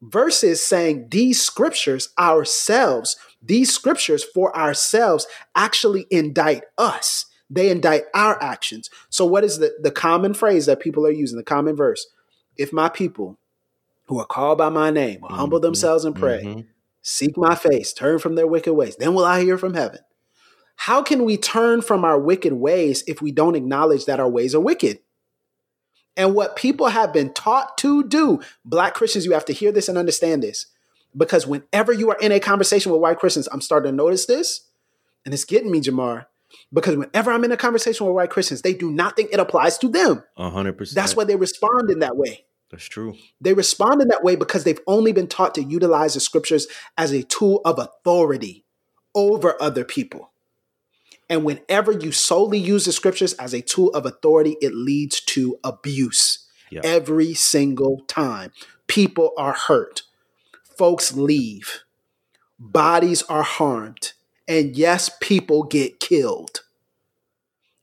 versus 0.01 0.65
saying 0.65 1.09
these 1.11 1.41
scriptures 1.41 2.09
ourselves, 2.17 3.17
these 3.41 3.73
scriptures 3.73 4.23
for 4.23 4.55
ourselves 4.57 5.27
actually 5.55 6.07
indict 6.09 6.63
us 6.77 7.25
they 7.49 7.69
indict 7.69 8.03
our 8.13 8.41
actions. 8.41 8.89
So, 9.09 9.25
what 9.25 9.43
is 9.43 9.59
the, 9.59 9.73
the 9.81 9.91
common 9.91 10.33
phrase 10.33 10.65
that 10.67 10.79
people 10.79 11.05
are 11.05 11.11
using, 11.11 11.37
the 11.37 11.43
common 11.43 11.75
verse? 11.75 12.07
If 12.57 12.73
my 12.73 12.89
people 12.89 13.39
who 14.05 14.19
are 14.19 14.25
called 14.25 14.57
by 14.57 14.69
my 14.69 14.89
name 14.89 15.21
will 15.21 15.29
mm-hmm. 15.29 15.37
humble 15.37 15.59
themselves 15.59 16.05
and 16.05 16.15
pray, 16.15 16.43
mm-hmm. 16.43 16.61
seek 17.01 17.37
my 17.37 17.55
face, 17.55 17.93
turn 17.93 18.19
from 18.19 18.35
their 18.35 18.47
wicked 18.47 18.73
ways, 18.73 18.95
then 18.97 19.13
will 19.13 19.25
I 19.25 19.41
hear 19.41 19.57
from 19.57 19.73
heaven. 19.73 19.99
How 20.75 21.01
can 21.01 21.25
we 21.25 21.35
turn 21.35 21.81
from 21.81 22.05
our 22.05 22.17
wicked 22.17 22.53
ways 22.53 23.03
if 23.05 23.21
we 23.21 23.31
don't 23.31 23.55
acknowledge 23.55 24.05
that 24.05 24.19
our 24.19 24.29
ways 24.29 24.55
are 24.55 24.61
wicked? 24.61 24.99
And 26.15 26.33
what 26.33 26.55
people 26.55 26.87
have 26.87 27.13
been 27.13 27.33
taught 27.33 27.77
to 27.79 28.03
do, 28.03 28.41
black 28.63 28.93
Christians, 28.93 29.25
you 29.25 29.33
have 29.33 29.45
to 29.45 29.53
hear 29.53 29.71
this 29.71 29.89
and 29.89 29.97
understand 29.97 30.43
this. 30.43 30.67
Because 31.15 31.47
whenever 31.47 31.91
you 31.91 32.09
are 32.11 32.17
in 32.19 32.31
a 32.31 32.39
conversation 32.39 32.91
with 32.91 33.01
white 33.01 33.19
Christians, 33.19 33.47
I'm 33.51 33.61
starting 33.61 33.91
to 33.91 33.95
notice 33.95 34.25
this, 34.25 34.67
and 35.25 35.33
it's 35.33 35.45
getting 35.45 35.71
me, 35.71 35.81
Jemar. 35.81 36.27
Because 36.73 36.95
whenever 36.97 37.31
I'm 37.31 37.43
in 37.43 37.51
a 37.51 37.57
conversation 37.57 38.05
with 38.05 38.15
white 38.15 38.29
Christians, 38.29 38.61
they 38.61 38.73
do 38.73 38.91
not 38.91 39.15
think 39.15 39.29
it 39.31 39.39
applies 39.39 39.77
to 39.79 39.87
them. 39.87 40.23
hundred 40.37 40.77
percent. 40.77 40.95
That's 40.95 41.15
why 41.15 41.23
they 41.23 41.35
respond 41.35 41.89
in 41.89 41.99
that 41.99 42.17
way. 42.17 42.45
That's 42.71 42.85
true. 42.85 43.15
They 43.41 43.53
respond 43.53 44.01
in 44.01 44.09
that 44.09 44.23
way 44.23 44.35
because 44.35 44.63
they've 44.63 44.79
only 44.85 45.11
been 45.11 45.27
taught 45.27 45.55
to 45.55 45.63
utilize 45.63 46.13
the 46.13 46.19
scriptures 46.19 46.67
as 46.97 47.11
a 47.11 47.23
tool 47.23 47.61
of 47.65 47.79
authority 47.79 48.63
over 49.15 49.59
other 49.61 49.83
people. 49.83 50.31
And 51.29 51.43
whenever 51.43 51.91
you 51.91 52.11
solely 52.11 52.57
use 52.57 52.85
the 52.85 52.91
scriptures 52.91 53.33
as 53.33 53.53
a 53.53 53.61
tool 53.61 53.89
of 53.93 54.05
authority, 54.05 54.55
it 54.61 54.73
leads 54.73 55.21
to 55.21 55.59
abuse 55.63 56.47
yep. 56.71 56.83
every 56.83 57.33
single 57.33 58.01
time. 58.07 58.51
People 58.87 59.31
are 59.37 59.53
hurt, 59.53 60.03
folks 60.63 61.13
leave, 61.13 61.83
bodies 62.57 63.21
are 63.23 63.43
harmed, 63.43 64.13
and 64.49 64.75
yes, 64.75 65.11
people 65.21 65.63
get 65.63 65.99
killed. 65.99 66.63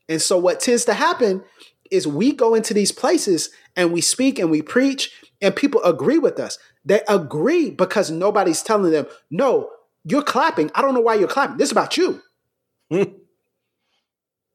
And 0.09 0.21
so 0.21 0.37
what 0.37 0.61
tends 0.61 0.85
to 0.87 0.95
happen 0.95 1.43
is 1.91 2.07
we 2.07 2.33
go 2.33 2.55
into 2.55 2.75
these 2.75 2.93
places 2.93 3.51
and 3.77 3.93
we 3.93 4.01
speak 4.01 4.39
and 4.39 4.51
we 4.51 4.61
preach 4.63 5.13
and 5.41 5.55
people 5.55 5.83
agree 5.85 6.19
with 6.19 6.41
us. 6.41 6.59
They 6.85 7.03
agree 7.09 7.71
because 7.71 8.11
nobody's 8.11 8.63
telling 8.63 8.91
them, 8.91 9.07
no, 9.31 9.71
you're 10.05 10.23
clapping. 10.23 10.71
I 10.75 10.83
don't 10.83 10.95
know 10.95 11.01
why 11.01 11.15
you're 11.15 11.29
clapping. 11.29 11.57
This 11.57 11.69
is 11.69 11.73
about 11.73 11.97
you. 11.97 12.21
what, 12.89 13.13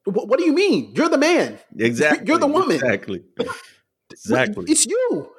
what, 0.06 0.38
do 0.38 0.46
you 0.46 0.54
mean? 0.54 0.94
You're 0.96 1.10
the 1.10 1.18
man. 1.18 1.60
Exactly. 1.78 2.28
You're 2.28 2.40
the 2.40 2.48
woman. 2.48 2.76
Exactly. 2.76 3.24
Exactly. 4.12 4.66
It's 4.68 4.86
you. 4.86 5.32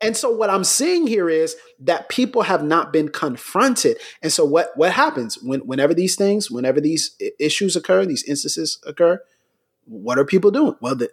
And 0.00 0.16
so 0.16 0.30
what 0.30 0.50
I'm 0.50 0.64
seeing 0.64 1.06
here 1.06 1.28
is 1.28 1.56
that 1.80 2.08
people 2.08 2.42
have 2.42 2.62
not 2.62 2.92
been 2.92 3.08
confronted. 3.08 3.96
And 4.22 4.32
so 4.32 4.44
what 4.44 4.70
what 4.76 4.92
happens 4.92 5.42
when 5.42 5.60
whenever 5.60 5.92
these 5.92 6.14
things, 6.14 6.50
whenever 6.50 6.80
these 6.80 7.16
issues 7.40 7.74
occur, 7.74 8.06
these 8.06 8.22
instances 8.24 8.78
occur, 8.86 9.20
what 9.86 10.18
are 10.18 10.24
people 10.24 10.50
doing? 10.50 10.76
Well, 10.80 10.94
they, 10.94 11.08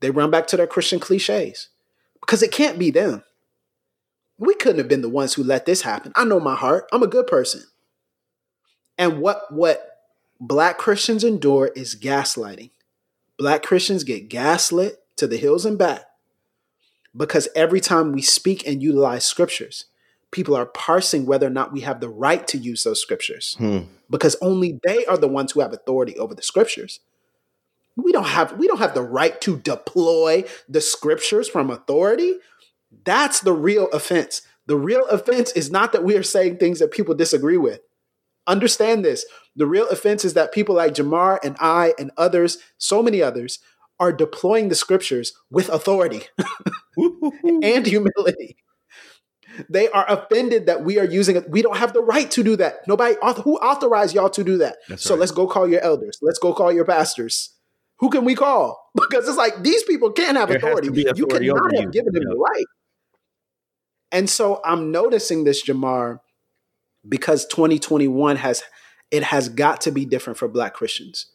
they 0.00 0.10
run 0.10 0.30
back 0.30 0.46
to 0.48 0.56
their 0.56 0.68
Christian 0.68 1.00
cliches 1.00 1.68
because 2.20 2.42
it 2.42 2.52
can't 2.52 2.78
be 2.78 2.90
them. 2.90 3.24
We 4.38 4.54
couldn't 4.54 4.78
have 4.78 4.88
been 4.88 5.02
the 5.02 5.08
ones 5.08 5.34
who 5.34 5.42
let 5.42 5.66
this 5.66 5.82
happen. 5.82 6.12
I 6.14 6.24
know 6.24 6.40
my 6.40 6.54
heart. 6.54 6.88
I'm 6.92 7.02
a 7.02 7.08
good 7.08 7.26
person. 7.26 7.62
And 8.98 9.20
what 9.20 9.52
what 9.52 9.98
black 10.38 10.78
Christians 10.78 11.24
endure 11.24 11.72
is 11.74 11.96
gaslighting. 11.96 12.70
Black 13.36 13.64
Christians 13.64 14.04
get 14.04 14.28
gaslit 14.28 14.98
to 15.16 15.26
the 15.26 15.36
hills 15.36 15.64
and 15.64 15.76
back 15.76 16.04
because 17.16 17.48
every 17.54 17.80
time 17.80 18.12
we 18.12 18.22
speak 18.22 18.66
and 18.66 18.82
utilize 18.82 19.24
scriptures, 19.24 19.86
people 20.30 20.56
are 20.56 20.66
parsing 20.66 21.26
whether 21.26 21.46
or 21.46 21.50
not 21.50 21.72
we 21.72 21.82
have 21.82 22.00
the 22.00 22.08
right 22.08 22.46
to 22.48 22.58
use 22.58 22.84
those 22.84 23.00
scriptures. 23.00 23.54
Hmm. 23.58 23.80
because 24.10 24.36
only 24.42 24.80
they 24.84 25.06
are 25.06 25.16
the 25.16 25.28
ones 25.28 25.52
who 25.52 25.60
have 25.60 25.72
authority 25.72 26.18
over 26.18 26.34
the 26.34 26.42
scriptures. 26.42 27.00
We 27.96 28.12
don't 28.12 28.26
have 28.26 28.58
we 28.58 28.66
don't 28.66 28.78
have 28.78 28.94
the 28.94 29.02
right 29.02 29.38
to 29.42 29.58
deploy 29.58 30.44
the 30.68 30.80
scriptures 30.80 31.48
from 31.48 31.70
authority. 31.70 32.36
That's 33.04 33.40
the 33.40 33.52
real 33.52 33.88
offense. 33.88 34.42
The 34.66 34.76
real 34.76 35.06
offense 35.08 35.52
is 35.52 35.70
not 35.70 35.92
that 35.92 36.04
we 36.04 36.16
are 36.16 36.22
saying 36.22 36.56
things 36.56 36.78
that 36.78 36.90
people 36.90 37.14
disagree 37.14 37.56
with. 37.56 37.80
Understand 38.46 39.04
this. 39.04 39.26
The 39.56 39.66
real 39.66 39.88
offense 39.88 40.24
is 40.24 40.34
that 40.34 40.52
people 40.52 40.74
like 40.74 40.94
Jemar 40.94 41.38
and 41.44 41.56
i 41.60 41.92
and 41.98 42.10
others 42.16 42.58
so 42.78 43.02
many 43.02 43.22
others 43.22 43.58
are 44.00 44.12
deploying 44.12 44.68
the 44.68 44.74
scriptures 44.74 45.32
with 45.50 45.68
authority 45.68 46.24
and 47.62 47.86
humility. 47.86 48.56
They 49.68 49.88
are 49.90 50.06
offended 50.08 50.66
that 50.66 50.82
we 50.82 50.98
are 50.98 51.04
using 51.04 51.36
it. 51.36 51.50
We 51.50 51.62
don't 51.62 51.76
have 51.76 51.92
the 51.92 52.02
right 52.02 52.30
to 52.32 52.42
do 52.42 52.56
that. 52.56 52.86
Nobody 52.88 53.16
who 53.42 53.56
authorized 53.58 54.14
y'all 54.14 54.30
to 54.30 54.42
do 54.42 54.58
that. 54.58 54.76
That's 54.88 55.02
so 55.02 55.14
right. 55.14 55.20
let's 55.20 55.32
go 55.32 55.46
call 55.46 55.68
your 55.68 55.80
elders. 55.82 56.18
Let's 56.22 56.38
go 56.38 56.54
call 56.54 56.72
your 56.72 56.84
pastors. 56.84 57.50
Who 57.98 58.10
can 58.10 58.24
we 58.24 58.34
call? 58.34 58.80
Because 58.94 59.26
it's 59.26 59.38
like 59.38 59.62
these 59.62 59.82
people 59.84 60.12
can't 60.12 60.36
have 60.36 60.50
authority. 60.50 60.88
authority. 60.88 61.18
You 61.18 61.26
cannot 61.26 61.74
have 61.74 61.84
you. 61.84 61.90
given 61.90 62.12
them 62.12 62.24
yeah. 62.26 62.34
the 62.34 62.36
right. 62.36 62.64
And 64.10 64.28
so 64.28 64.60
I'm 64.64 64.92
noticing 64.92 65.44
this, 65.44 65.64
Jemar, 65.64 66.20
because 67.08 67.46
2021 67.46 68.36
has 68.36 68.62
it 69.10 69.22
has 69.22 69.48
got 69.48 69.80
to 69.82 69.90
be 69.90 70.04
different 70.04 70.38
for 70.38 70.46
Black 70.46 70.74
Christians. 70.74 71.26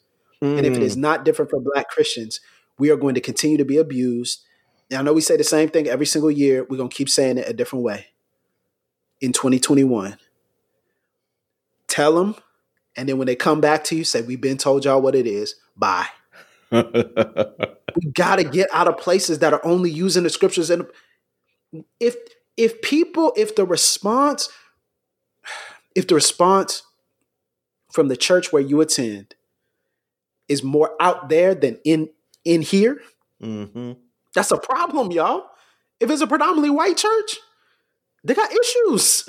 Mm. 0.44 0.58
And 0.58 0.66
if 0.66 0.78
it 0.78 0.84
is 0.84 0.96
mm. 0.96 1.02
not 1.02 1.26
different 1.26 1.52
for 1.52 1.60
Black 1.60 1.90
Christians, 1.90 2.40
we 2.78 2.90
are 2.90 2.98
going 2.98 3.16
to 3.16 3.22
continue 3.22 3.58
to 3.58 3.66
be 3.66 3.78
abused. 3.78 4.44
And 4.90 5.00
I 5.00 5.02
know 5.02 5.14
we 5.14 5.22
say 5.22 5.38
the 5.38 5.44
same 5.44 5.70
thing 5.70 5.88
every 5.88 6.06
single 6.06 6.32
year. 6.32 6.66
We're 6.70 6.78
going 6.78 6.90
to 6.90 6.96
keep 6.96 7.10
saying 7.10 7.38
it 7.38 7.50
a 7.50 7.54
different 7.54 7.84
way. 7.84 8.08
In 9.20 9.34
2021, 9.34 10.18
tell 11.88 12.16
them, 12.16 12.36
and 12.96 13.10
then 13.10 13.18
when 13.18 13.26
they 13.26 13.36
come 13.36 13.62
back 13.62 13.84
to 13.86 13.96
you, 13.96 14.04
say, 14.04 14.22
We've 14.22 14.40
been 14.40 14.58
told 14.58 14.86
y'all 14.86 15.02
what 15.02 15.16
it 15.16 15.26
is. 15.26 15.56
Bye. 15.76 16.08
we 16.72 18.12
got 18.14 18.36
to 18.36 18.44
get 18.44 18.70
out 18.74 18.88
of 18.88 18.98
places 18.98 19.40
that 19.40 19.54
are 19.54 19.66
only 19.66 19.90
using 19.90 20.24
the 20.24 20.30
scriptures. 20.30 20.70
And 20.70 20.86
if 22.00 22.16
if 22.58 22.82
people, 22.82 23.34
if 23.38 23.56
the 23.56 23.66
response, 23.66 24.50
if 25.96 26.08
the 26.08 26.16
response 26.16 26.84
from 27.92 28.08
the 28.08 28.18
church 28.18 28.52
where 28.52 28.62
you 28.62 28.82
attend 28.82 29.36
is 30.48 30.64
more 30.64 30.96
out 31.00 31.30
there 31.30 31.56
than 31.56 31.80
in 31.84 32.10
in 32.46 32.62
here, 32.62 33.02
mm-hmm. 33.42 33.94
that's 34.34 34.52
a 34.52 34.58
problem, 34.58 35.12
y'all. 35.12 35.44
If 36.00 36.10
it's 36.10 36.22
a 36.22 36.28
predominantly 36.28 36.70
white 36.70 36.98
church, 36.98 37.38
they 38.24 38.34
got 38.34 38.52
issues. 38.52 39.26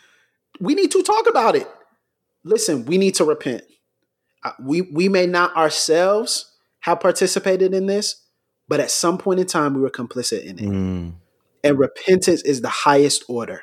we 0.60 0.74
need 0.74 0.90
to 0.92 1.02
talk 1.02 1.28
about 1.28 1.56
it. 1.56 1.68
Listen, 2.44 2.84
we 2.86 2.98
need 2.98 3.14
to 3.16 3.24
repent. 3.24 3.62
Uh, 4.44 4.52
we 4.60 4.82
we 4.82 5.08
may 5.08 5.26
not 5.26 5.54
ourselves 5.56 6.52
have 6.80 7.00
participated 7.00 7.74
in 7.74 7.86
this, 7.86 8.22
but 8.68 8.80
at 8.80 8.90
some 8.90 9.18
point 9.18 9.40
in 9.40 9.46
time 9.46 9.74
we 9.74 9.80
were 9.80 9.90
complicit 9.90 10.44
in 10.44 10.58
it. 10.58 10.64
Mm. 10.64 11.14
And 11.64 11.78
repentance 11.78 12.42
is 12.42 12.60
the 12.60 12.68
highest 12.68 13.24
order. 13.28 13.62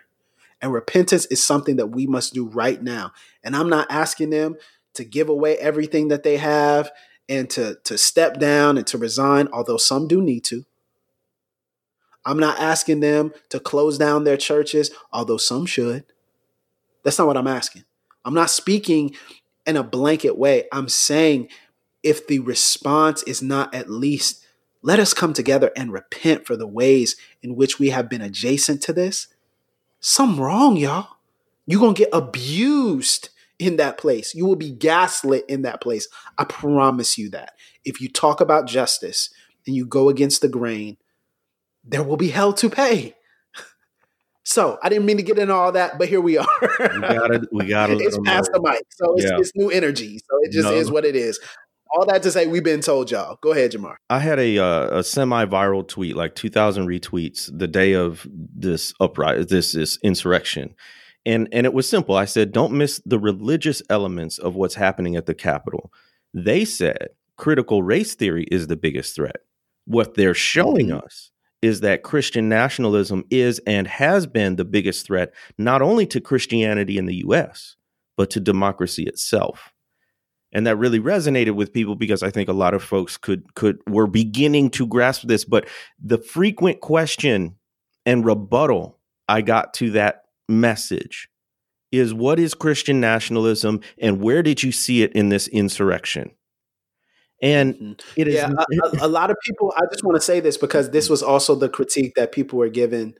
And 0.61 0.73
repentance 0.73 1.25
is 1.25 1.43
something 1.43 1.75
that 1.77 1.87
we 1.87 2.07
must 2.07 2.33
do 2.33 2.45
right 2.47 2.81
now. 2.81 3.11
And 3.43 3.55
I'm 3.55 3.69
not 3.69 3.87
asking 3.89 4.29
them 4.29 4.55
to 4.95 5.03
give 5.03 5.29
away 5.29 5.57
everything 5.57 6.09
that 6.09 6.23
they 6.23 6.37
have 6.37 6.91
and 7.29 7.49
to 7.51 7.77
to 7.83 7.97
step 7.97 8.39
down 8.39 8.77
and 8.77 8.85
to 8.87 8.97
resign, 8.97 9.47
although 9.51 9.77
some 9.77 10.07
do 10.07 10.21
need 10.21 10.43
to. 10.45 10.65
I'm 12.25 12.39
not 12.39 12.59
asking 12.59 13.01
them 13.01 13.33
to 13.49 13.59
close 13.59 13.97
down 13.97 14.23
their 14.23 14.37
churches, 14.37 14.91
although 15.11 15.37
some 15.37 15.65
should. 15.65 16.05
That's 17.03 17.17
not 17.17 17.27
what 17.27 17.37
I'm 17.37 17.47
asking. 17.47 17.83
I'm 18.23 18.33
not 18.33 18.49
speaking 18.49 19.15
in 19.65 19.75
a 19.75 19.83
blanket 19.83 20.37
way. 20.37 20.65
I'm 20.71 20.87
saying 20.87 21.49
if 22.01 22.27
the 22.27 22.39
response 22.39 23.23
is 23.23 23.41
not 23.41 23.73
at 23.73 23.89
least, 23.89 24.45
let 24.81 24.99
us 24.99 25.13
come 25.13 25.33
together 25.33 25.71
and 25.75 25.91
repent 25.91 26.45
for 26.45 26.55
the 26.55 26.67
ways 26.67 27.15
in 27.41 27.55
which 27.55 27.79
we 27.79 27.89
have 27.89 28.09
been 28.09 28.21
adjacent 28.21 28.81
to 28.83 28.93
this. 28.93 29.27
Some 29.99 30.39
wrong, 30.39 30.75
y'all. 30.77 31.07
You're 31.65 31.79
going 31.79 31.95
to 31.95 32.03
get 32.03 32.09
abused 32.11 33.29
in 33.59 33.77
that 33.77 33.97
place. 33.97 34.33
You 34.35 34.45
will 34.45 34.55
be 34.55 34.71
gaslit 34.71 35.45
in 35.47 35.63
that 35.63 35.81
place. 35.81 36.07
I 36.37 36.43
promise 36.45 37.17
you 37.17 37.29
that. 37.31 37.53
If 37.85 38.01
you 38.01 38.09
talk 38.09 38.41
about 38.41 38.67
justice 38.67 39.29
and 39.65 39.75
you 39.75 39.85
go 39.85 40.09
against 40.09 40.41
the 40.41 40.47
grain, 40.47 40.97
there 41.83 42.03
will 42.03 42.17
be 42.17 42.29
hell 42.29 42.53
to 42.53 42.69
pay. 42.69 43.15
So 44.45 44.77
I 44.83 44.89
didn't 44.89 45.05
mean 45.05 45.15
to 45.15 45.23
get 45.23 45.39
into 45.39 45.53
all 45.53 45.71
that, 45.71 45.97
but 45.97 46.09
here 46.09 46.19
we 46.19 46.37
are. 46.37 46.45
we 46.61 46.99
got 46.99 47.31
it. 47.33 47.41
We 47.53 47.65
got 47.65 47.89
it. 47.89 48.01
it's 48.01 48.19
past 48.25 48.51
know. 48.51 48.59
the 48.59 48.71
mic, 48.71 48.83
so 48.89 49.13
it's, 49.15 49.23
yeah. 49.23 49.37
it's, 49.37 49.55
new 49.55 49.69
energy. 49.69 50.17
So 50.17 50.37
it 50.41 50.51
just 50.51 50.67
no. 50.67 50.73
is 50.73 50.91
what 50.91 51.05
it 51.05 51.15
is. 51.15 51.39
All 51.95 52.05
that 52.07 52.23
to 52.23 52.31
say, 52.31 52.45
we've 52.45 52.61
been 52.61 52.81
told 52.81 53.09
y'all. 53.09 53.37
Go 53.41 53.53
ahead, 53.53 53.71
Jemar. 53.71 53.95
I 54.09 54.19
had 54.19 54.39
a 54.39 54.57
uh, 54.57 54.99
a 54.99 55.03
semi 55.05 55.45
viral 55.45 55.87
tweet, 55.87 56.17
like 56.17 56.35
two 56.35 56.49
thousand 56.49 56.87
retweets, 56.87 57.49
the 57.57 57.69
day 57.69 57.93
of 57.93 58.27
this 58.29 58.93
uprising, 58.99 59.47
this 59.47 59.71
this 59.71 59.97
insurrection, 60.03 60.75
and 61.25 61.47
and 61.51 61.65
it 61.65 61.73
was 61.73 61.87
simple. 61.87 62.15
I 62.15 62.25
said, 62.25 62.51
don't 62.51 62.73
miss 62.73 63.01
the 63.05 63.19
religious 63.19 63.81
elements 63.89 64.37
of 64.37 64.55
what's 64.55 64.75
happening 64.75 65.15
at 65.15 65.25
the 65.25 65.33
Capitol. 65.33 65.91
They 66.33 66.65
said 66.65 67.09
critical 67.37 67.83
race 67.83 68.15
theory 68.15 68.45
is 68.51 68.67
the 68.67 68.75
biggest 68.75 69.15
threat. 69.15 69.37
What 69.85 70.15
they're 70.15 70.33
showing 70.33 70.87
mm-hmm. 70.87 71.05
us 71.05 71.31
is 71.61 71.79
that 71.79 72.03
Christian 72.03 72.49
nationalism 72.49 73.23
is 73.29 73.59
and 73.65 73.87
has 73.87 74.27
been 74.27 74.57
the 74.57 74.65
biggest 74.65 75.05
threat, 75.05 75.33
not 75.57 75.81
only 75.81 76.05
to 76.07 76.19
Christianity 76.19 76.97
in 76.97 77.05
the 77.05 77.23
US, 77.27 77.77
but 78.17 78.29
to 78.31 78.39
democracy 78.39 79.03
itself. 79.03 79.73
And 80.51 80.67
that 80.67 80.75
really 80.75 80.99
resonated 80.99 81.55
with 81.55 81.73
people 81.73 81.95
because 81.95 82.21
I 82.21 82.29
think 82.29 82.49
a 82.49 82.53
lot 82.53 82.73
of 82.73 82.83
folks 82.83 83.17
could 83.17 83.55
could 83.55 83.79
were 83.87 84.07
beginning 84.07 84.69
to 84.71 84.85
grasp 84.85 85.23
this. 85.23 85.45
But 85.45 85.67
the 85.99 86.17
frequent 86.17 86.81
question 86.81 87.55
and 88.05 88.25
rebuttal 88.25 88.99
I 89.27 89.41
got 89.41 89.73
to 89.75 89.91
that 89.91 90.22
message 90.49 91.29
is 91.91 92.13
what 92.13 92.39
is 92.39 92.53
Christian 92.53 92.99
nationalism 92.99 93.79
and 93.99 94.21
where 94.21 94.41
did 94.41 94.63
you 94.63 94.71
see 94.71 95.03
it 95.03 95.13
in 95.13 95.29
this 95.29 95.47
insurrection? 95.47 96.31
And 97.41 97.75
mm-hmm. 97.75 97.93
it 98.15 98.27
is 98.27 98.35
yeah, 98.35 98.51
a, 98.99 99.05
a, 99.05 99.07
lot 99.07 99.29
of 99.29 99.37
people. 99.45 99.73
I 99.77 99.85
just 99.91 100.03
want 100.03 100.15
to 100.15 100.21
say 100.21 100.39
this 100.39 100.57
because 100.57 100.91
this 100.91 101.09
was 101.09 101.21
also 101.21 101.55
the 101.55 101.69
critique 101.69 102.13
that 102.15 102.31
people 102.31 102.57
were 102.57 102.69
given 102.69 103.15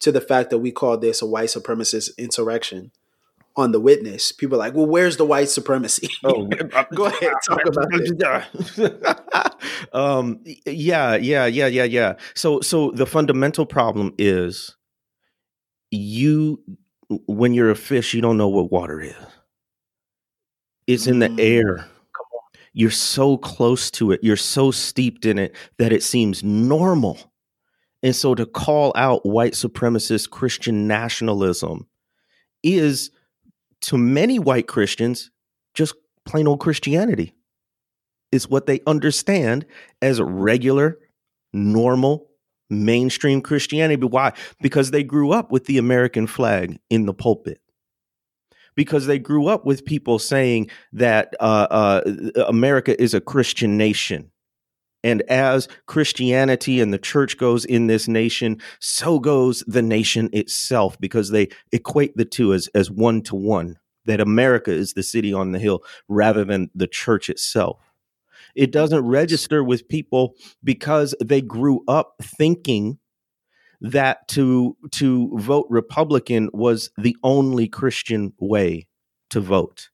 to 0.00 0.12
the 0.12 0.20
fact 0.20 0.50
that 0.50 0.58
we 0.58 0.70
called 0.70 1.00
this 1.00 1.22
a 1.22 1.26
white 1.26 1.48
supremacist 1.48 2.10
insurrection 2.18 2.92
on 3.56 3.72
the 3.72 3.80
witness. 3.80 4.32
People 4.32 4.56
are 4.56 4.58
like, 4.58 4.74
well, 4.74 4.86
where's 4.86 5.16
the 5.16 5.24
white 5.24 5.48
supremacy? 5.48 6.08
Oh, 6.24 6.46
go 6.94 7.06
ahead, 7.06 7.32
talk 7.46 7.60
about 7.66 7.88
it. 7.92 9.54
um, 9.92 10.40
yeah, 10.66 11.16
yeah, 11.16 11.46
yeah, 11.46 11.66
yeah, 11.66 11.84
yeah. 11.84 12.14
So, 12.34 12.60
so 12.60 12.90
the 12.90 13.06
fundamental 13.06 13.66
problem 13.66 14.14
is 14.18 14.76
you 15.92 16.60
when 17.26 17.54
you're 17.54 17.70
a 17.70 17.76
fish, 17.76 18.14
you 18.14 18.20
don't 18.22 18.38
know 18.38 18.48
what 18.48 18.72
water 18.72 19.00
is. 19.00 19.14
It's 20.86 21.06
in 21.06 21.18
the 21.20 21.28
mm. 21.28 21.40
air. 21.40 21.86
You're 22.72 22.90
so 22.90 23.36
close 23.36 23.90
to 23.92 24.12
it. 24.12 24.20
You're 24.24 24.36
so 24.36 24.70
steeped 24.70 25.26
in 25.26 25.38
it 25.38 25.54
that 25.78 25.92
it 25.92 26.02
seems 26.02 26.42
normal. 26.42 27.18
And 28.02 28.16
so 28.16 28.34
to 28.34 28.46
call 28.46 28.92
out 28.96 29.26
white 29.26 29.52
supremacist 29.52 30.30
Christian 30.30 30.88
nationalism 30.88 31.86
is 32.62 33.10
to 33.82 33.98
many 33.98 34.38
white 34.38 34.66
Christians 34.66 35.30
just 35.74 35.94
plain 36.24 36.48
old 36.48 36.60
Christianity. 36.60 37.34
is 38.32 38.48
what 38.48 38.66
they 38.66 38.80
understand 38.86 39.66
as 40.00 40.20
regular, 40.20 40.98
normal, 41.52 42.26
mainstream 42.72 43.40
Christianity. 43.40 43.96
But 43.96 44.08
why? 44.08 44.32
Because 44.60 44.90
they 44.90 45.04
grew 45.04 45.32
up 45.32 45.52
with 45.52 45.66
the 45.66 45.78
American 45.78 46.26
flag 46.26 46.78
in 46.90 47.06
the 47.06 47.14
pulpit. 47.14 47.60
Because 48.74 49.06
they 49.06 49.18
grew 49.18 49.48
up 49.48 49.66
with 49.66 49.84
people 49.84 50.18
saying 50.18 50.70
that 50.92 51.34
uh, 51.40 51.66
uh, 51.70 52.00
America 52.48 53.00
is 53.00 53.12
a 53.12 53.20
Christian 53.20 53.76
nation. 53.76 54.30
And 55.04 55.22
as 55.22 55.68
Christianity 55.86 56.80
and 56.80 56.92
the 56.92 56.98
church 56.98 57.36
goes 57.36 57.64
in 57.64 57.88
this 57.88 58.08
nation, 58.08 58.60
so 58.80 59.18
goes 59.18 59.64
the 59.66 59.82
nation 59.82 60.30
itself, 60.32 60.98
because 61.00 61.30
they 61.30 61.48
equate 61.72 62.16
the 62.16 62.24
two 62.24 62.54
as, 62.54 62.68
as 62.68 62.90
one 62.90 63.20
to 63.22 63.34
one, 63.34 63.78
that 64.06 64.20
America 64.20 64.70
is 64.70 64.94
the 64.94 65.02
city 65.02 65.34
on 65.34 65.52
the 65.52 65.58
hill 65.58 65.82
rather 66.08 66.44
than 66.44 66.70
the 66.74 66.86
church 66.86 67.28
itself. 67.28 67.91
It 68.54 68.72
doesn't 68.72 69.06
register 69.06 69.64
with 69.64 69.88
people 69.88 70.34
because 70.62 71.14
they 71.22 71.40
grew 71.40 71.82
up 71.88 72.14
thinking 72.22 72.98
that 73.80 74.28
to 74.28 74.76
to 74.92 75.36
vote 75.38 75.66
Republican 75.68 76.48
was 76.52 76.90
the 76.96 77.16
only 77.22 77.68
Christian 77.68 78.32
way 78.38 78.86
to 79.30 79.40
vote. 79.40 79.90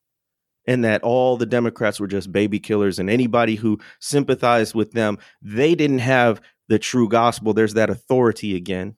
And 0.66 0.84
that 0.84 1.02
all 1.02 1.38
the 1.38 1.46
Democrats 1.46 1.98
were 1.98 2.06
just 2.06 2.30
baby 2.30 2.60
killers, 2.60 2.98
and 2.98 3.08
anybody 3.08 3.54
who 3.54 3.78
sympathized 4.00 4.74
with 4.74 4.92
them, 4.92 5.16
they 5.40 5.74
didn't 5.74 6.00
have 6.00 6.42
the 6.68 6.78
true 6.78 7.08
gospel. 7.08 7.54
There's 7.54 7.72
that 7.74 7.88
authority 7.88 8.54
again 8.54 8.96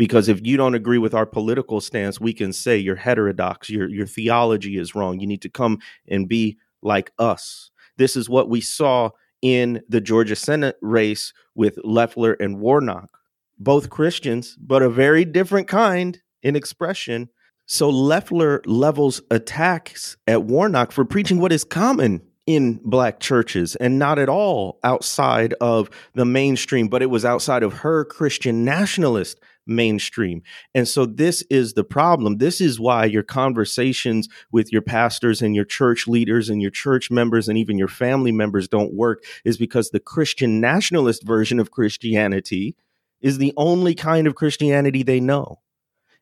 because 0.00 0.30
if 0.30 0.40
you 0.42 0.56
don't 0.56 0.74
agree 0.74 0.96
with 0.96 1.12
our 1.12 1.26
political 1.26 1.78
stance 1.78 2.18
we 2.18 2.32
can 2.32 2.54
say 2.54 2.78
you're 2.78 2.96
heterodox 2.96 3.68
your 3.68 3.86
your 3.86 4.06
theology 4.06 4.78
is 4.78 4.94
wrong 4.94 5.20
you 5.20 5.26
need 5.26 5.42
to 5.42 5.50
come 5.50 5.78
and 6.08 6.26
be 6.26 6.56
like 6.82 7.12
us 7.18 7.70
this 8.00 8.16
is 8.16 8.30
what 8.30 8.48
we 8.48 8.62
saw 8.62 9.10
in 9.42 9.82
the 9.88 10.00
Georgia 10.00 10.34
Senate 10.34 10.76
race 10.80 11.32
with 11.54 11.78
Loeffler 11.84 12.32
and 12.32 12.58
Warnock, 12.58 13.10
both 13.58 13.90
Christians, 13.90 14.56
but 14.58 14.82
a 14.82 14.88
very 14.88 15.24
different 15.24 15.68
kind 15.68 16.18
in 16.42 16.56
expression. 16.56 17.28
So 17.66 17.90
Loeffler 17.90 18.62
levels 18.64 19.20
attacks 19.30 20.16
at 20.26 20.44
Warnock 20.44 20.92
for 20.92 21.04
preaching 21.04 21.40
what 21.40 21.52
is 21.52 21.62
common 21.62 22.22
in 22.46 22.80
black 22.84 23.20
churches 23.20 23.76
and 23.76 23.98
not 23.98 24.18
at 24.18 24.28
all 24.28 24.78
outside 24.82 25.54
of 25.60 25.90
the 26.14 26.24
mainstream, 26.24 26.88
but 26.88 27.02
it 27.02 27.10
was 27.10 27.24
outside 27.24 27.62
of 27.62 27.74
her 27.74 28.04
Christian 28.04 28.64
nationalist 28.64 29.38
mainstream. 29.66 30.42
And 30.74 30.88
so 30.88 31.06
this 31.06 31.42
is 31.48 31.74
the 31.74 31.84
problem. 31.84 32.38
This 32.38 32.60
is 32.60 32.80
why 32.80 33.04
your 33.04 33.22
conversations 33.22 34.28
with 34.50 34.72
your 34.72 34.82
pastors 34.82 35.40
and 35.42 35.54
your 35.54 35.64
church 35.64 36.08
leaders 36.08 36.48
and 36.48 36.60
your 36.60 36.70
church 36.70 37.10
members 37.10 37.48
and 37.48 37.56
even 37.56 37.78
your 37.78 37.88
family 37.88 38.32
members 38.32 38.68
don't 38.68 38.94
work 38.94 39.22
is 39.44 39.56
because 39.56 39.90
the 39.90 40.00
Christian 40.00 40.60
nationalist 40.60 41.24
version 41.24 41.60
of 41.60 41.70
Christianity 41.70 42.74
is 43.20 43.38
the 43.38 43.52
only 43.56 43.94
kind 43.94 44.26
of 44.26 44.34
Christianity 44.34 45.02
they 45.02 45.20
know. 45.20 45.60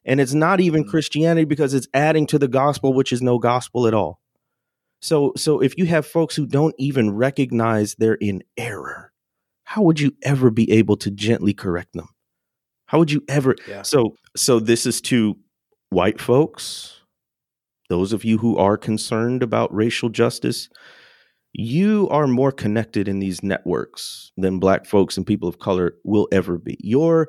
And 0.05 0.21
it's 0.21 0.35
not 0.35 0.61
even 0.61 0.85
mm. 0.85 0.89
Christianity 0.89 1.45
because 1.45 1.75
it's 1.75 1.89
adding 1.95 2.27
to 2.29 2.39
the 2.39 2.49
gospel 2.49 2.93
which 2.93 3.13
is 3.13 3.23
no 3.23 3.39
gospel 3.39 3.87
at 3.87 3.95
all. 3.95 4.21
So 5.01 5.33
so 5.37 5.61
if 5.61 5.79
you 5.79 5.87
have 5.87 6.07
folks 6.07 6.35
who 6.35 6.47
don't 6.47 6.75
even 6.79 7.15
recognize 7.15 7.95
they're 7.95 8.15
in 8.15 8.43
error, 8.57 9.13
how 9.65 9.83
would 9.83 10.01
you 10.01 10.13
ever 10.23 10.51
be 10.51 10.71
able 10.73 10.97
to 10.97 11.11
gently 11.11 11.53
correct 11.53 11.93
them? 11.93 12.09
How 12.87 12.99
would 12.99 13.11
you 13.11 13.23
ever? 13.29 13.55
Yeah. 13.69 13.83
So, 13.83 14.17
so 14.35 14.59
this 14.59 14.87
is 14.87 15.03
to 15.03 15.37
white 15.91 16.19
folks, 16.23 17.03
those 17.91 18.15
of 18.15 18.25
you 18.25 18.39
who 18.39 18.57
are 18.57 18.79
concerned 18.79 19.43
about 19.43 19.75
racial 19.75 20.09
justice. 20.09 20.71
You 21.53 22.09
are 22.11 22.27
more 22.27 22.51
connected 22.51 23.09
in 23.09 23.19
these 23.19 23.43
networks 23.43 24.33
than 24.39 24.59
black 24.59 24.87
folks 24.87 25.19
and 25.19 25.27
people 25.27 25.51
of 25.51 25.59
color 25.59 25.97
will 26.03 26.29
ever 26.33 26.57
be. 26.57 26.79
Your 26.81 27.29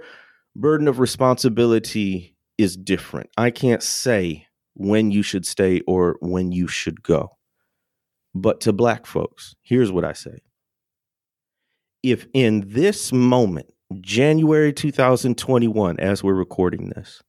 burden 0.55 0.87
of 0.87 0.99
responsibility 0.99 2.37
is 2.57 2.77
different. 2.77 3.29
I 3.37 3.51
can't 3.51 3.83
say 3.83 4.47
when 4.75 5.11
you 5.11 5.23
should 5.23 5.45
stay 5.45 5.81
or 5.87 6.15
when 6.21 6.53
you 6.53 6.67
should 6.67 7.03
go. 7.03 7.37
But 8.35 8.61
to 8.61 8.73
black 8.73 9.05
folks, 9.05 9.55
here's 9.61 9.91
what 9.91 10.05
I 10.05 10.13
say. 10.13 10.39
If 12.03 12.27
in 12.33 12.63
this 12.67 13.11
moment 13.11 13.73
January 14.01 14.71
2021, 14.71 15.99
as 15.99 16.23
we're 16.23 16.33
recording 16.33 16.89
this, 16.89 17.21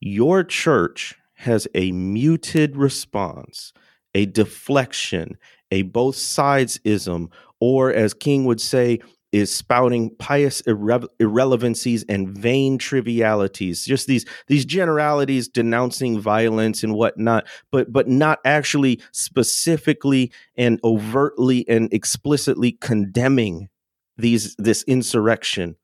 your 0.00 0.44
church 0.44 1.14
has 1.34 1.66
a 1.74 1.92
muted 1.92 2.76
response, 2.76 3.72
a 4.14 4.26
deflection, 4.26 5.36
a 5.70 5.82
both 5.82 6.16
sides 6.16 6.78
ism, 6.84 7.30
or 7.60 7.92
as 7.92 8.14
King 8.14 8.44
would 8.44 8.60
say, 8.60 9.00
is 9.32 9.52
spouting 9.52 10.14
pious 10.16 10.62
irre- 10.62 11.08
irrelevancies 11.18 12.04
and 12.08 12.28
vain 12.28 12.78
trivialities 12.78 13.84
just 13.84 14.06
these 14.06 14.24
these 14.46 14.64
generalities 14.64 15.48
denouncing 15.48 16.20
violence 16.20 16.82
and 16.82 16.94
whatnot 16.94 17.46
but 17.70 17.92
but 17.92 18.08
not 18.08 18.38
actually 18.44 19.00
specifically 19.12 20.30
and 20.56 20.78
overtly 20.84 21.66
and 21.68 21.92
explicitly 21.92 22.72
condemning 22.72 23.68
these 24.16 24.54
this 24.56 24.82
insurrection. 24.84 25.76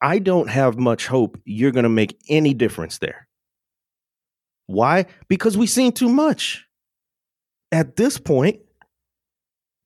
I 0.00 0.18
don't 0.18 0.48
have 0.48 0.78
much 0.78 1.06
hope 1.06 1.38
you're 1.44 1.72
going 1.72 1.84
to 1.84 1.88
make 1.88 2.18
any 2.28 2.54
difference 2.54 2.98
there. 2.98 3.28
Why? 4.66 5.06
Because 5.28 5.56
we've 5.56 5.70
seen 5.70 5.92
too 5.92 6.08
much. 6.08 6.66
At 7.72 7.96
this 7.96 8.18
point 8.18 8.60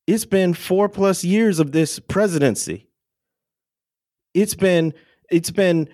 it's 0.08 0.24
been 0.24 0.54
4 0.54 0.88
plus 0.88 1.22
years 1.22 1.60
of 1.60 1.72
this 1.72 1.98
presidency 2.00 2.88
it's 4.34 4.54
been 4.54 4.92
it's 5.30 5.50
been 5.50 5.88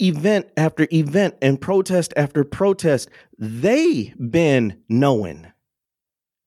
event 0.00 0.46
after 0.56 0.86
event 0.92 1.34
and 1.40 1.60
protest 1.60 2.12
after 2.16 2.44
protest 2.44 3.08
they 3.38 4.14
been 4.18 4.80
knowing 4.88 5.46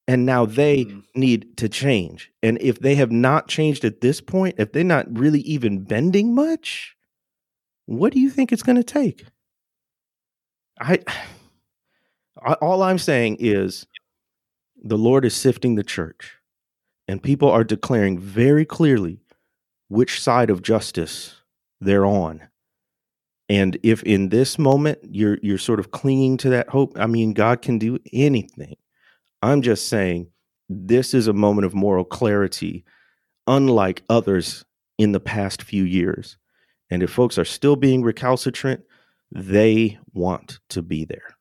and 0.09 0.25
now 0.25 0.43
they 0.43 0.85
mm. 0.85 1.03
need 1.13 1.55
to 1.57 1.69
change. 1.69 2.31
And 2.41 2.59
if 2.63 2.79
they 2.79 2.95
have 2.95 3.11
not 3.11 3.47
changed 3.47 3.85
at 3.85 4.01
this 4.01 4.21
point, 4.21 4.55
if 4.57 4.71
they're 4.71 4.83
not 4.83 5.05
really 5.15 5.41
even 5.41 5.83
bending 5.83 6.33
much, 6.33 6.95
what 7.85 8.11
do 8.11 8.19
you 8.19 8.31
think 8.31 8.51
it's 8.51 8.63
going 8.63 8.77
to 8.77 8.83
take? 8.83 9.25
I 10.81 11.01
all 12.59 12.81
I'm 12.81 12.97
saying 12.97 13.37
is 13.39 13.85
the 14.81 14.97
Lord 14.97 15.25
is 15.25 15.35
sifting 15.35 15.75
the 15.75 15.83
church 15.83 16.38
and 17.09 17.23
people 17.23 17.49
are 17.49 17.63
declaring 17.63 18.19
very 18.19 18.65
clearly 18.65 19.19
which 19.87 20.21
side 20.21 20.51
of 20.51 20.61
justice 20.61 21.37
they're 21.81 22.05
on. 22.05 22.39
And 23.49 23.79
if 23.81 24.03
in 24.03 24.29
this 24.29 24.59
moment 24.59 24.99
you're 25.01 25.39
you're 25.41 25.57
sort 25.57 25.79
of 25.79 25.89
clinging 25.89 26.37
to 26.37 26.51
that 26.51 26.69
hope, 26.69 26.99
I 26.99 27.07
mean 27.07 27.33
God 27.33 27.63
can 27.63 27.79
do 27.79 27.97
anything. 28.13 28.75
I'm 29.41 29.63
just 29.63 29.89
saying 29.89 30.27
this 30.69 31.15
is 31.15 31.25
a 31.25 31.33
moment 31.33 31.65
of 31.65 31.73
moral 31.73 32.05
clarity, 32.05 32.85
unlike 33.47 34.03
others 34.07 34.63
in 34.99 35.11
the 35.11 35.19
past 35.19 35.63
few 35.63 35.85
years. 35.85 36.37
And 36.91 37.01
if 37.01 37.09
folks 37.09 37.39
are 37.39 37.45
still 37.45 37.75
being 37.75 38.03
recalcitrant, 38.03 38.83
they 39.31 39.97
want 40.13 40.59
to 40.69 40.83
be 40.83 41.05
there. 41.05 41.35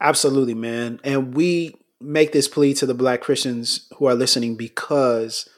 Absolutely, 0.00 0.54
man. 0.54 0.98
And 1.04 1.34
we 1.34 1.74
make 2.00 2.32
this 2.32 2.48
plea 2.48 2.74
to 2.74 2.86
the 2.86 2.94
black 2.94 3.20
Christians 3.20 3.88
who 3.96 4.06
are 4.06 4.14
listening 4.14 4.56
because 4.56 5.48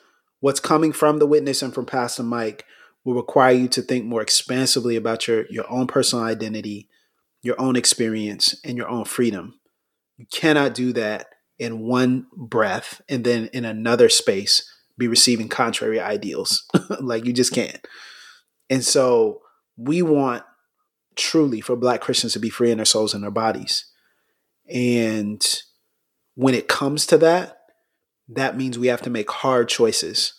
what's 0.41 0.61
coming 0.61 0.93
from 0.93 1.18
the 1.18 1.26
witness 1.26 1.62
and 1.62 1.74
from 1.74 1.86
Pass 1.86 2.16
the 2.16 2.22
Mic 2.22 2.64
will 3.05 3.14
require 3.14 3.53
you 3.53 3.68
to 3.68 3.82
think 3.82 4.05
more 4.05 4.22
expansively 4.22 4.97
about 4.97 5.26
your, 5.26 5.47
your 5.51 5.70
own 5.70 5.86
personal 5.86 6.24
identity, 6.24 6.89
your 7.43 7.61
own 7.61 7.76
experience, 7.76 8.55
and 8.64 8.76
your 8.76 8.89
own 8.89 9.05
freedom. 9.05 9.59
You 10.16 10.26
cannot 10.30 10.74
do 10.74 10.93
that 10.93 11.26
in 11.59 11.80
one 11.80 12.26
breath 12.36 13.01
and 13.09 13.24
then 13.24 13.49
in 13.53 13.64
another 13.64 14.09
space 14.09 14.68
be 14.97 15.09
receiving 15.09 15.49
contrary 15.49 16.01
ideals. 16.01 16.68
like 17.01 17.24
you 17.24 17.32
just 17.32 17.53
can't. 17.53 17.86
And 18.70 18.84
so 18.84 19.41
we 19.76 20.03
want 20.03 20.43
truly 21.16 21.61
for 21.61 21.76
black 21.76 22.01
Christians 22.01 22.32
to 22.34 22.39
be 22.39 22.51
free 22.51 22.70
in 22.70 22.78
their 22.78 22.84
souls 22.84 23.14
and 23.14 23.22
their 23.22 23.30
bodies. 23.30 23.86
And 24.68 25.43
when 26.39 26.55
it 26.55 26.68
comes 26.68 27.05
to 27.05 27.18
that, 27.18 27.59
that 28.28 28.57
means 28.57 28.78
we 28.78 28.86
have 28.86 29.03
to 29.03 29.11
make 29.11 29.28
hard 29.28 29.68
choices 29.68 30.34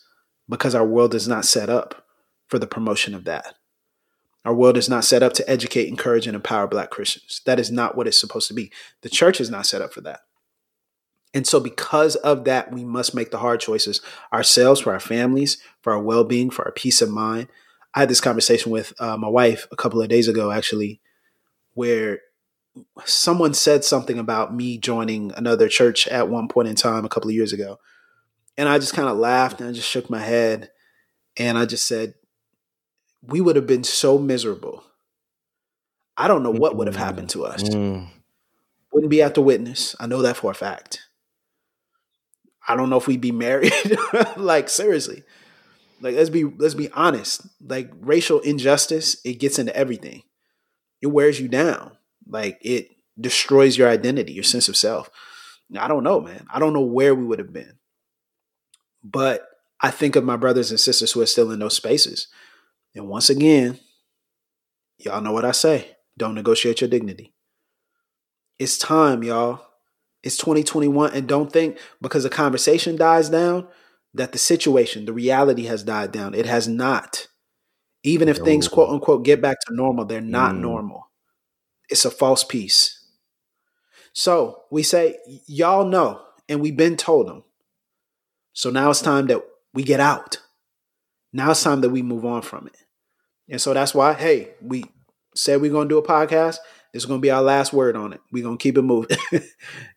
because 0.47 0.74
our 0.74 0.86
world 0.86 1.14
is 1.14 1.28
not 1.28 1.43
set 1.43 1.70
up 1.70 2.06
for 2.47 2.58
the 2.58 2.66
promotion 2.66 3.14
of 3.14 3.26
that. 3.26 3.56
Our 4.45 4.56
world 4.56 4.78
is 4.78 4.88
not 4.88 5.04
set 5.04 5.24
up 5.24 5.34
to 5.34 5.50
educate, 5.50 5.89
encourage, 5.89 6.26
and 6.26 6.36
empower 6.36 6.68
Black 6.68 6.89
Christians. 6.89 7.41
That 7.45 7.60
is 7.60 7.70
not 7.70 7.97
what 7.97 8.08
it's 8.08 8.18
supposed 8.18 8.47
to 8.47 8.54
be. 8.54 8.72
The 9.02 9.10
church 9.10 9.41
is 9.41 9.50
not 9.50 9.66
set 9.66 9.82
up 9.82 9.91
for 9.91 10.00
that. 10.00 10.22
And 11.34 11.45
so, 11.45 11.60
because 11.60 12.16
of 12.16 12.45
that, 12.45 12.72
we 12.72 12.86
must 12.86 13.14
make 13.14 13.32
the 13.32 13.39
hard 13.39 13.60
choices 13.60 14.00
ourselves, 14.32 14.80
for 14.80 14.93
our 14.93 15.02
families, 15.02 15.58
for 15.82 15.91
our 15.91 16.02
well 16.02 16.24
being, 16.24 16.50
for 16.50 16.64
our 16.64 16.72
peace 16.72 17.02
of 17.02 17.10
mind. 17.10 17.50
I 17.93 18.00
had 18.00 18.10
this 18.10 18.22
conversation 18.22 18.72
with 18.72 18.93
uh, 19.02 19.18
my 19.18 19.28
wife 19.28 19.68
a 19.70 19.76
couple 19.76 20.02
of 20.02 20.08
days 20.08 20.30
ago, 20.30 20.50
actually, 20.50 21.02
where 21.74 22.22
someone 23.06 23.54
said 23.54 23.84
something 23.84 24.20
about 24.20 24.54
me 24.54 24.78
joining 24.78 25.32
another 25.34 25.68
church 25.68 26.08
at 26.08 26.30
one 26.30 26.48
point 26.48 26.68
in 26.68 26.76
time 26.76 27.06
a 27.06 27.10
couple 27.10 27.30
of 27.30 27.36
years 27.36 27.54
ago. 27.54 27.80
And 28.58 28.68
I 28.68 28.78
just 28.80 28.94
kind 28.94 29.08
of 29.08 29.18
laughed 29.18 29.60
and 29.60 29.70
I 29.70 29.74
just 29.74 29.88
shook 29.88 30.10
my 30.10 30.20
head 30.20 30.70
and 31.38 31.58
I 31.58 31.66
just 31.66 31.88
said, 31.88 32.16
we 33.22 33.42
would 33.42 33.56
have 33.56 33.68
been 33.68 33.84
so 33.84 34.18
miserable. 34.18 34.84
I 36.18 36.28
don't 36.28 36.44
know 36.44 36.52
what 36.52 36.76
would 36.76 36.88
have 36.88 36.96
happened 36.96 37.30
to 37.32 37.46
us. 37.46 37.64
Mm. 37.64 38.10
Wouldn't 38.92 39.12
be 39.12 39.22
at 39.22 39.36
the 39.36 39.42
witness. 39.42 39.96
I 40.00 40.08
know 40.08 40.22
that 40.22 40.38
for 40.38 40.52
a 40.52 40.56
fact. 40.56 41.08
I 42.68 42.76
don't 42.76 42.90
know 42.90 42.98
if 42.98 43.08
we'd 43.08 43.22
be 43.22 43.32
married. 43.32 43.74
like 44.38 44.70
seriously. 44.70 45.24
Like 46.02 46.16
let's 46.16 46.30
be 46.30 46.44
let's 46.44 46.76
be 46.76 46.92
honest. 46.92 47.48
Like 47.66 47.92
racial 48.00 48.40
injustice, 48.40 49.18
it 49.24 49.40
gets 49.40 49.60
into 49.60 49.76
everything. 49.76 50.24
It 51.02 51.08
wears 51.08 51.40
you 51.40 51.48
down. 51.48 51.92
Like 52.30 52.60
it 52.62 52.90
destroys 53.20 53.78
your 53.78 53.90
identity, 53.90 54.34
your 54.34 54.44
sense 54.44 54.70
of 54.70 54.78
self. 54.78 55.10
I 55.78 55.88
don't 55.88 56.04
know, 56.04 56.22
man. 56.22 56.46
I 56.52 56.60
don't 56.60 56.74
know 56.74 56.82
where 56.82 57.14
we 57.14 57.26
would 57.26 57.40
have 57.40 57.54
been. 57.54 57.74
But 59.04 59.48
I 59.82 59.92
think 59.92 60.16
of 60.16 60.24
my 60.24 60.36
brothers 60.36 60.72
and 60.72 60.80
sisters 60.80 61.12
who 61.12 61.22
are 61.22 61.26
still 61.26 61.52
in 61.52 61.60
those 61.60 61.76
spaces. 61.76 62.28
And 62.96 63.08
once 63.08 63.30
again, 63.30 63.80
y'all 64.98 65.22
know 65.22 65.32
what 65.32 65.46
I 65.46 65.52
say. 65.52 65.96
Don't 66.18 66.36
negotiate 66.36 66.82
your 66.82 66.90
dignity. 66.90 67.34
It's 68.58 68.78
time, 68.78 69.24
y'all. 69.24 69.62
It's 70.22 70.38
2021. 70.38 71.14
And 71.14 71.28
don't 71.28 71.52
think 71.52 71.78
because 72.02 72.24
the 72.24 72.30
conversation 72.30 72.98
dies 72.98 73.30
down 73.30 73.68
that 74.14 74.32
the 74.32 74.38
situation, 74.38 75.06
the 75.06 75.14
reality 75.14 75.66
has 75.66 75.84
died 75.84 76.12
down. 76.12 76.34
It 76.34 76.46
has 76.46 76.68
not. 76.68 77.28
Even 78.04 78.28
if 78.28 78.38
things, 78.38 78.68
quote 78.68 78.90
unquote, 78.90 79.24
get 79.24 79.42
back 79.42 79.58
to 79.68 79.74
normal, 79.74 80.06
they're 80.06 80.22
not 80.22 80.56
mm. 80.56 80.60
normal. 80.60 81.09
It's 81.90 82.06
a 82.06 82.12
false 82.12 82.44
peace. 82.44 83.04
So 84.14 84.64
we 84.72 84.84
say, 84.84 85.18
y'all 85.48 85.86
know, 85.86 86.22
and 86.48 86.62
we've 86.62 86.78
been 86.78 86.98
told 86.98 87.28
them. 87.28 87.44
So 88.54 88.70
now 88.70 88.90
it's 88.90 89.02
time 89.02 89.28
that 89.28 89.42
we 89.74 89.84
get 89.84 90.00
out. 90.00 90.40
Now 91.32 91.52
it's 91.52 91.64
time 91.64 91.82
that 91.82 91.92
we 91.92 92.02
move 92.02 92.26
on 92.26 92.42
from 92.42 92.68
it. 92.68 92.76
And 93.50 93.62
so 93.62 93.74
that's 93.74 93.94
why, 93.94 94.14
hey, 94.14 94.52
we 94.62 94.86
said 95.36 95.62
we're 95.62 95.72
going 95.72 95.88
to 95.88 95.94
do 95.94 96.00
a 96.00 96.06
podcast. 96.06 96.58
This 96.92 97.04
is 97.04 97.06
going 97.06 97.20
to 97.20 97.22
be 97.22 97.32
our 97.32 97.42
last 97.42 97.72
word 97.72 97.96
on 97.96 98.14
it. 98.14 98.22
We're 98.32 98.44
going 98.44 98.58
to 98.58 98.62
keep 98.62 98.78
it 98.78 98.82
moving. 98.82 99.18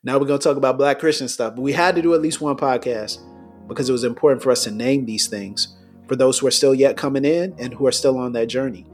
now 0.03 0.19
we're 0.19 0.27
going 0.27 0.39
to 0.39 0.45
talk 0.45 0.57
about 0.57 0.79
black 0.79 0.99
Christian 0.99 1.29
stuff. 1.29 1.55
But 1.57 1.63
we 1.63 1.73
had 1.73 1.97
to 1.97 2.03
do 2.03 2.15
at 2.15 2.21
least 2.21 2.41
one 2.41 2.57
podcast 2.57 3.19
because 3.67 3.89
it 3.89 3.93
was 3.93 4.05
important 4.05 4.43
for 4.43 4.51
us 4.51 4.65
to 4.65 4.71
name 4.71 5.07
these 5.07 5.27
things 5.27 5.77
for 6.07 6.17
those 6.17 6.39
who 6.39 6.47
are 6.47 6.53
still 6.53 6.75
yet 6.75 6.97
coming 6.97 7.25
in 7.25 7.55
and 7.59 7.73
who 7.73 7.87
are 7.87 7.93
still 7.93 8.19
on 8.19 8.33
that 8.33 8.47
journey 8.47 8.87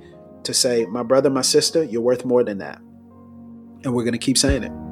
to 0.44 0.55
say, 0.55 0.86
my 0.86 1.03
brother, 1.03 1.28
my 1.28 1.42
sister, 1.42 1.82
you're 1.82 2.01
worth 2.01 2.24
more 2.24 2.44
than 2.44 2.59
that. 2.59 2.80
And 3.85 3.95
we're 3.95 4.05
going 4.05 4.12
to 4.12 4.18
keep 4.18 4.39
saying 4.39 4.64
it. 4.64 4.88